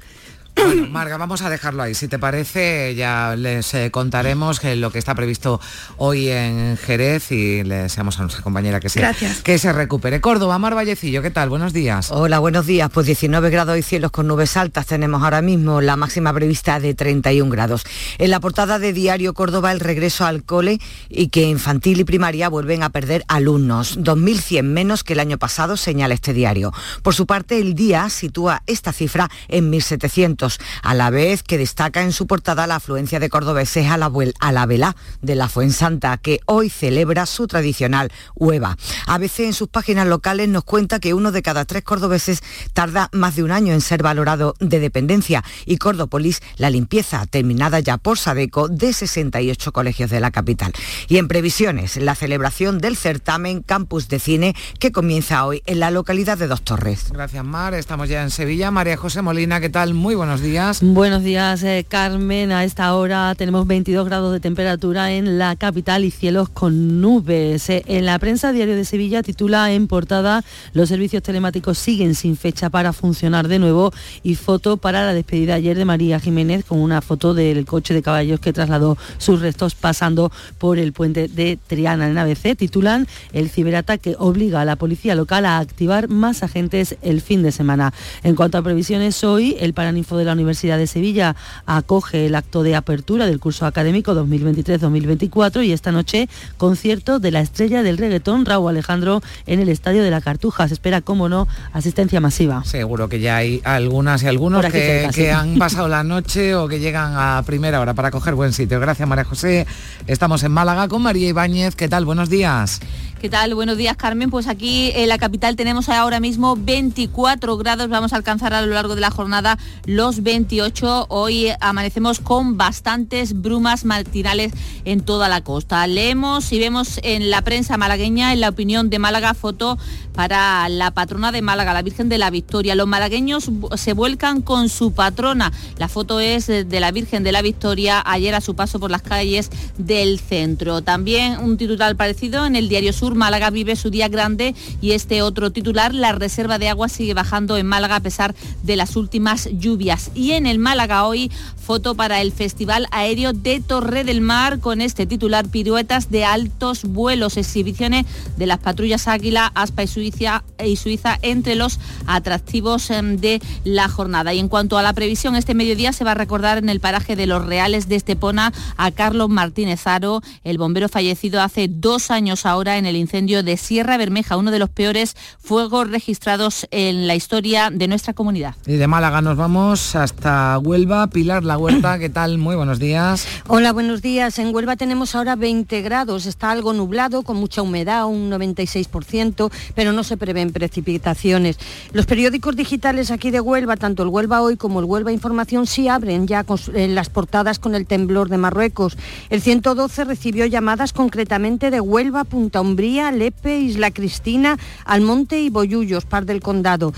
Bueno, 0.65 0.87
Marga, 0.89 1.17
vamos 1.17 1.41
a 1.41 1.49
dejarlo 1.49 1.83
ahí. 1.83 1.93
Si 1.93 2.07
te 2.07 2.19
parece, 2.19 2.95
ya 2.95 3.35
les 3.35 3.73
eh, 3.73 3.91
contaremos 3.91 4.59
que 4.59 4.75
lo 4.75 4.91
que 4.91 4.99
está 4.99 5.15
previsto 5.15 5.59
hoy 5.97 6.29
en 6.29 6.77
Jerez 6.77 7.31
y 7.31 7.63
le 7.63 7.83
deseamos 7.83 8.19
a 8.19 8.21
nuestra 8.23 8.41
compañera 8.43 8.79
que 8.79 8.89
se, 8.89 8.99
Gracias. 8.99 9.41
que 9.41 9.57
se 9.57 9.71
recupere. 9.73 10.21
Córdoba, 10.21 10.57
Mar 10.59 10.75
Vallecillo, 10.75 11.21
¿qué 11.21 11.31
tal? 11.31 11.49
Buenos 11.49 11.73
días. 11.73 12.11
Hola, 12.11 12.39
buenos 12.39 12.65
días. 12.65 12.89
Pues 12.93 13.05
19 13.05 13.49
grados 13.49 13.77
y 13.77 13.81
cielos 13.81 14.11
con 14.11 14.27
nubes 14.27 14.57
altas 14.57 14.85
tenemos 14.85 15.23
ahora 15.23 15.41
mismo, 15.41 15.81
la 15.81 15.95
máxima 15.95 16.33
prevista 16.33 16.79
de 16.79 16.93
31 16.93 17.49
grados. 17.51 17.83
En 18.17 18.31
la 18.31 18.39
portada 18.39 18.79
de 18.79 18.93
Diario 18.93 19.33
Córdoba, 19.33 19.71
el 19.71 19.79
regreso 19.79 20.25
al 20.25 20.43
cole 20.43 20.79
y 21.09 21.29
que 21.29 21.43
infantil 21.43 21.99
y 21.99 22.03
primaria 22.03 22.49
vuelven 22.49 22.83
a 22.83 22.89
perder 22.89 23.23
alumnos. 23.27 23.99
2.100 23.99 24.63
menos 24.63 25.03
que 25.03 25.13
el 25.13 25.19
año 25.19 25.37
pasado, 25.37 25.77
señala 25.77 26.13
este 26.13 26.33
diario. 26.33 26.73
Por 27.03 27.15
su 27.15 27.25
parte, 27.25 27.59
el 27.59 27.75
día 27.75 28.09
sitúa 28.09 28.63
esta 28.67 28.93
cifra 28.93 29.29
en 29.47 29.71
1.700, 29.71 30.48
a 30.83 30.93
la 30.93 31.09
vez 31.09 31.43
que 31.43 31.57
destaca 31.57 32.01
en 32.01 32.11
su 32.11 32.27
portada 32.27 32.67
la 32.67 32.75
afluencia 32.75 33.19
de 33.19 33.29
cordobeses 33.29 33.87
a 33.87 33.97
la, 33.97 34.11
la 34.51 34.65
vela 34.65 34.95
de 35.21 35.35
la 35.35 35.49
Fuensanta, 35.49 36.17
que 36.17 36.39
hoy 36.45 36.69
celebra 36.69 37.25
su 37.25 37.47
tradicional 37.47 38.11
hueva. 38.35 38.77
A 39.05 39.17
veces 39.17 39.47
en 39.47 39.53
sus 39.53 39.67
páginas 39.67 40.07
locales 40.07 40.49
nos 40.49 40.63
cuenta 40.63 40.99
que 40.99 41.13
uno 41.13 41.31
de 41.31 41.41
cada 41.41 41.65
tres 41.65 41.83
cordobeses 41.83 42.41
tarda 42.73 43.09
más 43.11 43.35
de 43.35 43.43
un 43.43 43.51
año 43.51 43.73
en 43.73 43.81
ser 43.81 44.03
valorado 44.03 44.55
de 44.59 44.79
dependencia 44.79 45.43
y 45.65 45.77
Cordópolis 45.77 46.41
la 46.57 46.69
limpieza 46.69 47.25
terminada 47.25 47.79
ya 47.79 47.97
por 47.97 48.17
Sadeco 48.17 48.67
de 48.67 48.93
68 48.93 49.71
colegios 49.71 50.09
de 50.09 50.19
la 50.19 50.31
capital. 50.31 50.73
Y 51.07 51.17
en 51.17 51.27
previsiones, 51.27 51.97
la 51.97 52.15
celebración 52.15 52.79
del 52.79 52.95
certamen 52.95 53.61
Campus 53.61 54.07
de 54.07 54.19
Cine 54.19 54.55
que 54.79 54.91
comienza 54.91 55.45
hoy 55.45 55.61
en 55.65 55.79
la 55.79 55.91
localidad 55.91 56.37
de 56.37 56.47
Dos 56.47 56.61
Torres. 56.63 57.11
Gracias, 57.11 57.43
Mar. 57.43 57.73
Estamos 57.73 58.09
ya 58.09 58.23
en 58.23 58.31
Sevilla. 58.31 58.71
María 58.71 58.97
José 58.97 59.21
Molina, 59.21 59.59
¿qué 59.59 59.69
tal? 59.69 59.93
Muy 59.93 60.15
buenos 60.15 60.38
días. 60.38 60.38
Buenos 60.81 61.23
días, 61.23 61.63
eh, 61.63 61.85
Carmen. 61.85 62.53
A 62.53 62.63
esta 62.63 62.95
hora 62.95 63.35
tenemos 63.35 63.67
22 63.67 64.05
grados 64.05 64.31
de 64.31 64.39
temperatura 64.39 65.11
en 65.11 65.37
la 65.37 65.57
capital 65.57 66.05
y 66.05 66.11
cielos 66.11 66.47
con 66.47 67.01
nubes. 67.01 67.69
Eh, 67.69 67.83
en 67.87 68.05
la 68.05 68.17
prensa 68.19 68.53
Diario 68.53 68.77
de 68.77 68.85
Sevilla 68.85 69.21
titula 69.21 69.73
en 69.73 69.87
portada 69.87 70.45
Los 70.71 70.87
servicios 70.87 71.23
telemáticos 71.23 71.77
siguen 71.77 72.15
sin 72.15 72.37
fecha 72.37 72.69
para 72.69 72.93
funcionar 72.93 73.49
de 73.49 73.59
nuevo 73.59 73.91
y 74.23 74.35
foto 74.35 74.77
para 74.77 75.05
la 75.05 75.13
despedida 75.13 75.55
ayer 75.55 75.77
de 75.77 75.83
María 75.83 76.21
Jiménez 76.21 76.63
con 76.63 76.79
una 76.79 77.01
foto 77.01 77.33
del 77.33 77.65
coche 77.65 77.93
de 77.93 78.01
caballos 78.01 78.39
que 78.39 78.53
trasladó 78.53 78.97
sus 79.17 79.41
restos 79.41 79.75
pasando 79.75 80.31
por 80.57 80.79
el 80.79 80.93
puente 80.93 81.27
de 81.27 81.57
Triana. 81.67 82.07
En 82.07 82.17
ABC 82.17 82.55
titulan 82.55 83.07
El 83.33 83.49
ciberataque 83.49 84.15
obliga 84.17 84.61
a 84.61 84.65
la 84.65 84.77
policía 84.77 85.15
local 85.15 85.45
a 85.45 85.57
activar 85.57 86.07
más 86.07 86.43
agentes 86.43 86.95
el 87.01 87.19
fin 87.19 87.43
de 87.43 87.51
semana. 87.51 87.93
En 88.23 88.35
cuanto 88.35 88.57
a 88.57 88.61
previsiones, 88.61 89.21
hoy 89.25 89.57
el 89.59 89.73
Paraninfo 89.73 90.18
de 90.19 90.25
la 90.25 90.33
Universidad 90.33 90.77
de 90.77 90.87
Sevilla 90.87 91.35
acoge 91.65 92.27
el 92.27 92.35
acto 92.35 92.63
de 92.63 92.75
apertura 92.75 93.25
del 93.25 93.39
curso 93.39 93.65
académico 93.65 94.13
2023-2024 94.13 95.65
y 95.65 95.71
esta 95.71 95.91
noche 95.91 96.29
concierto 96.57 97.19
de 97.19 97.31
la 97.31 97.41
estrella 97.41 97.83
del 97.83 97.97
reggaetón 97.97 98.45
Raúl 98.45 98.69
Alejandro 98.69 99.21
en 99.47 99.59
el 99.59 99.69
Estadio 99.69 100.03
de 100.03 100.11
la 100.11 100.21
Cartuja. 100.21 100.67
Se 100.67 100.73
espera, 100.73 101.01
como 101.01 101.29
no, 101.29 101.47
asistencia 101.73 102.21
masiva. 102.21 102.63
Seguro 102.65 103.09
que 103.09 103.19
ya 103.19 103.37
hay 103.37 103.61
algunas 103.63 104.23
y 104.23 104.27
algunos 104.27 104.65
sí. 104.65 104.71
que 104.71 105.31
han 105.31 105.55
pasado 105.59 105.87
la 105.87 106.03
noche 106.03 106.55
o 106.55 106.67
que 106.67 106.79
llegan 106.79 107.13
a 107.15 107.43
primera 107.45 107.79
hora 107.79 107.93
para 107.93 108.11
coger 108.11 108.35
buen 108.35 108.53
sitio. 108.53 108.79
Gracias, 108.79 109.07
María 109.07 109.23
José. 109.23 109.65
Estamos 110.07 110.43
en 110.43 110.51
Málaga 110.51 110.87
con 110.87 111.01
María 111.01 111.27
Ibáñez. 111.29 111.75
¿Qué 111.75 111.87
tal? 111.87 112.05
Buenos 112.05 112.29
días. 112.29 112.79
¿Qué 113.19 113.27
tal? 113.27 113.53
Buenos 113.53 113.75
días, 113.75 113.97
Carmen. 113.97 114.29
Pues 114.29 114.47
aquí 114.47 114.91
en 114.95 115.09
la 115.09 115.17
capital 115.17 115.57
tenemos 115.57 115.89
ahora 115.89 116.21
mismo 116.21 116.55
24 116.55 117.57
grados. 117.57 117.89
Vamos 117.89 118.13
a 118.13 118.15
alcanzar 118.15 118.53
a 118.53 118.61
lo 118.61 118.73
largo 118.73 118.95
de 118.95 119.01
la 119.01 119.11
jornada 119.11 119.57
los 119.85 120.23
28. 120.23 121.07
Hoy 121.09 121.49
amanecemos 121.59 122.21
con 122.21 122.55
bastantes 122.55 123.41
brumas 123.41 123.83
matinales 123.83 124.53
en 124.85 125.01
toda 125.01 125.27
la 125.27 125.41
costa. 125.41 125.85
Leemos 125.85 126.53
y 126.53 126.59
vemos 126.59 127.01
en 127.03 127.29
la 127.29 127.41
prensa 127.41 127.75
malagueña, 127.75 128.31
en 128.31 128.39
la 128.39 128.47
opinión 128.47 128.89
de 128.89 128.99
Málaga, 128.99 129.33
foto 129.33 129.77
para 130.13 130.67
la 130.69 130.91
patrona 130.91 131.31
de 131.31 131.41
Málaga, 131.41 131.73
la 131.73 131.81
Virgen 131.81 132.07
de 132.07 132.17
la 132.17 132.29
Victoria. 132.29 132.75
Los 132.75 132.87
malagueños 132.87 133.51
se 133.75 133.93
vuelcan 133.93 134.41
con 134.41 134.69
su 134.69 134.93
patrona. 134.93 135.51
La 135.77 135.89
foto 135.89 136.21
es 136.21 136.47
de 136.47 136.79
la 136.79 136.91
Virgen 136.91 137.23
de 137.23 137.33
la 137.33 137.41
Victoria 137.41 138.01
ayer 138.05 138.33
a 138.33 138.41
su 138.41 138.55
paso 138.55 138.79
por 138.79 138.91
las 138.91 139.01
calles 139.01 139.49
del 139.77 140.19
centro. 140.19 140.81
También 140.81 141.39
un 141.39 141.57
titular 141.57 141.95
parecido 141.95 142.45
en 142.45 142.55
el 142.55 142.69
Diario 142.69 142.93
Sur, 142.93 143.08
Málaga 143.15 143.49
vive 143.49 143.75
su 143.75 143.89
día 143.89 144.07
grande 144.07 144.55
y 144.81 144.91
este 144.91 145.21
otro 145.21 145.51
titular, 145.51 145.93
la 145.93 146.11
reserva 146.11 146.57
de 146.57 146.69
agua 146.69 146.89
sigue 146.89 147.13
bajando 147.13 147.57
en 147.57 147.65
Málaga 147.65 147.97
a 147.97 147.99
pesar 148.01 148.35
de 148.63 148.75
las 148.75 148.95
últimas 148.95 149.49
lluvias. 149.51 150.11
Y 150.15 150.31
en 150.31 150.45
el 150.45 150.59
Málaga 150.59 151.05
hoy, 151.05 151.31
foto 151.57 151.95
para 151.95 152.21
el 152.21 152.31
Festival 152.31 152.87
Aéreo 152.91 153.33
de 153.33 153.59
Torre 153.61 154.03
del 154.03 154.21
Mar 154.21 154.59
con 154.59 154.81
este 154.81 155.05
titular, 155.05 155.47
piruetas 155.47 156.09
de 156.09 156.25
altos 156.25 156.83
vuelos, 156.83 157.37
exhibiciones 157.37 158.05
de 158.37 158.45
las 158.47 158.59
patrullas 158.59 159.07
Águila, 159.07 159.51
Aspa 159.55 159.83
y 159.83 159.87
Suiza, 159.87 160.43
y 160.63 160.75
Suiza 160.75 161.19
entre 161.21 161.55
los 161.55 161.79
atractivos 162.07 162.89
em, 162.89 163.17
de 163.17 163.41
la 163.63 163.87
jornada. 163.87 164.33
Y 164.33 164.39
en 164.39 164.47
cuanto 164.47 164.77
a 164.77 164.83
la 164.83 164.93
previsión, 164.93 165.35
este 165.35 165.53
mediodía 165.53 165.93
se 165.93 166.03
va 166.03 166.11
a 166.11 166.15
recordar 166.15 166.57
en 166.57 166.69
el 166.69 166.79
paraje 166.79 167.15
de 167.15 167.27
los 167.27 167.45
Reales 167.45 167.87
de 167.87 167.95
Estepona 167.95 168.53
a 168.77 168.91
Carlos 168.91 169.29
Martínez 169.29 169.85
Aro, 169.87 170.21
el 170.43 170.57
bombero 170.57 170.89
fallecido 170.89 171.41
hace 171.41 171.67
dos 171.67 172.11
años 172.11 172.45
ahora 172.45 172.77
en 172.77 172.85
el 172.85 172.95
incendio 172.99 173.43
de 173.43 173.57
Sierra 173.57 173.97
Bermeja, 173.97 174.37
uno 174.37 174.51
de 174.51 174.59
los 174.59 174.69
peores 174.69 175.15
fuegos 175.39 175.89
registrados 175.89 176.67
en 176.71 177.07
la 177.07 177.15
historia 177.15 177.69
de 177.71 177.87
nuestra 177.87 178.13
comunidad. 178.13 178.55
Y 178.67 178.73
de 178.73 178.87
Málaga 178.87 179.21
nos 179.21 179.37
vamos 179.37 179.95
hasta 179.95 180.59
Huelva. 180.59 181.07
Pilar 181.07 181.43
La 181.43 181.57
Huerta, 181.57 181.97
¿qué 181.99 182.09
tal? 182.09 182.37
Muy 182.37 182.55
buenos 182.55 182.79
días. 182.79 183.25
Hola, 183.47 183.73
buenos 183.73 184.01
días. 184.01 184.37
En 184.37 184.53
Huelva 184.53 184.75
tenemos 184.75 185.15
ahora 185.15 185.35
20 185.35 185.81
grados. 185.81 186.25
Está 186.27 186.51
algo 186.51 186.73
nublado, 186.73 187.23
con 187.23 187.37
mucha 187.37 187.61
humedad, 187.61 188.05
un 188.05 188.29
96%, 188.29 189.51
pero 189.73 189.91
no 189.91 190.03
se 190.03 190.17
prevén 190.17 190.51
precipitaciones. 190.51 191.57
Los 191.93 192.05
periódicos 192.05 192.55
digitales 192.55 193.09
aquí 193.11 193.31
de 193.31 193.41
Huelva, 193.41 193.77
tanto 193.77 194.03
el 194.03 194.09
Huelva 194.09 194.41
Hoy 194.41 194.57
como 194.57 194.79
el 194.79 194.85
Huelva 194.85 195.11
Información, 195.11 195.65
sí 195.65 195.87
abren 195.87 196.27
ya 196.27 196.43
con 196.43 196.59
en 196.73 196.95
las 196.95 197.09
portadas 197.09 197.59
con 197.59 197.75
el 197.75 197.85
temblor 197.85 198.29
de 198.29 198.37
Marruecos. 198.37 198.97
El 199.29 199.41
112 199.41 200.03
recibió 200.05 200.45
llamadas 200.45 200.93
concretamente 200.93 201.71
de 201.71 201.81
Huelva, 201.81 202.23
Punta 202.23 202.61
Umbría, 202.61 202.88
Lepe, 202.89 203.59
Isla 203.59 203.91
Cristina, 203.91 204.57
Almonte 204.85 205.39
y 205.39 205.49
Boyullos, 205.49 206.05
par 206.05 206.25
del 206.25 206.41
condado. 206.41 206.93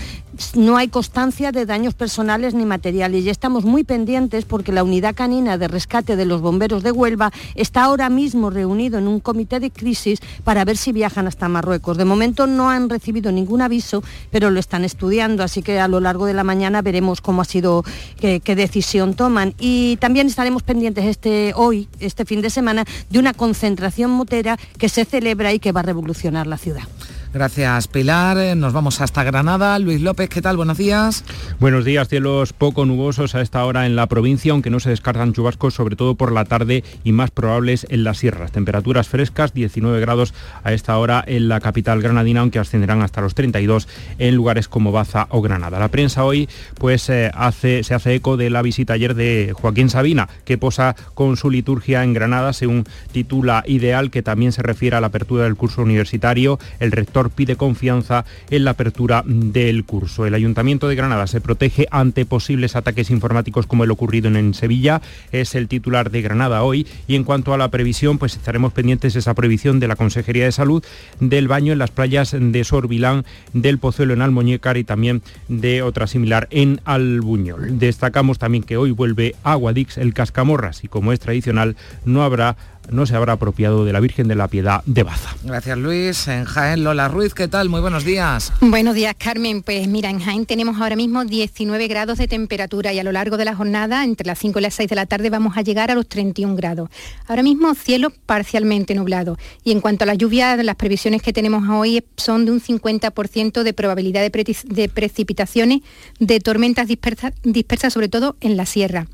No 0.54 0.78
hay 0.78 0.88
constancia 0.88 1.52
de 1.52 1.66
daños 1.66 1.92
personales 1.92 2.54
ni 2.54 2.64
materiales 2.64 3.24
y 3.24 3.28
estamos 3.28 3.64
muy 3.64 3.84
pendientes 3.84 4.46
porque 4.46 4.72
la 4.72 4.82
unidad 4.82 5.14
canina 5.14 5.58
de 5.58 5.68
rescate 5.68 6.16
de 6.16 6.24
los 6.24 6.40
bomberos 6.40 6.82
de 6.82 6.90
Huelva 6.90 7.30
está 7.54 7.84
ahora 7.84 8.08
mismo 8.08 8.48
reunido 8.48 8.98
en 8.98 9.08
un 9.08 9.20
comité 9.20 9.60
de 9.60 9.70
crisis 9.70 10.20
para 10.42 10.64
ver 10.64 10.78
si 10.78 10.92
viajan 10.92 11.26
hasta 11.26 11.48
Marruecos. 11.48 11.98
De 11.98 12.06
momento 12.06 12.46
no 12.46 12.70
han 12.70 12.88
recibido 12.88 13.30
ningún 13.30 13.60
aviso, 13.60 14.02
pero 14.30 14.50
lo 14.50 14.58
están 14.58 14.84
estudiando, 14.84 15.42
así 15.42 15.62
que 15.62 15.78
a 15.78 15.88
lo 15.88 16.00
largo 16.00 16.24
de 16.24 16.34
la 16.34 16.44
mañana 16.44 16.80
veremos 16.80 17.20
cómo 17.20 17.42
ha 17.42 17.44
sido, 17.44 17.84
qué, 18.18 18.40
decisión 18.56 19.14
toman. 19.14 19.54
Y 19.58 19.96
también 19.96 20.28
estaremos 20.28 20.62
pendientes 20.62 21.04
este 21.04 21.52
hoy, 21.56 21.88
este 22.00 22.24
fin 22.24 22.40
de 22.40 22.48
semana, 22.48 22.84
de 23.10 23.18
una 23.18 23.34
concentración 23.34 24.10
motera 24.10 24.58
que 24.78 24.88
se 24.88 25.04
celebra 25.04 25.52
y 25.52 25.58
que 25.58 25.72
va 25.72 25.80
a 25.80 25.84
revolucionar 25.84 26.46
la 26.46 26.56
ciudad. 26.56 26.84
Gracias, 27.32 27.88
Pilar. 27.88 28.36
Eh, 28.36 28.54
Nos 28.54 28.74
vamos 28.74 29.00
hasta 29.00 29.24
Granada. 29.24 29.78
Luis 29.78 30.02
López, 30.02 30.28
¿qué 30.28 30.42
tal? 30.42 30.58
Buenos 30.58 30.76
días. 30.76 31.24
Buenos 31.60 31.86
días, 31.86 32.08
cielos 32.08 32.52
poco 32.52 32.84
nubosos 32.84 33.34
a 33.34 33.40
esta 33.40 33.64
hora 33.64 33.86
en 33.86 33.96
la 33.96 34.06
provincia, 34.06 34.52
aunque 34.52 34.68
no 34.68 34.80
se 34.80 34.90
descartan 34.90 35.32
chubascos, 35.32 35.72
sobre 35.72 35.96
todo 35.96 36.14
por 36.14 36.30
la 36.30 36.44
tarde 36.44 36.84
y 37.04 37.12
más 37.12 37.30
probables 37.30 37.86
en 37.88 38.04
las 38.04 38.18
sierras. 38.18 38.52
Temperaturas 38.52 39.08
frescas, 39.08 39.54
19 39.54 39.98
grados 40.00 40.34
a 40.62 40.74
esta 40.74 40.98
hora 40.98 41.24
en 41.26 41.48
la 41.48 41.60
capital 41.60 42.02
granadina, 42.02 42.40
aunque 42.40 42.58
ascenderán 42.58 43.00
hasta 43.00 43.22
los 43.22 43.34
32 43.34 43.88
en 44.18 44.34
lugares 44.34 44.68
como 44.68 44.92
Baza 44.92 45.26
o 45.30 45.40
Granada. 45.40 45.78
La 45.78 45.88
prensa 45.88 46.24
hoy 46.24 46.50
pues 46.78 47.08
eh, 47.08 47.30
hace, 47.34 47.82
se 47.82 47.94
hace 47.94 48.14
eco 48.14 48.36
de 48.36 48.50
la 48.50 48.60
visita 48.60 48.92
ayer 48.92 49.14
de 49.14 49.54
Joaquín 49.54 49.88
Sabina, 49.88 50.28
que 50.44 50.58
posa 50.58 50.96
con 51.14 51.38
su 51.38 51.48
liturgia 51.48 52.04
en 52.04 52.12
Granada, 52.12 52.52
según 52.52 52.84
titula 53.10 53.64
Ideal, 53.66 54.10
que 54.10 54.22
también 54.22 54.52
se 54.52 54.62
refiere 54.62 54.96
a 54.96 55.00
la 55.00 55.06
apertura 55.06 55.44
del 55.44 55.56
curso 55.56 55.80
universitario. 55.80 56.58
El 56.78 56.92
rector 56.92 57.21
pide 57.30 57.56
confianza 57.56 58.24
en 58.50 58.64
la 58.64 58.72
apertura 58.72 59.22
del 59.26 59.84
curso. 59.84 60.26
El 60.26 60.34
Ayuntamiento 60.34 60.88
de 60.88 60.94
Granada 60.94 61.26
se 61.26 61.40
protege 61.40 61.86
ante 61.90 62.26
posibles 62.26 62.76
ataques 62.76 63.10
informáticos 63.10 63.66
como 63.66 63.84
el 63.84 63.90
ocurrido 63.90 64.28
en, 64.28 64.54
Sevilla. 64.54 65.00
Es 65.30 65.54
el 65.54 65.68
titular 65.68 66.10
de 66.10 66.22
Granada 66.22 66.62
hoy. 66.62 66.86
Y 67.06 67.16
en 67.16 67.24
cuanto 67.24 67.54
a 67.54 67.58
la 67.58 67.68
previsión, 67.68 68.18
pues 68.18 68.36
estaremos 68.36 68.72
pendientes 68.72 69.14
de 69.14 69.20
esa 69.20 69.34
previsión 69.34 69.80
de 69.80 69.88
la 69.88 69.96
Consejería 69.96 70.44
de 70.44 70.52
Salud 70.52 70.84
del 71.20 71.48
baño 71.48 71.72
en 71.72 71.78
las 71.78 71.90
playas 71.90 72.34
de 72.38 72.64
Sorbilán, 72.64 73.24
del 73.52 73.78
Pozuelo 73.78 74.14
en 74.14 74.22
Almuñécar 74.22 74.76
y 74.76 74.84
también 74.84 75.22
de 75.48 75.82
otra 75.82 76.06
similar 76.06 76.48
en 76.50 76.80
Albuñol. 76.84 77.78
Destacamos 77.78 78.38
también 78.38 78.64
que 78.64 78.76
hoy 78.76 78.90
vuelve 78.90 79.34
a 79.42 79.54
Guadix 79.54 79.98
el 79.98 80.14
Cascamorras 80.14 80.84
y 80.84 80.88
como 80.88 81.12
es 81.12 81.20
tradicional 81.20 81.76
no 82.04 82.22
habrá 82.22 82.56
no 82.90 83.06
se 83.06 83.16
habrá 83.16 83.34
apropiado 83.34 83.84
de 83.84 83.92
la 83.92 84.00
Virgen 84.00 84.28
de 84.28 84.34
la 84.34 84.48
Piedad 84.48 84.82
de 84.86 85.02
Baza. 85.02 85.34
Gracias 85.44 85.78
Luis. 85.78 86.28
En 86.28 86.44
Jaén, 86.44 86.84
Lola 86.84 87.08
Ruiz, 87.08 87.34
¿qué 87.34 87.48
tal? 87.48 87.68
Muy 87.68 87.80
buenos 87.80 88.04
días. 88.04 88.52
Buenos 88.60 88.94
días 88.94 89.14
Carmen. 89.18 89.62
Pues 89.62 89.88
mira, 89.88 90.10
en 90.10 90.20
Jaén 90.20 90.46
tenemos 90.46 90.80
ahora 90.80 90.96
mismo 90.96 91.24
19 91.24 91.88
grados 91.88 92.18
de 92.18 92.28
temperatura 92.28 92.92
y 92.92 92.98
a 92.98 93.04
lo 93.04 93.12
largo 93.12 93.36
de 93.36 93.44
la 93.44 93.54
jornada, 93.54 94.04
entre 94.04 94.26
las 94.26 94.38
5 94.38 94.58
y 94.58 94.62
las 94.62 94.74
6 94.74 94.88
de 94.88 94.96
la 94.96 95.06
tarde, 95.06 95.30
vamos 95.30 95.56
a 95.56 95.62
llegar 95.62 95.90
a 95.90 95.94
los 95.94 96.08
31 96.08 96.56
grados. 96.56 96.90
Ahora 97.26 97.42
mismo 97.42 97.74
cielo 97.74 98.12
parcialmente 98.26 98.94
nublado. 98.94 99.38
Y 99.64 99.72
en 99.72 99.80
cuanto 99.80 100.04
a 100.04 100.06
las 100.06 100.18
lluvias, 100.18 100.62
las 100.64 100.76
previsiones 100.76 101.22
que 101.22 101.32
tenemos 101.32 101.68
hoy 101.68 102.04
son 102.16 102.44
de 102.44 102.52
un 102.52 102.60
50% 102.60 103.62
de 103.62 103.72
probabilidad 103.72 104.22
de, 104.22 104.88
precipitaciones 104.88 105.80
de 106.18 106.40
tormentas 106.40 106.88
dispersas, 106.88 107.32
dispersas, 107.42 107.92
sobre 107.92 108.08
todo 108.08 108.36
en 108.40 108.56
la 108.56 108.66
sierra. 108.66 109.06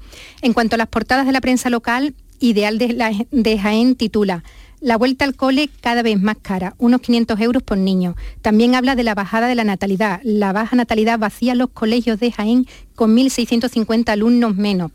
En 0.42 0.52
cuanto 0.52 0.74
a 0.74 0.78
las 0.78 0.88
portadas 0.88 1.26
de 1.26 1.32
la 1.32 1.40
prensa 1.40 1.70
local, 1.70 2.14
Ideal 2.40 2.78
de, 2.78 3.58
Jaén 3.58 3.94
titula 3.94 4.44
la 4.80 4.96
vuelta 4.96 5.24
al 5.24 5.34
cole 5.34 5.68
cada 5.80 6.02
vez 6.02 6.20
más 6.20 6.36
cara, 6.40 6.74
unos 6.78 7.00
500 7.00 7.40
euros 7.40 7.62
por 7.64 7.78
niño. 7.78 8.14
También 8.42 8.76
habla 8.76 8.94
de 8.94 9.02
la 9.02 9.16
bajada 9.16 9.48
de 9.48 9.56
la 9.56 9.64
natalidad. 9.64 10.20
La 10.22 10.52
baja 10.52 10.76
natalidad 10.76 11.18
vacía 11.18 11.56
los 11.56 11.70
colegios 11.70 12.20
de 12.20 12.30
Jaén 12.30 12.66
con 12.94 13.16
1.650 13.16 14.10
alumnos 14.10 14.54
menos 14.54 14.92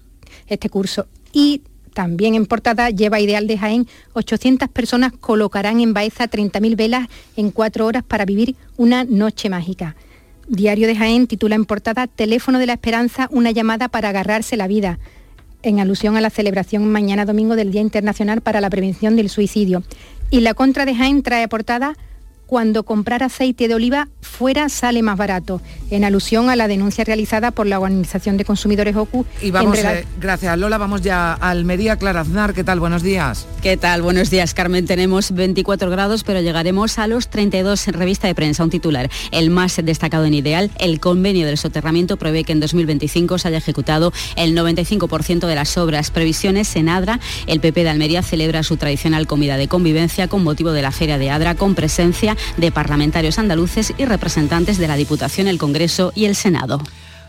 este 0.47 0.69
curso. 0.69 1.07
Y 1.33 1.63
también 1.93 2.35
en 2.35 2.45
portada 2.45 2.89
lleva 2.89 3.19
Ideal 3.19 3.45
de 3.45 3.57
Jaén, 3.57 3.87
800 4.13 4.69
personas 4.69 5.11
colocarán 5.11 5.81
en 5.81 5.93
Baeza 5.93 6.29
30.000 6.29 6.75
velas 6.77 7.09
en 7.35 7.51
cuatro 7.51 7.85
horas 7.85 8.03
para 8.03 8.25
vivir 8.25 8.55
una 8.77 9.03
noche 9.03 9.49
mágica. 9.49 9.95
Diario 10.47 10.87
de 10.87 10.95
Jaén 10.95 11.27
titula 11.27 11.55
en 11.55 11.65
portada 11.65 12.07
Teléfono 12.07 12.59
de 12.59 12.67
la 12.67 12.73
Esperanza, 12.73 13.27
una 13.31 13.51
llamada 13.51 13.89
para 13.89 14.09
agarrarse 14.09 14.57
la 14.57 14.67
vida 14.67 14.99
en 15.63 15.79
alusión 15.79 16.15
a 16.15 16.21
la 16.21 16.29
celebración 16.29 16.85
mañana 16.91 17.25
domingo 17.25 17.55
del 17.55 17.71
Día 17.71 17.81
Internacional 17.81 18.41
para 18.41 18.61
la 18.61 18.69
Prevención 18.69 19.15
del 19.15 19.29
Suicidio. 19.29 19.83
Y 20.29 20.41
la 20.41 20.53
contra 20.53 20.85
de 20.85 20.95
Jaén 20.95 21.23
trae 21.23 21.47
portada 21.47 21.95
cuando 22.53 22.83
comprar 22.83 23.23
aceite 23.23 23.67
de 23.67 23.73
oliva 23.73 24.09
fuera 24.21 24.69
sale 24.69 25.01
más 25.01 25.17
barato, 25.17 25.59
en 25.89 26.03
alusión 26.03 26.51
a 26.51 26.55
la 26.55 26.67
denuncia 26.67 27.03
realizada 27.03 27.49
por 27.49 27.65
la 27.65 27.79
Organización 27.79 28.37
de 28.37 28.45
Consumidores 28.45 28.95
OCU. 28.95 29.25
Y 29.41 29.49
vamos, 29.49 29.79
eh, 29.79 30.05
gracias 30.21 30.55
Lola, 30.59 30.77
vamos 30.77 31.01
ya 31.01 31.33
a 31.33 31.49
Almería, 31.49 31.95
Clara 31.95 32.21
Aznar, 32.21 32.53
¿qué 32.53 32.63
tal? 32.63 32.79
Buenos 32.79 33.01
días. 33.01 33.47
¿Qué 33.63 33.75
tal? 33.75 34.03
Buenos 34.03 34.29
días, 34.29 34.53
Carmen. 34.53 34.85
Tenemos 34.85 35.31
24 35.31 35.89
grados, 35.89 36.23
pero 36.23 36.41
llegaremos 36.41 36.99
a 36.99 37.07
los 37.07 37.27
32 37.27 37.87
en 37.87 37.93
revista 37.95 38.27
de 38.27 38.35
prensa, 38.35 38.63
un 38.63 38.69
titular. 38.69 39.09
El 39.31 39.49
más 39.49 39.81
destacado 39.83 40.25
en 40.25 40.35
Ideal, 40.35 40.69
el 40.77 40.99
convenio 40.99 41.47
del 41.47 41.57
soterramiento 41.57 42.17
prevé 42.17 42.43
que 42.43 42.51
en 42.51 42.59
2025 42.59 43.39
se 43.39 43.47
haya 43.47 43.57
ejecutado 43.57 44.13
el 44.35 44.55
95% 44.55 45.47
de 45.47 45.55
las 45.55 45.75
obras. 45.79 46.11
Previsiones 46.11 46.75
en 46.75 46.89
Adra, 46.89 47.19
el 47.47 47.61
PP 47.61 47.83
de 47.83 47.89
Almería 47.89 48.21
celebra 48.21 48.61
su 48.61 48.77
tradicional 48.77 49.25
comida 49.25 49.57
de 49.57 49.67
convivencia 49.67 50.27
con 50.27 50.43
motivo 50.43 50.71
de 50.71 50.83
la 50.83 50.91
Feria 50.91 51.17
de 51.17 51.31
Adra, 51.31 51.55
con 51.55 51.73
presencia 51.73 52.37
de 52.57 52.71
parlamentarios 52.71 53.39
andaluces 53.39 53.93
y 53.97 54.05
representantes 54.05 54.77
de 54.77 54.87
la 54.87 54.95
Diputación, 54.95 55.47
el 55.47 55.57
Congreso 55.57 56.11
y 56.15 56.25
el 56.25 56.35
Senado. 56.35 56.81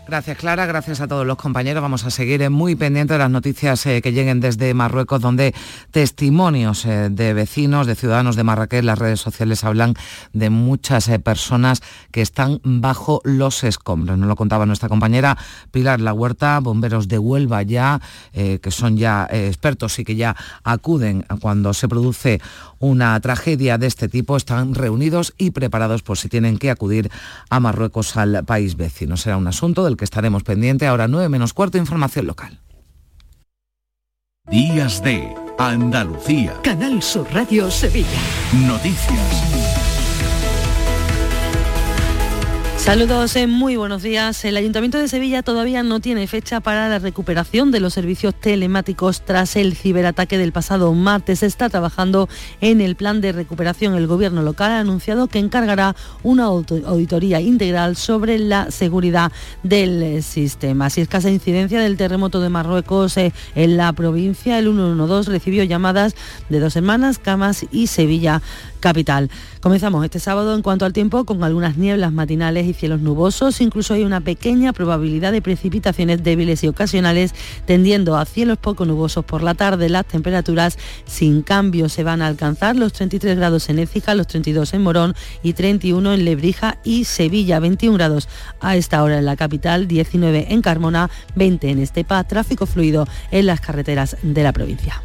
Gracias 0.07 0.37
Clara, 0.37 0.67
gracias 0.67 1.01
a 1.01 1.07
todos 1.07 1.25
los 1.25 1.35
compañeros. 1.35 1.81
Vamos 1.81 2.05
a 2.05 2.11
seguir 2.11 2.47
muy 2.51 2.75
pendientes 2.75 3.15
de 3.15 3.17
las 3.17 3.31
noticias 3.31 3.83
eh, 3.87 4.03
que 4.03 4.13
lleguen 4.13 4.39
desde 4.39 4.71
Marruecos, 4.75 5.19
donde 5.19 5.55
testimonios 5.89 6.85
eh, 6.85 7.09
de 7.09 7.33
vecinos, 7.33 7.87
de 7.87 7.95
ciudadanos 7.95 8.35
de 8.35 8.43
Marrakech, 8.43 8.83
las 8.83 8.99
redes 8.99 9.19
sociales 9.19 9.63
hablan 9.63 9.95
de 10.31 10.51
muchas 10.51 11.07
eh, 11.09 11.17
personas 11.17 11.81
que 12.11 12.21
están 12.21 12.61
bajo 12.63 13.19
los 13.23 13.63
escombros. 13.63 14.19
Nos 14.19 14.27
lo 14.27 14.35
contaba 14.35 14.67
nuestra 14.67 14.89
compañera 14.89 15.39
Pilar 15.71 15.99
La 15.99 16.13
Huerta, 16.13 16.59
bomberos 16.59 17.07
de 17.07 17.17
Huelva 17.17 17.63
ya, 17.63 17.99
que 18.33 18.71
son 18.71 18.97
ya 18.97 19.27
expertos 19.31 19.97
y 19.97 20.03
que 20.03 20.15
ya 20.15 20.35
acuden 20.63 21.25
cuando 21.41 21.73
se 21.73 21.87
produce 21.87 22.41
una 22.79 23.19
tragedia 23.19 23.77
de 23.77 23.87
este 23.87 24.07
tipo, 24.07 24.37
están 24.37 24.75
reunidos 24.75 25.33
y 25.37 25.51
preparados 25.51 26.03
por 26.03 26.17
si 26.17 26.29
tienen 26.29 26.57
que 26.57 26.69
acudir 26.69 27.09
a 27.49 27.59
Marruecos 27.59 28.15
al 28.17 28.43
país 28.45 28.75
vecino. 28.75 29.17
Será 29.17 29.37
un 29.37 29.47
asunto 29.47 29.83
del 29.83 29.94
que 29.97 30.05
estaremos 30.05 30.43
pendientes. 30.43 30.87
Ahora 30.87 31.07
9 31.07 31.29
menos 31.29 31.53
cuarto, 31.53 31.77
información 31.77 32.27
local. 32.27 32.61
Días 34.49 35.01
de 35.01 35.33
Andalucía. 35.57 36.59
Canal 36.63 37.01
Sur 37.01 37.27
Radio 37.33 37.71
Sevilla. 37.71 38.07
Noticias. 38.67 39.84
Saludos, 42.85 43.35
eh, 43.35 43.47
muy 43.47 43.77
buenos 43.77 44.03
días. 44.03 44.45
El 44.45 44.55
Ayuntamiento 44.57 44.99
de 44.99 45.07
Sevilla 45.07 45.41
todavía 45.41 45.81
no 45.81 46.01
tiene 46.01 46.27
fecha 46.27 46.59
para 46.59 46.87
la 46.87 46.99
recuperación 46.99 47.71
de 47.71 47.79
los 47.79 47.95
servicios 47.95 48.35
telemáticos 48.35 49.25
tras 49.25 49.55
el 49.55 49.75
ciberataque 49.75 50.37
del 50.37 50.51
pasado 50.51 50.93
martes. 50.93 51.41
está 51.41 51.67
trabajando 51.67 52.29
en 52.61 52.81
el 52.81 52.95
plan 52.95 53.21
de 53.21 53.31
recuperación. 53.31 53.95
El 53.95 54.05
gobierno 54.05 54.43
local 54.43 54.69
ha 54.69 54.79
anunciado 54.81 55.25
que 55.25 55.39
encargará 55.39 55.95
una 56.21 56.43
auditoría 56.43 57.41
integral 57.41 57.95
sobre 57.95 58.37
la 58.37 58.69
seguridad 58.69 59.31
del 59.63 60.03
eh, 60.03 60.21
sistema. 60.21 60.91
Si 60.91 61.01
escasa 61.01 61.31
incidencia 61.31 61.79
del 61.79 61.97
terremoto 61.97 62.39
de 62.39 62.49
Marruecos 62.49 63.17
eh, 63.17 63.33
en 63.55 63.77
la 63.77 63.91
provincia, 63.93 64.59
el 64.59 64.65
112 64.65 65.31
recibió 65.31 65.63
llamadas 65.63 66.13
de 66.49 66.59
dos 66.59 66.75
hermanas, 66.75 67.17
Camas 67.17 67.65
y 67.71 67.87
Sevilla 67.87 68.43
capital. 68.85 69.31
Comenzamos 69.61 70.05
este 70.05 70.19
sábado 70.19 70.53
en 70.53 70.61
cuanto 70.61 70.85
al 70.85 70.93
tiempo 70.93 71.25
con 71.25 71.43
algunas 71.43 71.75
nieblas 71.75 72.13
matinales 72.13 72.67
y 72.67 72.73
cielos 72.73 73.01
nubosos. 73.01 73.59
Incluso 73.59 73.95
hay 73.95 74.03
una 74.03 74.21
pequeña 74.21 74.73
probabilidad 74.73 75.31
de 75.31 75.41
precipitaciones 75.41 76.23
débiles 76.23 76.63
y 76.63 76.67
ocasionales 76.67 77.33
tendiendo 77.65 78.15
a 78.15 78.25
cielos 78.25 78.59
poco 78.59 78.85
nubosos 78.85 79.25
por 79.25 79.41
la 79.41 79.55
tarde. 79.55 79.89
Las 79.89 80.05
temperaturas 80.05 80.77
sin 81.05 81.41
cambio 81.41 81.89
se 81.89 82.03
van 82.03 82.21
a 82.21 82.27
alcanzar 82.27 82.75
los 82.75 82.93
33 82.93 83.35
grados 83.37 83.69
en 83.69 83.79
Écija, 83.79 84.13
los 84.13 84.27
32 84.27 84.75
en 84.75 84.83
Morón 84.83 85.15
y 85.41 85.53
31 85.53 86.13
en 86.13 86.23
Lebrija 86.23 86.77
y 86.83 87.05
Sevilla. 87.05 87.59
21 87.59 87.97
grados 87.97 88.29
a 88.59 88.75
esta 88.75 89.01
hora 89.01 89.17
en 89.17 89.25
la 89.25 89.35
capital, 89.35 89.87
19 89.87 90.53
en 90.53 90.61
Carmona, 90.61 91.09
20 91.33 91.71
en 91.71 91.79
Estepa. 91.79 92.23
Tráfico 92.25 92.67
fluido 92.67 93.07
en 93.31 93.47
las 93.47 93.61
carreteras 93.61 94.17
de 94.21 94.43
la 94.43 94.53
provincia. 94.53 95.01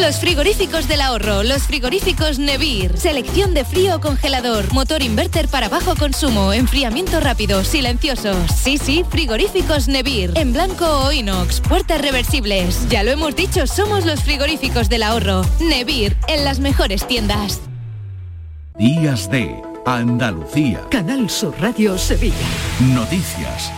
Los 0.00 0.18
frigoríficos 0.18 0.88
del 0.88 1.00
ahorro, 1.00 1.42
los 1.42 1.62
frigoríficos 1.62 2.38
Nevir. 2.38 2.98
Selección 2.98 3.54
de 3.54 3.64
frío 3.64 3.96
o 3.96 4.00
congelador, 4.00 4.70
motor 4.74 5.02
inverter 5.02 5.48
para 5.48 5.70
bajo 5.70 5.96
consumo, 5.96 6.52
enfriamiento 6.52 7.18
rápido, 7.18 7.64
silenciosos. 7.64 8.36
Sí, 8.52 8.76
sí, 8.76 9.06
frigoríficos 9.08 9.88
Nevir. 9.88 10.32
En 10.34 10.52
blanco 10.52 10.84
o 10.84 11.12
inox, 11.12 11.62
puertas 11.62 12.02
reversibles. 12.02 12.86
Ya 12.90 13.02
lo 13.04 13.10
hemos 13.10 13.34
dicho, 13.34 13.66
somos 13.66 14.04
los 14.04 14.22
frigoríficos 14.22 14.90
del 14.90 15.02
ahorro. 15.02 15.42
Nevir, 15.60 16.14
en 16.28 16.44
las 16.44 16.60
mejores 16.60 17.06
tiendas. 17.08 17.60
Días 18.78 19.30
de 19.30 19.62
Andalucía. 19.86 20.82
Canal 20.90 21.30
Sur 21.30 21.54
Radio 21.58 21.96
Sevilla. 21.96 22.34
Noticias. 22.80 23.72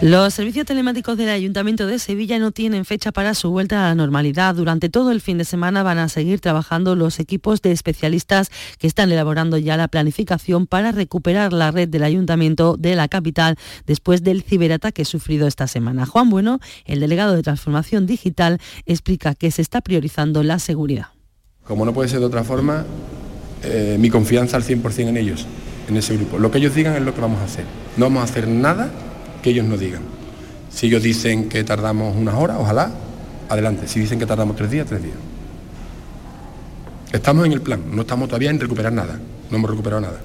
Los 0.00 0.34
servicios 0.34 0.64
telemáticos 0.64 1.18
del 1.18 1.28
Ayuntamiento 1.28 1.88
de 1.88 1.98
Sevilla 1.98 2.38
no 2.38 2.52
tienen 2.52 2.84
fecha 2.84 3.10
para 3.10 3.34
su 3.34 3.50
vuelta 3.50 3.84
a 3.84 3.88
la 3.88 3.94
normalidad. 3.96 4.54
Durante 4.54 4.88
todo 4.88 5.10
el 5.10 5.20
fin 5.20 5.38
de 5.38 5.44
semana 5.44 5.82
van 5.82 5.98
a 5.98 6.08
seguir 6.08 6.38
trabajando 6.38 6.94
los 6.94 7.18
equipos 7.18 7.62
de 7.62 7.72
especialistas 7.72 8.50
que 8.78 8.86
están 8.86 9.10
elaborando 9.10 9.58
ya 9.58 9.76
la 9.76 9.88
planificación 9.88 10.68
para 10.68 10.92
recuperar 10.92 11.52
la 11.52 11.72
red 11.72 11.88
del 11.88 12.04
Ayuntamiento 12.04 12.76
de 12.76 12.94
la 12.94 13.08
capital 13.08 13.56
después 13.88 14.22
del 14.22 14.44
ciberataque 14.44 15.04
sufrido 15.04 15.48
esta 15.48 15.66
semana. 15.66 16.06
Juan 16.06 16.30
Bueno, 16.30 16.60
el 16.84 17.00
delegado 17.00 17.34
de 17.34 17.42
Transformación 17.42 18.06
Digital, 18.06 18.60
explica 18.86 19.34
que 19.34 19.50
se 19.50 19.62
está 19.62 19.80
priorizando 19.80 20.44
la 20.44 20.60
seguridad. 20.60 21.08
Como 21.64 21.84
no 21.84 21.92
puede 21.92 22.08
ser 22.08 22.20
de 22.20 22.26
otra 22.26 22.44
forma, 22.44 22.84
eh, 23.64 23.96
mi 23.98 24.10
confianza 24.10 24.56
al 24.56 24.62
100% 24.62 25.08
en 25.08 25.16
ellos, 25.16 25.44
en 25.88 25.96
ese 25.96 26.16
grupo. 26.16 26.38
Lo 26.38 26.52
que 26.52 26.58
ellos 26.58 26.76
digan 26.76 26.94
es 26.94 27.02
lo 27.02 27.16
que 27.16 27.20
vamos 27.20 27.40
a 27.40 27.44
hacer. 27.46 27.64
No 27.96 28.06
vamos 28.06 28.20
a 28.20 28.24
hacer 28.24 28.46
nada 28.46 28.92
que 29.42 29.50
ellos 29.50 29.66
nos 29.66 29.80
digan. 29.80 30.02
Si 30.70 30.86
ellos 30.86 31.02
dicen 31.02 31.48
que 31.48 31.64
tardamos 31.64 32.16
unas 32.16 32.34
horas, 32.34 32.58
ojalá, 32.60 32.92
adelante. 33.48 33.88
Si 33.88 34.00
dicen 34.00 34.18
que 34.18 34.26
tardamos 34.26 34.56
tres 34.56 34.70
días, 34.70 34.86
tres 34.86 35.02
días. 35.02 35.16
Estamos 37.12 37.46
en 37.46 37.52
el 37.52 37.62
plan, 37.62 37.82
no 37.90 38.02
estamos 38.02 38.28
todavía 38.28 38.50
en 38.50 38.60
recuperar 38.60 38.92
nada, 38.92 39.18
no 39.50 39.56
hemos 39.56 39.70
recuperado 39.70 40.02
nada. 40.02 40.20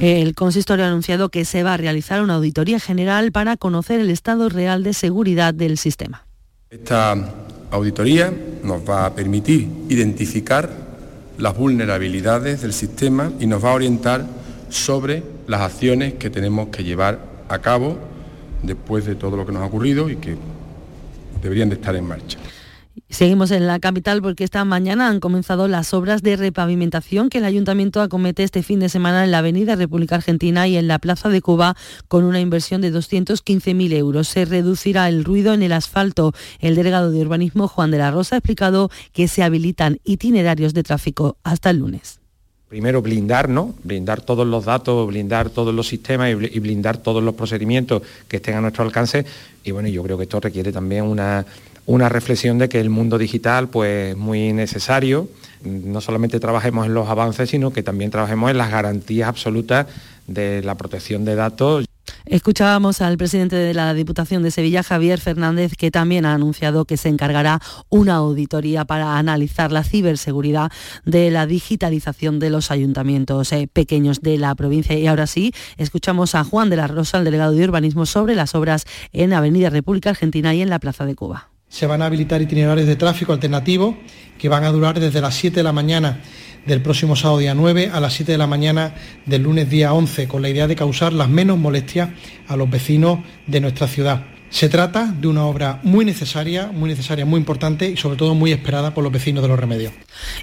El 0.00 0.34
consistorio 0.34 0.84
ha 0.84 0.88
anunciado 0.88 1.28
que 1.28 1.44
se 1.44 1.62
va 1.62 1.74
a 1.74 1.76
realizar 1.76 2.20
una 2.20 2.34
auditoría 2.34 2.80
general 2.80 3.30
para 3.30 3.56
conocer 3.56 4.00
el 4.00 4.10
estado 4.10 4.48
real 4.48 4.82
de 4.82 4.92
seguridad 4.92 5.54
del 5.54 5.78
sistema. 5.78 6.26
Esta 6.70 7.14
auditoría 7.70 8.32
nos 8.64 8.88
va 8.88 9.06
a 9.06 9.14
permitir 9.14 9.68
identificar 9.88 10.68
las 11.38 11.56
vulnerabilidades 11.56 12.62
del 12.62 12.72
sistema 12.72 13.30
y 13.38 13.46
nos 13.46 13.64
va 13.64 13.70
a 13.70 13.74
orientar 13.74 14.26
sobre 14.70 15.22
las 15.46 15.60
acciones 15.60 16.14
que 16.14 16.30
tenemos 16.30 16.68
que 16.68 16.82
llevar 16.82 17.20
a 17.48 17.60
cabo 17.60 17.98
después 18.66 19.04
de 19.04 19.14
todo 19.14 19.36
lo 19.36 19.46
que 19.46 19.52
nos 19.52 19.62
ha 19.62 19.66
ocurrido 19.66 20.10
y 20.10 20.16
que 20.16 20.36
deberían 21.42 21.68
de 21.68 21.76
estar 21.76 21.94
en 21.96 22.06
marcha. 22.06 22.38
Seguimos 23.08 23.50
en 23.50 23.66
la 23.66 23.80
capital 23.80 24.22
porque 24.22 24.44
esta 24.44 24.64
mañana 24.64 25.08
han 25.08 25.20
comenzado 25.20 25.66
las 25.68 25.92
obras 25.94 26.22
de 26.22 26.36
repavimentación 26.36 27.28
que 27.28 27.38
el 27.38 27.44
ayuntamiento 27.44 28.00
acomete 28.00 28.44
este 28.44 28.62
fin 28.62 28.80
de 28.80 28.88
semana 28.88 29.24
en 29.24 29.30
la 29.30 29.38
Avenida 29.38 29.74
República 29.74 30.16
Argentina 30.16 30.68
y 30.68 30.76
en 30.76 30.86
la 30.88 30.98
Plaza 30.98 31.28
de 31.28 31.40
Cuba 31.40 31.76
con 32.08 32.24
una 32.24 32.40
inversión 32.40 32.80
de 32.80 32.92
215.000 32.92 33.92
euros. 33.94 34.28
Se 34.28 34.44
reducirá 34.44 35.08
el 35.08 35.24
ruido 35.24 35.54
en 35.54 35.62
el 35.62 35.72
asfalto. 35.72 36.32
El 36.60 36.76
delegado 36.76 37.10
de 37.10 37.20
urbanismo 37.20 37.68
Juan 37.68 37.90
de 37.90 37.98
la 37.98 38.10
Rosa 38.10 38.36
ha 38.36 38.38
explicado 38.38 38.90
que 39.12 39.28
se 39.28 39.42
habilitan 39.42 40.00
itinerarios 40.04 40.72
de 40.72 40.82
tráfico 40.82 41.36
hasta 41.42 41.70
el 41.70 41.78
lunes 41.78 42.23
primero 42.74 43.02
blindar, 43.02 43.48
¿no? 43.48 43.72
Blindar 43.84 44.20
todos 44.20 44.44
los 44.44 44.64
datos, 44.64 45.06
blindar 45.06 45.48
todos 45.48 45.72
los 45.72 45.86
sistemas 45.86 46.30
y 46.30 46.58
blindar 46.58 46.96
todos 46.96 47.22
los 47.22 47.36
procedimientos 47.36 48.02
que 48.26 48.38
estén 48.38 48.56
a 48.56 48.60
nuestro 48.60 48.82
alcance. 48.82 49.24
Y 49.62 49.70
bueno, 49.70 49.88
yo 49.88 50.02
creo 50.02 50.16
que 50.16 50.24
esto 50.24 50.40
requiere 50.40 50.72
también 50.72 51.04
una, 51.04 51.46
una 51.86 52.08
reflexión 52.08 52.58
de 52.58 52.68
que 52.68 52.80
el 52.80 52.90
mundo 52.90 53.16
digital 53.16 53.68
pues 53.68 54.10
es 54.10 54.16
muy 54.16 54.52
necesario. 54.52 55.28
No 55.62 56.00
solamente 56.00 56.40
trabajemos 56.40 56.86
en 56.86 56.94
los 56.94 57.08
avances, 57.08 57.48
sino 57.48 57.72
que 57.72 57.84
también 57.84 58.10
trabajemos 58.10 58.50
en 58.50 58.58
las 58.58 58.72
garantías 58.72 59.28
absolutas 59.28 59.86
de 60.26 60.60
la 60.64 60.74
protección 60.74 61.24
de 61.24 61.36
datos. 61.36 61.86
Escuchábamos 62.26 63.02
al 63.02 63.18
presidente 63.18 63.54
de 63.54 63.74
la 63.74 63.92
Diputación 63.92 64.42
de 64.42 64.50
Sevilla, 64.50 64.82
Javier 64.82 65.20
Fernández, 65.20 65.74
que 65.76 65.90
también 65.90 66.24
ha 66.24 66.32
anunciado 66.32 66.86
que 66.86 66.96
se 66.96 67.10
encargará 67.10 67.60
una 67.90 68.14
auditoría 68.14 68.86
para 68.86 69.18
analizar 69.18 69.70
la 69.70 69.84
ciberseguridad 69.84 70.72
de 71.04 71.30
la 71.30 71.46
digitalización 71.46 72.38
de 72.38 72.48
los 72.48 72.70
ayuntamientos 72.70 73.52
eh, 73.52 73.68
pequeños 73.70 74.22
de 74.22 74.38
la 74.38 74.54
provincia. 74.54 74.98
Y 74.98 75.06
ahora 75.06 75.26
sí, 75.26 75.52
escuchamos 75.76 76.34
a 76.34 76.44
Juan 76.44 76.70
de 76.70 76.76
la 76.76 76.86
Rosa, 76.86 77.18
el 77.18 77.24
delegado 77.24 77.52
de 77.52 77.62
Urbanismo, 77.62 78.06
sobre 78.06 78.34
las 78.34 78.54
obras 78.54 78.86
en 79.12 79.34
Avenida 79.34 79.68
República 79.68 80.08
Argentina 80.08 80.54
y 80.54 80.62
en 80.62 80.70
la 80.70 80.78
Plaza 80.78 81.04
de 81.04 81.14
Cuba. 81.14 81.50
Se 81.68 81.86
van 81.86 82.00
a 82.00 82.06
habilitar 82.06 82.40
itinerarios 82.40 82.86
de 82.86 82.96
tráfico 82.96 83.34
alternativos 83.34 83.96
que 84.38 84.48
van 84.48 84.64
a 84.64 84.70
durar 84.70 84.98
desde 84.98 85.20
las 85.20 85.34
7 85.34 85.56
de 85.56 85.62
la 85.62 85.72
mañana 85.72 86.20
del 86.66 86.82
próximo 86.82 87.16
sábado 87.16 87.38
día 87.38 87.54
9 87.54 87.90
a 87.92 88.00
las 88.00 88.14
7 88.14 88.32
de 88.32 88.38
la 88.38 88.46
mañana 88.46 88.94
del 89.26 89.42
lunes 89.42 89.70
día 89.70 89.92
11, 89.92 90.28
con 90.28 90.42
la 90.42 90.48
idea 90.48 90.66
de 90.66 90.76
causar 90.76 91.12
las 91.12 91.28
menos 91.28 91.58
molestias 91.58 92.10
a 92.48 92.56
los 92.56 92.70
vecinos 92.70 93.20
de 93.46 93.60
nuestra 93.60 93.86
ciudad. 93.86 94.24
Se 94.54 94.68
trata 94.68 95.06
de 95.06 95.26
una 95.26 95.46
obra 95.46 95.80
muy 95.82 96.04
necesaria, 96.04 96.70
muy 96.72 96.88
necesaria, 96.88 97.26
muy 97.26 97.38
importante 97.38 97.90
y 97.90 97.96
sobre 97.96 98.16
todo 98.16 98.36
muy 98.36 98.52
esperada 98.52 98.94
por 98.94 99.02
los 99.02 99.12
vecinos 99.12 99.42
de 99.42 99.48
los 99.48 99.58
remedios. 99.58 99.92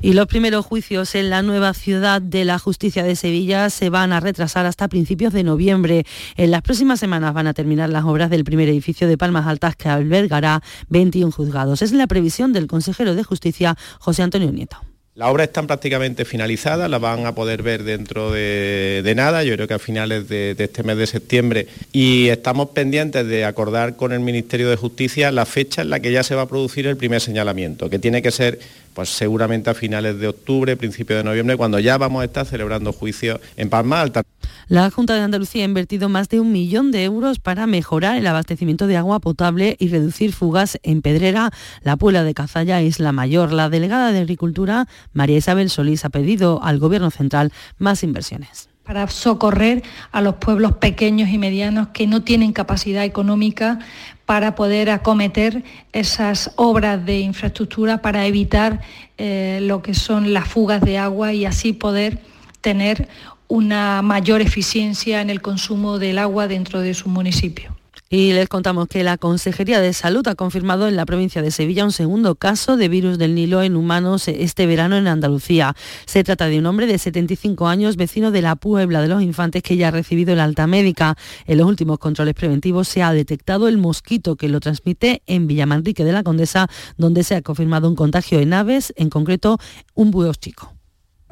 Y 0.01 0.11
los 0.11 0.27
primeros 0.27 0.65
juicios 0.65 1.15
en 1.15 1.29
la 1.29 1.41
nueva 1.43 1.73
ciudad 1.73 2.21
de 2.21 2.43
la 2.43 2.59
justicia 2.59 3.03
de 3.03 3.15
Sevilla 3.15 3.69
se 3.69 3.89
van 3.89 4.11
a 4.11 4.19
retrasar 4.19 4.65
hasta 4.65 4.89
principios 4.89 5.31
de 5.31 5.43
noviembre. 5.43 6.05
En 6.35 6.51
las 6.51 6.61
próximas 6.61 6.99
semanas 6.99 7.33
van 7.33 7.47
a 7.47 7.53
terminar 7.53 7.89
las 7.89 8.03
obras 8.03 8.29
del 8.29 8.43
primer 8.43 8.67
edificio 8.67 9.07
de 9.07 9.17
Palmas 9.17 9.47
Altas 9.47 9.77
que 9.77 9.87
albergará 9.87 10.61
21 10.89 11.31
juzgados. 11.31 11.81
Es 11.81 11.93
la 11.93 12.07
previsión 12.07 12.51
del 12.51 12.67
consejero 12.67 13.15
de 13.15 13.23
justicia 13.23 13.77
José 13.99 14.23
Antonio 14.23 14.51
Nieto. 14.51 14.90
La 15.13 15.29
obra 15.29 15.43
está 15.43 15.61
prácticamente 15.63 16.23
finalizada, 16.23 16.87
la 16.87 16.97
van 16.97 17.25
a 17.25 17.35
poder 17.35 17.63
ver 17.63 17.83
dentro 17.83 18.31
de, 18.31 19.13
nada, 19.13 19.43
yo 19.43 19.53
creo 19.55 19.67
que 19.67 19.73
a 19.73 19.79
finales 19.79 20.29
de, 20.29 20.55
este 20.57 20.83
mes 20.83 20.95
de 20.95 21.05
septiembre, 21.05 21.67
y 21.91 22.29
estamos 22.29 22.69
pendientes 22.69 23.27
de 23.27 23.43
acordar 23.43 23.97
con 23.97 24.13
el 24.13 24.21
Ministerio 24.21 24.69
de 24.69 24.77
Justicia 24.77 25.29
la 25.33 25.45
fecha 25.45 25.81
en 25.81 25.89
la 25.89 25.99
que 25.99 26.13
ya 26.13 26.23
se 26.23 26.33
va 26.33 26.43
a 26.43 26.47
producir 26.47 26.87
el 26.87 26.95
primer 26.95 27.19
señalamiento, 27.19 27.89
que 27.89 27.99
tiene 27.99 28.21
que 28.21 28.31
ser 28.31 28.59
pues 28.93 29.09
seguramente 29.09 29.69
a 29.69 29.73
finales 29.73 30.17
de 30.17 30.29
octubre, 30.29 30.77
principio 30.77 31.17
de 31.17 31.25
noviembre, 31.25 31.57
cuando 31.57 31.77
ya 31.79 31.97
vamos 31.97 32.21
a 32.21 32.25
estar 32.25 32.45
celebrando 32.45 32.93
juicios 32.93 33.41
en 33.57 33.69
Palma 33.69 33.99
Alta. 33.99 34.23
La 34.71 34.89
Junta 34.89 35.15
de 35.15 35.19
Andalucía 35.19 35.63
ha 35.63 35.65
invertido 35.65 36.07
más 36.07 36.29
de 36.29 36.39
un 36.39 36.53
millón 36.53 36.91
de 36.91 37.03
euros 37.03 37.39
para 37.39 37.67
mejorar 37.67 38.15
el 38.15 38.25
abastecimiento 38.25 38.87
de 38.87 38.95
agua 38.95 39.19
potable 39.19 39.75
y 39.79 39.89
reducir 39.89 40.31
fugas 40.31 40.79
en 40.83 41.01
Pedrera. 41.01 41.51
La 41.81 41.97
Puebla 41.97 42.23
de 42.23 42.33
Cazalla 42.33 42.79
es 42.79 43.01
la 43.01 43.11
mayor. 43.11 43.51
La 43.51 43.67
delegada 43.67 44.13
de 44.13 44.19
Agricultura, 44.19 44.87
María 45.11 45.35
Isabel 45.35 45.69
Solís, 45.69 46.05
ha 46.05 46.09
pedido 46.09 46.63
al 46.63 46.79
Gobierno 46.79 47.11
central 47.11 47.51
más 47.79 48.01
inversiones 48.01 48.69
para 48.85 49.07
socorrer 49.07 49.83
a 50.13 50.21
los 50.21 50.35
pueblos 50.35 50.77
pequeños 50.77 51.29
y 51.29 51.37
medianos 51.37 51.89
que 51.89 52.07
no 52.07 52.23
tienen 52.23 52.53
capacidad 52.53 53.03
económica 53.03 53.79
para 54.25 54.55
poder 54.55 54.89
acometer 54.89 55.65
esas 55.91 56.51
obras 56.55 57.05
de 57.05 57.19
infraestructura 57.19 58.01
para 58.01 58.25
evitar 58.25 58.79
eh, 59.17 59.59
lo 59.61 59.81
que 59.81 59.93
son 59.93 60.33
las 60.33 60.47
fugas 60.47 60.81
de 60.81 60.97
agua 60.97 61.33
y 61.33 61.45
así 61.45 61.73
poder 61.73 62.19
tener 62.61 63.07
una 63.51 64.01
mayor 64.01 64.39
eficiencia 64.39 65.19
en 65.19 65.29
el 65.29 65.41
consumo 65.41 65.99
del 65.99 66.19
agua 66.19 66.47
dentro 66.47 66.79
de 66.79 66.93
su 66.93 67.09
municipio. 67.09 67.75
Y 68.09 68.31
les 68.31 68.47
contamos 68.47 68.87
que 68.87 69.03
la 69.03 69.17
Consejería 69.17 69.81
de 69.81 69.91
Salud 69.91 70.25
ha 70.29 70.35
confirmado 70.35 70.87
en 70.87 70.95
la 70.95 71.05
provincia 71.05 71.41
de 71.41 71.51
Sevilla 71.51 71.83
un 71.83 71.91
segundo 71.91 72.35
caso 72.35 72.77
de 72.77 72.87
virus 72.87 73.17
del 73.17 73.35
Nilo 73.35 73.61
en 73.61 73.75
humanos 73.75 74.29
este 74.29 74.65
verano 74.67 74.95
en 74.95 75.07
Andalucía. 75.07 75.75
Se 76.05 76.23
trata 76.23 76.45
de 76.45 76.59
un 76.59 76.65
hombre 76.65 76.87
de 76.87 76.97
75 76.97 77.67
años, 77.67 77.97
vecino 77.97 78.31
de 78.31 78.41
la 78.41 78.55
Puebla 78.55 79.01
de 79.01 79.09
los 79.09 79.21
Infantes, 79.21 79.63
que 79.63 79.75
ya 79.75 79.89
ha 79.89 79.91
recibido 79.91 80.31
el 80.31 80.39
alta 80.39 80.65
médica. 80.65 81.17
En 81.45 81.57
los 81.57 81.67
últimos 81.67 81.99
controles 81.99 82.35
preventivos 82.35 82.87
se 82.87 83.03
ha 83.03 83.11
detectado 83.11 83.67
el 83.67 83.77
mosquito 83.77 84.37
que 84.37 84.47
lo 84.47 84.61
transmite 84.61 85.23
en 85.25 85.47
Villamanrique 85.47 86.05
de 86.05 86.13
la 86.13 86.23
Condesa, 86.23 86.69
donde 86.95 87.25
se 87.25 87.35
ha 87.35 87.41
confirmado 87.41 87.89
un 87.89 87.97
contagio 87.97 88.39
en 88.39 88.53
aves, 88.53 88.93
en 88.95 89.09
concreto 89.09 89.57
un 89.93 90.11
búho 90.11 90.33
chico. 90.35 90.73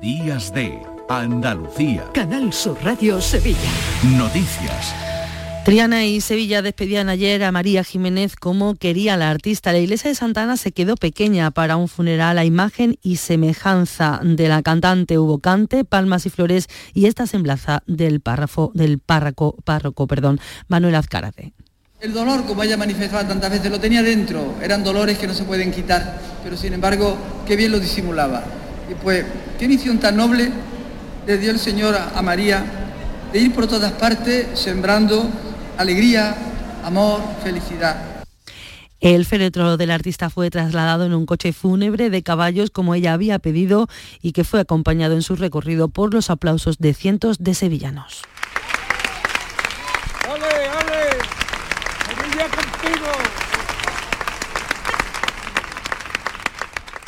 Días 0.01 0.53
de 0.53 0.81
Andalucía. 1.09 2.05
Canal 2.13 2.53
Sur 2.53 2.77
Radio 2.81 3.19
Sevilla. 3.19 3.57
Noticias. 4.17 4.95
Triana 5.65 6.05
y 6.05 6.21
Sevilla 6.21 6.61
despedían 6.61 7.09
ayer 7.09 7.43
a 7.43 7.51
María 7.51 7.83
Jiménez 7.83 8.37
como 8.37 8.75
quería 8.75 9.17
la 9.17 9.29
artista. 9.29 9.73
La 9.73 9.79
iglesia 9.79 10.09
de 10.09 10.15
Santana 10.15 10.55
se 10.55 10.71
quedó 10.71 10.95
pequeña 10.95 11.51
para 11.51 11.75
un 11.75 11.89
funeral 11.89 12.37
a 12.37 12.45
imagen 12.45 12.97
y 13.01 13.17
semejanza 13.17 14.21
de 14.23 14.47
la 14.47 14.61
cantante. 14.61 15.19
Hubo 15.19 15.39
cante, 15.39 15.83
palmas 15.83 16.25
y 16.25 16.29
flores 16.29 16.67
y 16.93 17.07
esta 17.07 17.27
semblanza 17.27 17.83
del 17.85 18.21
párrafo 18.21 18.71
del 18.73 18.99
párroco, 18.99 19.57
párroco, 19.65 20.07
perdón, 20.07 20.39
Manuel 20.69 20.95
Azcárate. 20.95 21.51
El 21.99 22.13
dolor, 22.13 22.45
como 22.45 22.63
ella 22.63 22.77
manifestaba 22.77 23.27
tantas 23.27 23.51
veces, 23.51 23.69
lo 23.69 23.81
tenía 23.81 24.01
dentro. 24.01 24.55
Eran 24.63 24.81
dolores 24.81 25.17
que 25.17 25.27
no 25.27 25.33
se 25.33 25.43
pueden 25.43 25.73
quitar, 25.73 26.21
pero 26.41 26.55
sin 26.55 26.71
embargo, 26.71 27.17
qué 27.45 27.57
bien 27.57 27.73
lo 27.73 27.81
disimulaba. 27.81 28.45
Y 28.89 28.95
pues, 28.95 29.25
qué 29.59 29.67
misión 29.67 29.99
tan 29.99 30.17
noble 30.17 30.51
le 31.27 31.37
dio 31.37 31.51
el 31.51 31.59
Señor 31.59 31.95
a 31.95 32.21
María 32.21 32.63
de 33.31 33.39
ir 33.39 33.53
por 33.53 33.67
todas 33.67 33.91
partes 33.93 34.59
sembrando 34.59 35.29
alegría, 35.77 36.35
amor, 36.83 37.21
felicidad. 37.43 38.09
El 38.99 39.25
féretro 39.25 39.77
del 39.77 39.91
artista 39.91 40.29
fue 40.29 40.49
trasladado 40.49 41.05
en 41.05 41.13
un 41.13 41.25
coche 41.25 41.53
fúnebre 41.53 42.09
de 42.09 42.21
caballos 42.21 42.69
como 42.69 42.95
ella 42.95 43.13
había 43.13 43.39
pedido 43.39 43.87
y 44.21 44.33
que 44.33 44.43
fue 44.43 44.59
acompañado 44.59 45.15
en 45.15 45.21
su 45.21 45.37
recorrido 45.37 45.87
por 45.87 46.13
los 46.13 46.29
aplausos 46.29 46.79
de 46.79 46.93
cientos 46.93 47.37
de 47.39 47.53
sevillanos. 47.53 48.23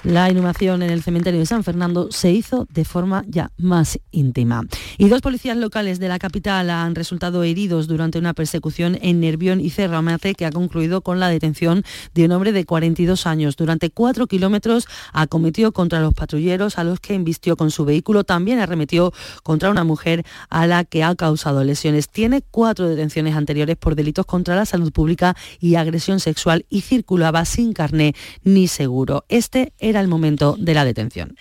La 0.03 0.31
inhumación 0.31 0.81
en 0.81 0.89
el 0.89 1.03
cementerio 1.03 1.39
de 1.39 1.45
San 1.45 1.63
Fernando 1.63 2.11
se 2.11 2.31
hizo 2.31 2.67
de 2.71 2.85
forma 2.85 3.23
ya 3.27 3.51
más 3.57 3.99
íntima. 4.09 4.63
Y 4.97 5.09
dos 5.09 5.21
policías 5.21 5.55
locales 5.55 5.99
de 5.99 6.07
la 6.07 6.17
capital 6.17 6.71
han 6.71 6.95
resultado 6.95 7.43
heridos 7.43 7.87
durante 7.87 8.17
una 8.17 8.33
persecución 8.33 8.97
en 9.03 9.19
Nervión 9.19 9.61
y 9.61 9.69
Cerramate 9.69 10.33
que 10.33 10.47
ha 10.47 10.51
concluido 10.51 11.01
con 11.01 11.19
la 11.19 11.29
detención 11.29 11.83
de 12.15 12.25
un 12.25 12.31
hombre 12.31 12.51
de 12.51 12.65
42 12.65 13.27
años. 13.27 13.55
Durante 13.57 13.91
cuatro 13.91 14.25
kilómetros 14.25 14.87
acometió 15.13 15.71
contra 15.71 15.99
los 15.99 16.15
patrulleros 16.15 16.79
a 16.79 16.83
los 16.83 16.99
que 16.99 17.13
embistió 17.13 17.55
con 17.55 17.69
su 17.69 17.85
vehículo. 17.85 18.23
También 18.23 18.57
arremetió 18.57 19.13
contra 19.43 19.69
una 19.69 19.83
mujer 19.83 20.25
a 20.49 20.65
la 20.65 20.83
que 20.83 21.03
ha 21.03 21.13
causado 21.13 21.63
lesiones. 21.63 22.09
Tiene 22.09 22.41
cuatro 22.41 22.89
detenciones 22.89 23.35
anteriores 23.35 23.77
por 23.77 23.93
delitos 23.93 24.25
contra 24.25 24.55
la 24.55 24.65
salud 24.65 24.91
pública 24.91 25.35
y 25.59 25.75
agresión 25.75 26.19
sexual 26.19 26.65
y 26.69 26.81
circulaba 26.81 27.45
sin 27.45 27.73
carné 27.73 28.15
ni 28.43 28.67
seguro. 28.67 29.25
Este 29.29 29.73
era 29.91 30.01
el 30.01 30.07
momento 30.07 30.55
de 30.57 30.73
la 30.73 30.85
detención. 30.85 31.35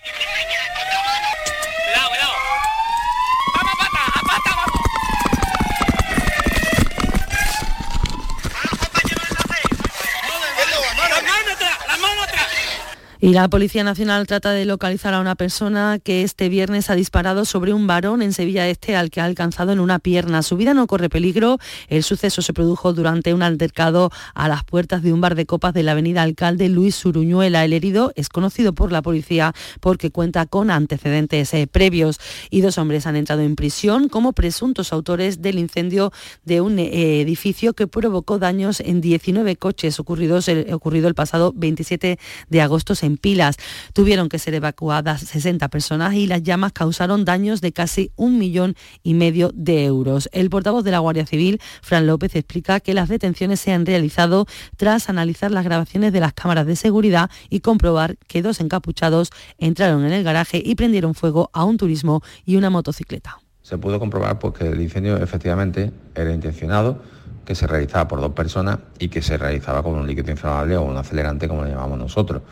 Y 13.22 13.34
la 13.34 13.48
Policía 13.50 13.84
Nacional 13.84 14.26
trata 14.26 14.52
de 14.52 14.64
localizar 14.64 15.12
a 15.12 15.20
una 15.20 15.34
persona 15.34 15.98
que 16.02 16.22
este 16.22 16.48
viernes 16.48 16.88
ha 16.88 16.94
disparado 16.94 17.44
sobre 17.44 17.74
un 17.74 17.86
varón 17.86 18.22
en 18.22 18.32
Sevilla 18.32 18.66
Este 18.66 18.96
al 18.96 19.10
que 19.10 19.20
ha 19.20 19.26
alcanzado 19.26 19.72
en 19.72 19.80
una 19.80 19.98
pierna. 19.98 20.42
Su 20.42 20.56
vida 20.56 20.72
no 20.72 20.86
corre 20.86 21.10
peligro. 21.10 21.58
El 21.88 22.02
suceso 22.02 22.40
se 22.40 22.54
produjo 22.54 22.94
durante 22.94 23.34
un 23.34 23.42
altercado 23.42 24.10
a 24.32 24.48
las 24.48 24.64
puertas 24.64 25.02
de 25.02 25.12
un 25.12 25.20
bar 25.20 25.34
de 25.34 25.44
copas 25.44 25.74
de 25.74 25.82
la 25.82 25.92
avenida 25.92 26.22
Alcalde 26.22 26.70
Luis 26.70 26.94
Suruñuela. 26.94 27.62
El 27.62 27.74
herido 27.74 28.10
es 28.16 28.30
conocido 28.30 28.72
por 28.72 28.90
la 28.90 29.02
policía 29.02 29.52
porque 29.80 30.10
cuenta 30.10 30.46
con 30.46 30.70
antecedentes 30.70 31.52
eh, 31.52 31.66
previos 31.66 32.20
y 32.48 32.62
dos 32.62 32.78
hombres 32.78 33.06
han 33.06 33.16
entrado 33.16 33.42
en 33.42 33.54
prisión 33.54 34.08
como 34.08 34.32
presuntos 34.32 34.94
autores 34.94 35.42
del 35.42 35.58
incendio 35.58 36.10
de 36.46 36.62
un 36.62 36.78
eh, 36.78 37.20
edificio 37.20 37.74
que 37.74 37.86
provocó 37.86 38.38
daños 38.38 38.80
en 38.80 39.02
19 39.02 39.56
coches 39.56 40.00
ocurridos, 40.00 40.48
ocurrido 40.72 41.06
el 41.06 41.14
pasado 41.14 41.52
27 41.54 42.18
de 42.48 42.60
agosto 42.62 42.94
pilas. 43.16 43.56
Tuvieron 43.92 44.28
que 44.28 44.38
ser 44.38 44.54
evacuadas 44.54 45.20
60 45.22 45.68
personas 45.68 46.14
y 46.14 46.26
las 46.26 46.42
llamas 46.42 46.72
causaron 46.72 47.24
daños 47.24 47.60
de 47.60 47.72
casi 47.72 48.12
un 48.16 48.38
millón 48.38 48.74
y 49.02 49.14
medio 49.14 49.50
de 49.54 49.84
euros. 49.84 50.28
El 50.32 50.50
portavoz 50.50 50.84
de 50.84 50.90
la 50.90 50.98
Guardia 50.98 51.26
Civil, 51.26 51.60
Fran 51.82 52.06
López, 52.06 52.34
explica 52.36 52.80
que 52.80 52.94
las 52.94 53.08
detenciones 53.08 53.60
se 53.60 53.72
han 53.72 53.86
realizado 53.86 54.46
tras 54.76 55.08
analizar 55.08 55.50
las 55.50 55.64
grabaciones 55.64 56.12
de 56.12 56.20
las 56.20 56.32
cámaras 56.32 56.66
de 56.66 56.76
seguridad 56.76 57.30
y 57.48 57.60
comprobar 57.60 58.16
que 58.26 58.42
dos 58.42 58.60
encapuchados 58.60 59.30
entraron 59.58 60.04
en 60.04 60.12
el 60.12 60.24
garaje 60.24 60.62
y 60.64 60.74
prendieron 60.74 61.14
fuego 61.14 61.50
a 61.52 61.64
un 61.64 61.76
turismo 61.76 62.22
y 62.44 62.56
una 62.56 62.70
motocicleta. 62.70 63.38
Se 63.62 63.78
pudo 63.78 63.98
comprobar 63.98 64.38
pues, 64.38 64.54
que 64.54 64.68
el 64.68 64.80
incendio 64.80 65.16
efectivamente 65.18 65.92
era 66.14 66.32
intencionado, 66.32 67.02
que 67.44 67.54
se 67.54 67.66
realizaba 67.66 68.08
por 68.08 68.20
dos 68.20 68.32
personas 68.32 68.78
y 68.98 69.08
que 69.08 69.22
se 69.22 69.36
realizaba 69.36 69.82
con 69.82 69.94
un 69.94 70.06
líquido 70.06 70.30
inflamable 70.30 70.76
o 70.76 70.82
un 70.82 70.96
acelerante 70.96 71.48
como 71.48 71.64
le 71.64 71.70
llamamos 71.70 71.98
nosotros. 71.98 72.42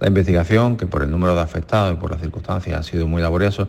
La 0.00 0.08
investigación, 0.08 0.78
que 0.78 0.86
por 0.86 1.02
el 1.02 1.10
número 1.10 1.34
de 1.34 1.42
afectados 1.42 1.92
y 1.92 2.00
por 2.00 2.10
las 2.10 2.20
circunstancias 2.22 2.80
ha 2.80 2.82
sido 2.82 3.06
muy 3.06 3.20
laborioso, 3.20 3.68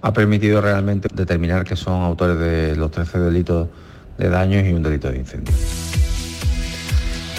ha 0.00 0.12
permitido 0.12 0.60
realmente 0.60 1.08
determinar 1.12 1.64
que 1.64 1.74
son 1.74 2.02
autores 2.02 2.38
de 2.38 2.76
los 2.76 2.92
13 2.92 3.18
delitos 3.18 3.68
de 4.16 4.28
daños 4.28 4.64
y 4.64 4.72
un 4.72 4.84
delito 4.84 5.10
de 5.10 5.18
incendio. 5.18 5.52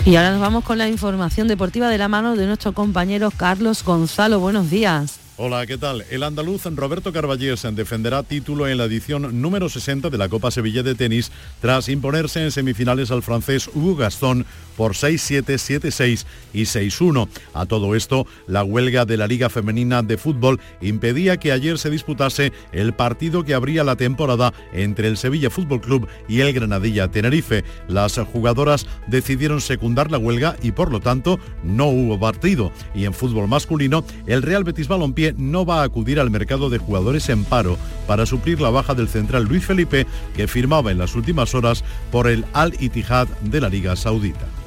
Y 0.06 0.18
ahora 0.18 0.32
nos 0.32 0.42
vamos 0.42 0.66
con 0.66 0.78
la 0.78 0.90
información 0.90 1.48
deportiva 1.48 1.88
de 1.88 1.98
la 1.98 2.10
mano 2.10 2.36
de 2.36 2.46
nuestro 2.46 2.74
compañero 2.74 3.32
Carlos 3.32 3.82
Gonzalo. 3.86 4.42
Buenos 4.42 4.70
días. 4.70 5.24
Hola, 5.36 5.66
¿qué 5.66 5.80
tal? 5.80 6.04
El 6.12 6.22
andaluz 6.22 6.64
Roberto 6.66 7.12
Carballés 7.12 7.66
defenderá 7.72 8.22
título 8.22 8.68
en 8.68 8.78
la 8.78 8.84
edición 8.84 9.42
número 9.42 9.68
60 9.68 10.12
de 10.12 10.18
la 10.20 10.30
Copa 10.30 10.52
Sevilla 10.52 10.84
de 10.84 10.94
Tenis 10.94 11.32
tras 11.60 11.90
imponerse 11.90 12.44
en 12.44 12.52
semifinales 12.52 13.10
al 13.10 13.24
francés 13.24 13.68
Hugo 13.74 13.96
Gastón 13.96 14.46
por 14.76 14.94
6-7, 14.94 15.44
7-6 15.44 16.26
y 16.54 16.64
6-1. 16.64 17.28
A 17.54 17.66
todo 17.66 17.96
esto, 17.96 18.28
la 18.48 18.64
huelga 18.64 19.06
de 19.06 19.18
la 19.18 19.28
Liga 19.28 19.50
Femenina 19.50 20.02
de 20.02 20.18
Fútbol 20.18 20.60
impedía 20.82 21.38
que 21.38 21.52
ayer 21.52 21.78
se 21.78 21.90
disputase 21.90 22.52
el 22.72 22.94
partido 22.94 23.44
que 23.44 23.54
abría 23.54 23.84
la 23.84 23.96
temporada 23.96 24.54
entre 24.74 25.08
el 25.08 25.18
Sevilla 25.18 25.50
Fútbol 25.50 25.82
Club 25.82 26.08
y 26.28 26.42
el 26.42 26.54
Granadilla 26.54 27.10
Tenerife. 27.10 27.64
Las 27.88 28.18
jugadoras 28.18 28.88
decidieron 29.08 29.62
secundar 29.62 30.12
la 30.12 30.18
huelga 30.18 30.56
y 30.62 30.72
por 30.72 30.92
lo 30.92 31.00
tanto 31.00 31.40
no 31.64 31.88
hubo 31.88 32.20
partido. 32.20 32.72
Y 32.94 33.06
en 33.06 33.14
fútbol 33.14 33.48
masculino, 33.48 34.04
el 34.28 34.42
Real 34.42 34.64
Betis 34.64 34.88
Balompié 34.88 35.34
no 35.38 35.66
va 35.66 35.82
a 35.82 35.84
acudir 35.84 36.20
al 36.20 36.32
mercado 36.32 36.70
de 36.70 36.78
jugadores 36.78 37.30
en 37.30 37.44
paro 37.44 37.78
para 38.08 38.26
suplir 38.26 38.62
la 38.62 38.70
baja 38.70 38.94
del 38.94 39.08
central 39.08 39.46
Luis 39.46 39.66
Felipe 39.66 40.06
que 40.36 40.48
firmaba 40.48 40.92
en 40.92 40.98
las 40.98 41.16
últimas 41.16 41.56
horas 41.56 41.84
por 42.12 42.28
el 42.28 42.46
Al 42.54 42.74
Ittihad 42.80 43.28
de 43.42 43.62
la 43.62 43.70
Liga 43.70 43.96
Saudita. 43.96 44.63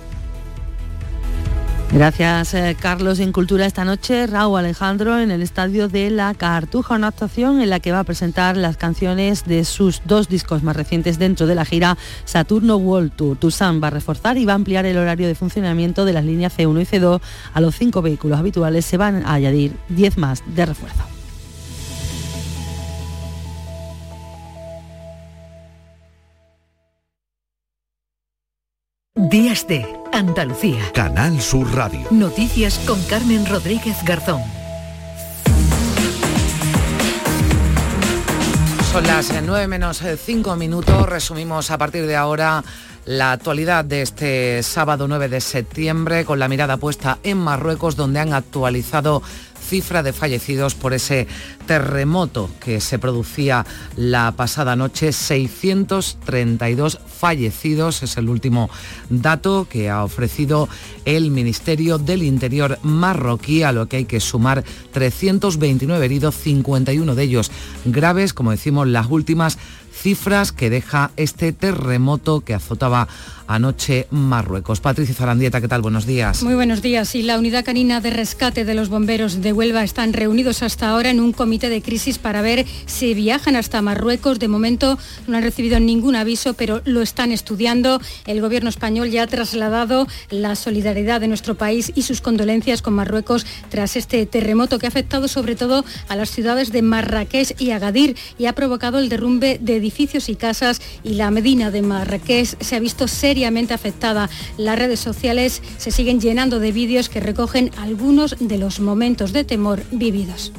Gracias, 1.93 2.53
eh, 2.55 2.77
Carlos. 2.79 3.21
En 3.21 3.33
Cultura 3.33 3.65
esta 3.65 3.85
noche, 3.85 4.27
Raúl 4.27 4.59
Alejandro 4.59 5.19
en 5.19 5.31
el 5.31 5.41
estadio 5.41 5.89
de 5.89 6.11
La 6.11 6.35
Cartuja, 6.35 6.97
una 6.97 7.09
actuación 7.09 7.61
en 7.61 7.71
la 7.71 7.81
que 7.81 7.93
va 7.93 8.01
a 8.01 8.05
presentar 8.05 8.57
las 8.57 8.77
canciones 8.77 9.45
de 9.45 9.65
sus 9.65 10.03
dos 10.05 10.29
discos 10.29 10.63
más 10.63 10.77
recientes 10.77 11.19
dentro 11.19 11.47
de 11.47 11.55
la 11.55 11.65
gira 11.65 11.97
Saturno 12.25 12.77
World 12.77 13.13
Tour. 13.13 13.37
Tucson 13.39 13.81
va 13.83 13.87
a 13.87 13.91
reforzar 13.91 14.37
y 14.37 14.45
va 14.45 14.53
a 14.53 14.57
ampliar 14.57 14.85
el 14.85 14.99
horario 14.99 15.29
de 15.29 15.35
funcionamiento 15.35 16.05
de 16.05 16.13
las 16.13 16.25
líneas 16.25 16.59
C1 16.59 16.83
y 16.83 16.85
C2 16.85 17.21
a 17.55 17.61
los 17.61 17.77
cinco 17.77 18.03
vehículos 18.03 18.39
habituales. 18.39 18.85
Se 18.85 18.97
van 18.97 19.25
a 19.25 19.35
añadir 19.35 19.77
10 19.89 20.19
más 20.19 20.43
de 20.47 20.67
refuerzo. 20.67 21.16
Días 29.39 29.67
de 29.67 29.85
Andalucía. 30.15 30.81
Canal 30.95 31.43
Sur 31.43 31.71
Radio. 31.75 32.09
Noticias 32.11 32.79
con 32.87 32.99
Carmen 33.03 33.45
Rodríguez 33.45 34.03
Garzón. 34.03 34.41
Son 38.91 39.07
las 39.07 39.35
9 39.43 39.69
menos 39.69 40.01
5 40.25 40.57
minutos. 40.57 41.07
Resumimos 41.07 41.71
a 41.71 41.77
partir 41.77 42.07
de 42.07 42.17
ahora 42.17 42.65
la 43.05 43.33
actualidad 43.33 43.85
de 43.85 44.01
este 44.01 44.63
sábado 44.63 45.07
9 45.07 45.29
de 45.29 45.43
septiembre 45.43 46.25
con 46.25 46.39
la 46.39 46.49
mirada 46.49 46.79
puesta 46.79 47.19
en 47.23 47.37
Marruecos 47.37 47.95
donde 47.95 48.21
han 48.21 48.33
actualizado 48.33 49.23
cifra 49.67 50.03
de 50.03 50.13
fallecidos 50.13 50.75
por 50.75 50.95
ese 50.95 51.27
terremoto 51.67 52.49
que 52.61 52.81
se 52.81 52.99
producía 52.99 53.67
la 53.97 54.33
pasada 54.33 54.77
noche. 54.77 55.13
632 55.13 57.01
fallecidos 57.07 58.03
es 58.03 58.17
el 58.17 58.29
último 58.29 58.71
dato 59.11 59.67
que 59.69 59.91
ha 59.91 60.05
ofrecido 60.05 60.69
el 61.05 61.31
Ministerio 61.31 61.99
del 61.99 62.23
Interior 62.23 62.79
marroquí, 62.83 63.63
a 63.63 63.73
lo 63.73 63.89
que 63.89 63.99
hay 63.99 64.05
que 64.05 64.21
sumar 64.21 64.65
329 64.93 66.05
heridos, 66.05 66.35
51 66.37 67.15
de 67.15 67.23
ellos 67.23 67.51
graves, 67.85 68.33
como 68.33 68.53
decimos, 68.53 68.87
las 68.87 69.07
últimas 69.09 69.59
cifras 69.93 70.53
que 70.53 70.71
deja 70.71 71.11
este 71.17 71.53
terremoto 71.53 72.41
que 72.41 72.55
azotaba 72.55 73.09
anoche 73.47 74.07
Marruecos. 74.11 74.81
Patricia 74.81 75.15
Zarandieta, 75.15 75.61
¿qué 75.61 75.69
tal? 75.69 75.83
Buenos 75.83 76.07
días. 76.07 76.43
Muy 76.43 76.55
buenos 76.55 76.83
días. 76.83 77.15
Y 77.15 77.23
la 77.23 77.39
unidad 77.39 77.65
canina 77.65 78.01
de 78.01 78.11
rescate 78.11 78.65
de 78.65 78.75
los 78.75 78.89
bomberos 78.89 79.43
de 79.43 79.53
Huelva 79.53 79.85
están 79.85 80.13
reunidos 80.13 80.63
hasta 80.63 80.89
ahora 80.89 81.11
en 81.11 81.21
un 81.21 81.33
comité 81.33 81.69
de 81.69 81.83
crisis 81.83 82.19
para 82.19 82.43
ver 82.43 82.67
si 82.87 83.15
viajan 83.15 83.57
hasta 83.57 83.83
Marruecos. 83.83 84.39
De 84.39 84.49
momento 84.49 84.99
no 85.27 85.37
han 85.37 85.43
recibido 85.43 85.81
ningún 85.81 86.17
aviso, 86.17 86.55
pero 86.55 86.83
lo 86.85 87.03
están 87.03 87.33
estudiando. 87.33 88.01
El 88.27 88.41
gobierno 88.41 88.69
español 88.69 89.11
ya 89.11 89.23
ha 89.23 89.27
trasladado 89.27 90.07
la 90.31 90.57
solidaridad 90.57 91.21
de 91.21 91.29
nuestro 91.29 91.55
país 91.55 91.93
y 91.95 92.03
sus 92.03 92.21
condolencias 92.21 92.83
con 92.83 92.95
Marruecos 92.95 93.47
tras 93.69 93.97
este 93.97 94.27
terremoto 94.27 94.79
que 94.79 94.87
ha 94.87 94.89
afectado 94.89 95.29
sobre 95.29 95.57
todo 95.57 95.85
a 96.09 96.17
las 96.17 96.31
ciudades 96.31 96.73
de 96.73 96.83
Marrakech 96.83 97.61
y 97.61 97.71
Agadir 97.71 98.17
y 98.39 98.47
ha 98.47 98.55
provocado 98.55 98.99
el 98.99 99.09
derrumbe 99.09 99.59
de 99.61 99.77
edificios 99.77 100.29
y 100.29 100.37
casas 100.37 100.81
y 101.03 101.15
la 101.15 101.31
Medina 101.31 101.71
de 101.71 101.83
Marrakech 101.83 102.57
se 102.61 102.77
ha 102.77 102.81
visto 102.81 103.09
afectada. 103.45 104.31
Las 104.57 104.79
redes 104.79 105.01
sociales 105.01 105.63
se 105.77 105.91
siguen 105.91 106.21
llenando 106.21 106.59
de 106.59 106.73
vídeos 106.73 107.09
que 107.09 107.21
recogen 107.21 107.71
algunos 107.79 108.37
de 108.41 108.59
los 108.59 108.81
momentos 108.81 109.33
de 109.33 109.45
temor 109.45 109.83
vividos. 109.91 110.53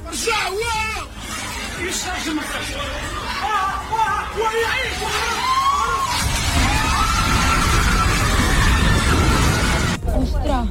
¡Ostras! 10.16 10.68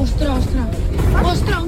¡Ostras, 0.00 0.38
ostras! 0.38 0.68
¡Ostras, 1.24 1.67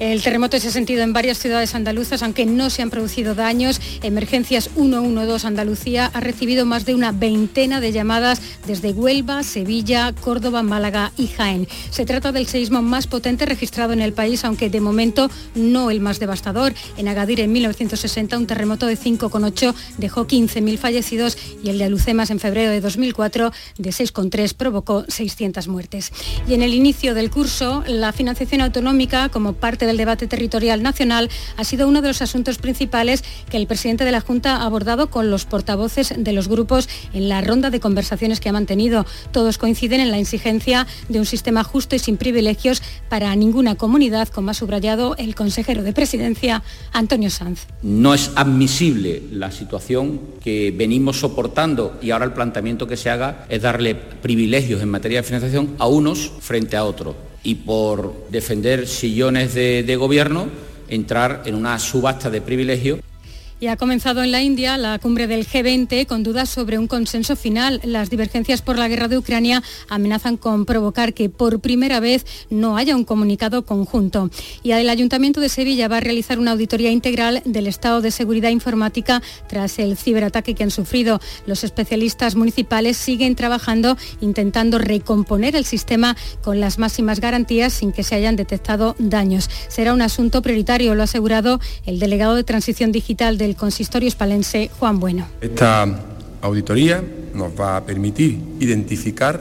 El 0.00 0.22
terremoto 0.22 0.58
se 0.58 0.68
ha 0.68 0.70
sentido 0.70 1.02
en 1.02 1.12
varias 1.12 1.36
ciudades 1.36 1.74
andaluzas, 1.74 2.22
aunque 2.22 2.46
no 2.46 2.70
se 2.70 2.80
han 2.80 2.88
producido 2.88 3.34
daños. 3.34 3.82
Emergencias 4.02 4.70
112 4.74 5.46
Andalucía 5.46 6.10
ha 6.14 6.20
recibido 6.20 6.64
más 6.64 6.86
de 6.86 6.94
una 6.94 7.12
veintena 7.12 7.82
de 7.82 7.92
llamadas 7.92 8.40
desde 8.66 8.92
Huelva, 8.92 9.42
Sevilla, 9.42 10.14
Córdoba, 10.18 10.62
Málaga 10.62 11.12
y 11.18 11.26
Jaén. 11.26 11.68
Se 11.90 12.06
trata 12.06 12.32
del 12.32 12.46
seísmo 12.46 12.80
más 12.80 13.06
potente 13.06 13.44
registrado 13.44 13.92
en 13.92 14.00
el 14.00 14.14
país, 14.14 14.42
aunque 14.46 14.70
de 14.70 14.80
momento 14.80 15.30
no 15.54 15.90
el 15.90 16.00
más 16.00 16.18
devastador. 16.18 16.72
En 16.96 17.06
Agadir 17.06 17.40
en 17.40 17.52
1960 17.52 18.38
un 18.38 18.46
terremoto 18.46 18.86
de 18.86 18.96
5,8 18.96 19.74
dejó 19.98 20.26
15.000 20.26 20.78
fallecidos 20.78 21.36
y 21.62 21.68
el 21.68 21.76
de 21.76 21.84
Alucemas 21.84 22.30
en 22.30 22.40
febrero 22.40 22.70
de 22.70 22.80
2004 22.80 23.52
de 23.76 23.90
6,3 23.90 24.54
provocó 24.54 25.04
600 25.08 25.68
muertes. 25.68 26.10
Y 26.48 26.54
en 26.54 26.62
el 26.62 26.72
inicio 26.72 27.12
del 27.12 27.28
curso, 27.30 27.84
la 27.86 28.14
financiación 28.14 28.62
autonómica 28.62 29.28
como 29.28 29.52
parte 29.52 29.89
del 29.90 29.96
debate 29.96 30.28
territorial 30.28 30.82
nacional 30.82 31.28
ha 31.56 31.64
sido 31.64 31.88
uno 31.88 32.00
de 32.00 32.08
los 32.08 32.22
asuntos 32.22 32.58
principales 32.58 33.24
que 33.50 33.56
el 33.56 33.66
presidente 33.66 34.04
de 34.04 34.12
la 34.12 34.20
Junta 34.20 34.56
ha 34.56 34.64
abordado 34.64 35.10
con 35.10 35.30
los 35.30 35.44
portavoces 35.44 36.14
de 36.16 36.32
los 36.32 36.46
grupos 36.46 36.88
en 37.12 37.28
la 37.28 37.40
ronda 37.40 37.70
de 37.70 37.80
conversaciones 37.80 38.38
que 38.38 38.48
ha 38.48 38.52
mantenido. 38.52 39.04
Todos 39.32 39.58
coinciden 39.58 40.00
en 40.00 40.12
la 40.12 40.18
exigencia 40.18 40.86
de 41.08 41.18
un 41.18 41.26
sistema 41.26 41.64
justo 41.64 41.96
y 41.96 41.98
sin 41.98 42.16
privilegios 42.16 42.82
para 43.08 43.34
ninguna 43.34 43.74
comunidad, 43.74 44.28
como 44.28 44.52
ha 44.52 44.54
subrayado 44.54 45.16
el 45.16 45.34
consejero 45.34 45.82
de 45.82 45.92
Presidencia, 45.92 46.62
Antonio 46.92 47.30
Sanz. 47.30 47.66
No 47.82 48.14
es 48.14 48.30
admisible 48.36 49.22
la 49.32 49.50
situación 49.50 50.20
que 50.40 50.72
venimos 50.76 51.18
soportando 51.18 51.98
y 52.00 52.12
ahora 52.12 52.26
el 52.26 52.32
planteamiento 52.32 52.86
que 52.86 52.96
se 52.96 53.10
haga 53.10 53.44
es 53.48 53.62
darle 53.62 53.96
privilegios 53.96 54.82
en 54.82 54.88
materia 54.88 55.18
de 55.20 55.26
financiación 55.26 55.74
a 55.78 55.88
unos 55.88 56.30
frente 56.40 56.76
a 56.76 56.84
otros 56.84 57.16
y 57.42 57.56
por 57.56 58.28
defender 58.30 58.86
sillones 58.86 59.54
de, 59.54 59.96
gobierno 59.96 60.48
entrar 60.88 61.42
en 61.46 61.54
una 61.54 61.78
subasta 61.78 62.30
de 62.30 62.40
privilegios 62.40 63.00
y 63.60 63.66
ha 63.66 63.76
comenzado 63.76 64.22
en 64.22 64.32
la 64.32 64.42
India 64.42 64.78
la 64.78 64.98
cumbre 64.98 65.26
del 65.26 65.46
G20 65.46 66.06
con 66.06 66.22
dudas 66.22 66.48
sobre 66.48 66.78
un 66.78 66.86
consenso 66.86 67.36
final. 67.36 67.80
Las 67.84 68.08
divergencias 68.08 68.62
por 68.62 68.78
la 68.78 68.88
guerra 68.88 69.06
de 69.06 69.18
Ucrania 69.18 69.62
amenazan 69.88 70.38
con 70.38 70.64
provocar 70.64 71.12
que 71.12 71.28
por 71.28 71.60
primera 71.60 72.00
vez 72.00 72.24
no 72.48 72.78
haya 72.78 72.96
un 72.96 73.04
comunicado 73.04 73.66
conjunto. 73.66 74.30
Y 74.62 74.72
el 74.72 74.88
Ayuntamiento 74.88 75.40
de 75.40 75.50
Sevilla 75.50 75.88
va 75.88 75.98
a 75.98 76.00
realizar 76.00 76.38
una 76.38 76.52
auditoría 76.52 76.90
integral 76.90 77.42
del 77.44 77.66
estado 77.66 78.00
de 78.00 78.10
seguridad 78.10 78.48
informática 78.48 79.22
tras 79.46 79.78
el 79.78 79.98
ciberataque 79.98 80.54
que 80.54 80.64
han 80.64 80.70
sufrido. 80.70 81.20
Los 81.46 81.62
especialistas 81.62 82.36
municipales 82.36 82.96
siguen 82.96 83.36
trabajando 83.36 83.98
intentando 84.22 84.78
recomponer 84.78 85.54
el 85.54 85.66
sistema 85.66 86.16
con 86.42 86.60
las 86.60 86.78
máximas 86.78 87.20
garantías 87.20 87.74
sin 87.74 87.92
que 87.92 88.04
se 88.04 88.14
hayan 88.14 88.36
detectado 88.36 88.96
daños. 88.98 89.50
Será 89.68 89.92
un 89.92 90.00
asunto 90.00 90.40
prioritario, 90.40 90.94
lo 90.94 91.02
ha 91.02 91.04
asegurado 91.04 91.60
el 91.84 91.98
delegado 91.98 92.34
de 92.34 92.44
Transición 92.44 92.90
Digital 92.90 93.36
del 93.36 93.49
el 93.50 93.56
consistorio 93.56 94.06
hispalense 94.06 94.70
Juan 94.78 95.00
Bueno. 95.00 95.26
Esta 95.40 95.86
auditoría 96.40 97.02
nos 97.34 97.52
va 97.58 97.76
a 97.76 97.84
permitir 97.84 98.38
identificar 98.60 99.40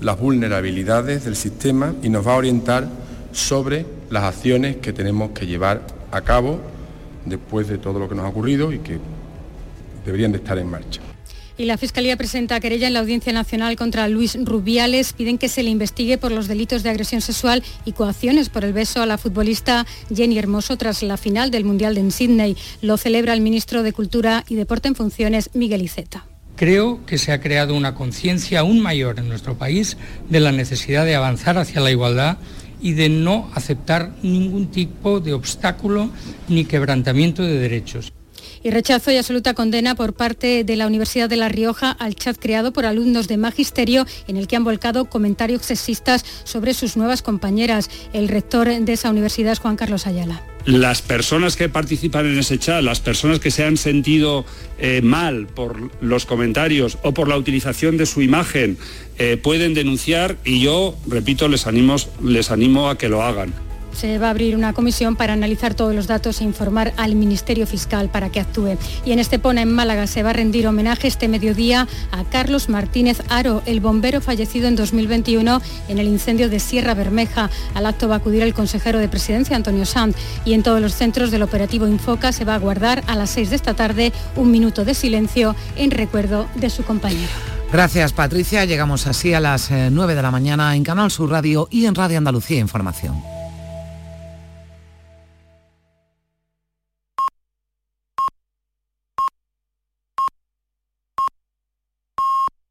las 0.00 0.18
vulnerabilidades 0.18 1.24
del 1.24 1.36
sistema 1.36 1.94
y 2.02 2.08
nos 2.08 2.26
va 2.26 2.34
a 2.34 2.36
orientar 2.36 2.88
sobre 3.32 3.84
las 4.10 4.24
acciones 4.24 4.76
que 4.76 4.92
tenemos 4.92 5.32
que 5.32 5.46
llevar 5.46 5.82
a 6.10 6.20
cabo 6.20 6.60
después 7.26 7.68
de 7.68 7.78
todo 7.78 7.98
lo 7.98 8.08
que 8.08 8.14
nos 8.14 8.24
ha 8.24 8.28
ocurrido 8.28 8.72
y 8.72 8.78
que 8.78 8.98
deberían 10.04 10.32
de 10.32 10.38
estar 10.38 10.58
en 10.58 10.70
marcha. 10.70 11.00
Y 11.62 11.64
la 11.64 11.78
Fiscalía 11.78 12.16
presenta 12.16 12.58
querella 12.58 12.88
en 12.88 12.94
la 12.94 12.98
Audiencia 12.98 13.32
Nacional 13.32 13.76
contra 13.76 14.08
Luis 14.08 14.36
Rubiales. 14.44 15.12
Piden 15.12 15.38
que 15.38 15.48
se 15.48 15.62
le 15.62 15.70
investigue 15.70 16.18
por 16.18 16.32
los 16.32 16.48
delitos 16.48 16.82
de 16.82 16.90
agresión 16.90 17.20
sexual 17.20 17.62
y 17.84 17.92
coacciones 17.92 18.48
por 18.48 18.64
el 18.64 18.72
beso 18.72 19.00
a 19.00 19.06
la 19.06 19.16
futbolista 19.16 19.86
Jenny 20.12 20.40
Hermoso 20.40 20.76
tras 20.76 21.04
la 21.04 21.16
final 21.16 21.52
del 21.52 21.64
Mundial 21.64 21.94
de 21.94 22.10
Sydney. 22.10 22.56
Lo 22.80 22.96
celebra 22.96 23.32
el 23.32 23.42
ministro 23.42 23.84
de 23.84 23.92
Cultura 23.92 24.44
y 24.48 24.56
Deporte 24.56 24.88
en 24.88 24.96
funciones, 24.96 25.50
Miguel 25.54 25.82
Iceta. 25.82 26.26
Creo 26.56 27.06
que 27.06 27.16
se 27.16 27.30
ha 27.30 27.40
creado 27.40 27.76
una 27.76 27.94
conciencia 27.94 28.58
aún 28.58 28.80
mayor 28.80 29.20
en 29.20 29.28
nuestro 29.28 29.56
país 29.56 29.96
de 30.28 30.40
la 30.40 30.50
necesidad 30.50 31.04
de 31.04 31.14
avanzar 31.14 31.58
hacia 31.58 31.80
la 31.80 31.92
igualdad 31.92 32.38
y 32.80 32.94
de 32.94 33.08
no 33.08 33.48
aceptar 33.54 34.10
ningún 34.24 34.66
tipo 34.66 35.20
de 35.20 35.32
obstáculo 35.32 36.10
ni 36.48 36.64
quebrantamiento 36.64 37.44
de 37.44 37.56
derechos 37.56 38.12
y 38.62 38.70
rechazo 38.70 39.10
y 39.10 39.16
absoluta 39.16 39.54
condena 39.54 39.94
por 39.94 40.12
parte 40.14 40.64
de 40.64 40.76
la 40.76 40.86
Universidad 40.86 41.28
de 41.28 41.36
La 41.36 41.48
Rioja 41.48 41.90
al 41.90 42.14
chat 42.14 42.36
creado 42.38 42.72
por 42.72 42.86
alumnos 42.86 43.28
de 43.28 43.36
magisterio 43.36 44.06
en 44.26 44.36
el 44.36 44.46
que 44.46 44.56
han 44.56 44.64
volcado 44.64 45.06
comentarios 45.06 45.62
sexistas 45.62 46.24
sobre 46.44 46.74
sus 46.74 46.96
nuevas 46.96 47.22
compañeras. 47.22 47.90
El 48.12 48.28
rector 48.28 48.68
de 48.68 48.92
esa 48.92 49.10
universidad 49.10 49.52
es 49.52 49.58
Juan 49.58 49.76
Carlos 49.76 50.06
Ayala 50.06 50.42
las 50.64 51.02
personas 51.02 51.56
que 51.56 51.68
participan 51.68 52.26
en 52.26 52.38
ese 52.38 52.58
chat, 52.58 52.82
las 52.82 53.00
personas 53.00 53.40
que 53.40 53.50
se 53.50 53.64
han 53.64 53.76
sentido 53.76 54.44
eh, 54.78 55.00
mal 55.02 55.46
por 55.46 55.90
los 56.00 56.26
comentarios 56.26 56.98
o 57.02 57.12
por 57.12 57.28
la 57.28 57.36
utilización 57.36 57.96
de 57.96 58.06
su 58.06 58.22
imagen, 58.22 58.78
eh, 59.18 59.36
pueden 59.36 59.74
denunciar 59.74 60.36
y 60.44 60.60
yo, 60.60 60.96
repito, 61.06 61.48
les 61.48 61.66
animo, 61.66 61.96
les 62.22 62.50
animo 62.50 62.88
a 62.88 62.96
que 62.96 63.08
lo 63.08 63.22
hagan. 63.22 63.52
Se 63.92 64.18
va 64.18 64.28
a 64.28 64.30
abrir 64.30 64.56
una 64.56 64.72
comisión 64.72 65.16
para 65.16 65.32
analizar 65.32 65.74
todos 65.74 65.94
los 65.94 66.06
datos 66.06 66.40
e 66.40 66.44
informar 66.44 66.92
al 66.96 67.14
Ministerio 67.14 67.66
Fiscal 67.66 68.08
para 68.08 68.30
que 68.30 68.40
actúe. 68.40 68.76
Y 69.04 69.12
en 69.12 69.18
Estepona, 69.18 69.62
en 69.62 69.72
Málaga, 69.72 70.06
se 70.06 70.22
va 70.22 70.30
a 70.30 70.32
rendir 70.32 70.66
homenaje 70.66 71.08
este 71.08 71.28
mediodía 71.28 71.88
a 72.10 72.24
Carlos 72.24 72.68
Martínez 72.68 73.22
Aro, 73.28 73.62
el 73.66 73.80
bombero 73.80 74.20
fallecido 74.20 74.68
en 74.68 74.76
2021 74.76 75.62
en 75.88 75.98
el 75.98 76.06
incendio 76.06 76.48
de 76.48 76.60
Sierra 76.60 76.94
Bermeja. 76.94 77.50
Al 77.74 77.86
acto 77.86 78.08
va 78.08 78.16
a 78.16 78.18
acudir 78.18 78.42
el 78.42 78.54
consejero 78.54 78.98
de 78.98 79.08
Presidencia, 79.08 79.56
Antonio 79.56 79.84
Sanz. 79.84 80.16
Y 80.44 80.54
en 80.54 80.62
todos 80.62 80.80
los 80.80 80.94
centros 80.94 81.30
del 81.30 81.42
operativo 81.42 81.86
Infoca 81.86 82.32
se 82.32 82.44
va 82.44 82.54
a 82.54 82.58
guardar 82.58 83.02
a 83.06 83.16
las 83.16 83.30
6 83.30 83.50
de 83.50 83.56
esta 83.56 83.74
tarde 83.74 84.12
un 84.36 84.50
minuto 84.50 84.84
de 84.84 84.94
silencio 84.94 85.54
en 85.76 85.90
recuerdo 85.90 86.46
de 86.54 86.70
su 86.70 86.84
compañero. 86.84 87.32
Gracias 87.72 88.12
Patricia, 88.12 88.66
llegamos 88.66 89.06
así 89.06 89.32
a 89.32 89.40
las 89.40 89.70
9 89.70 90.12
eh, 90.12 90.16
de 90.16 90.22
la 90.22 90.30
mañana 90.30 90.76
en 90.76 90.84
Canal 90.84 91.10
Sur 91.10 91.30
Radio 91.30 91.68
y 91.70 91.86
en 91.86 91.94
Radio 91.94 92.18
Andalucía 92.18 92.58
Información. 92.58 93.41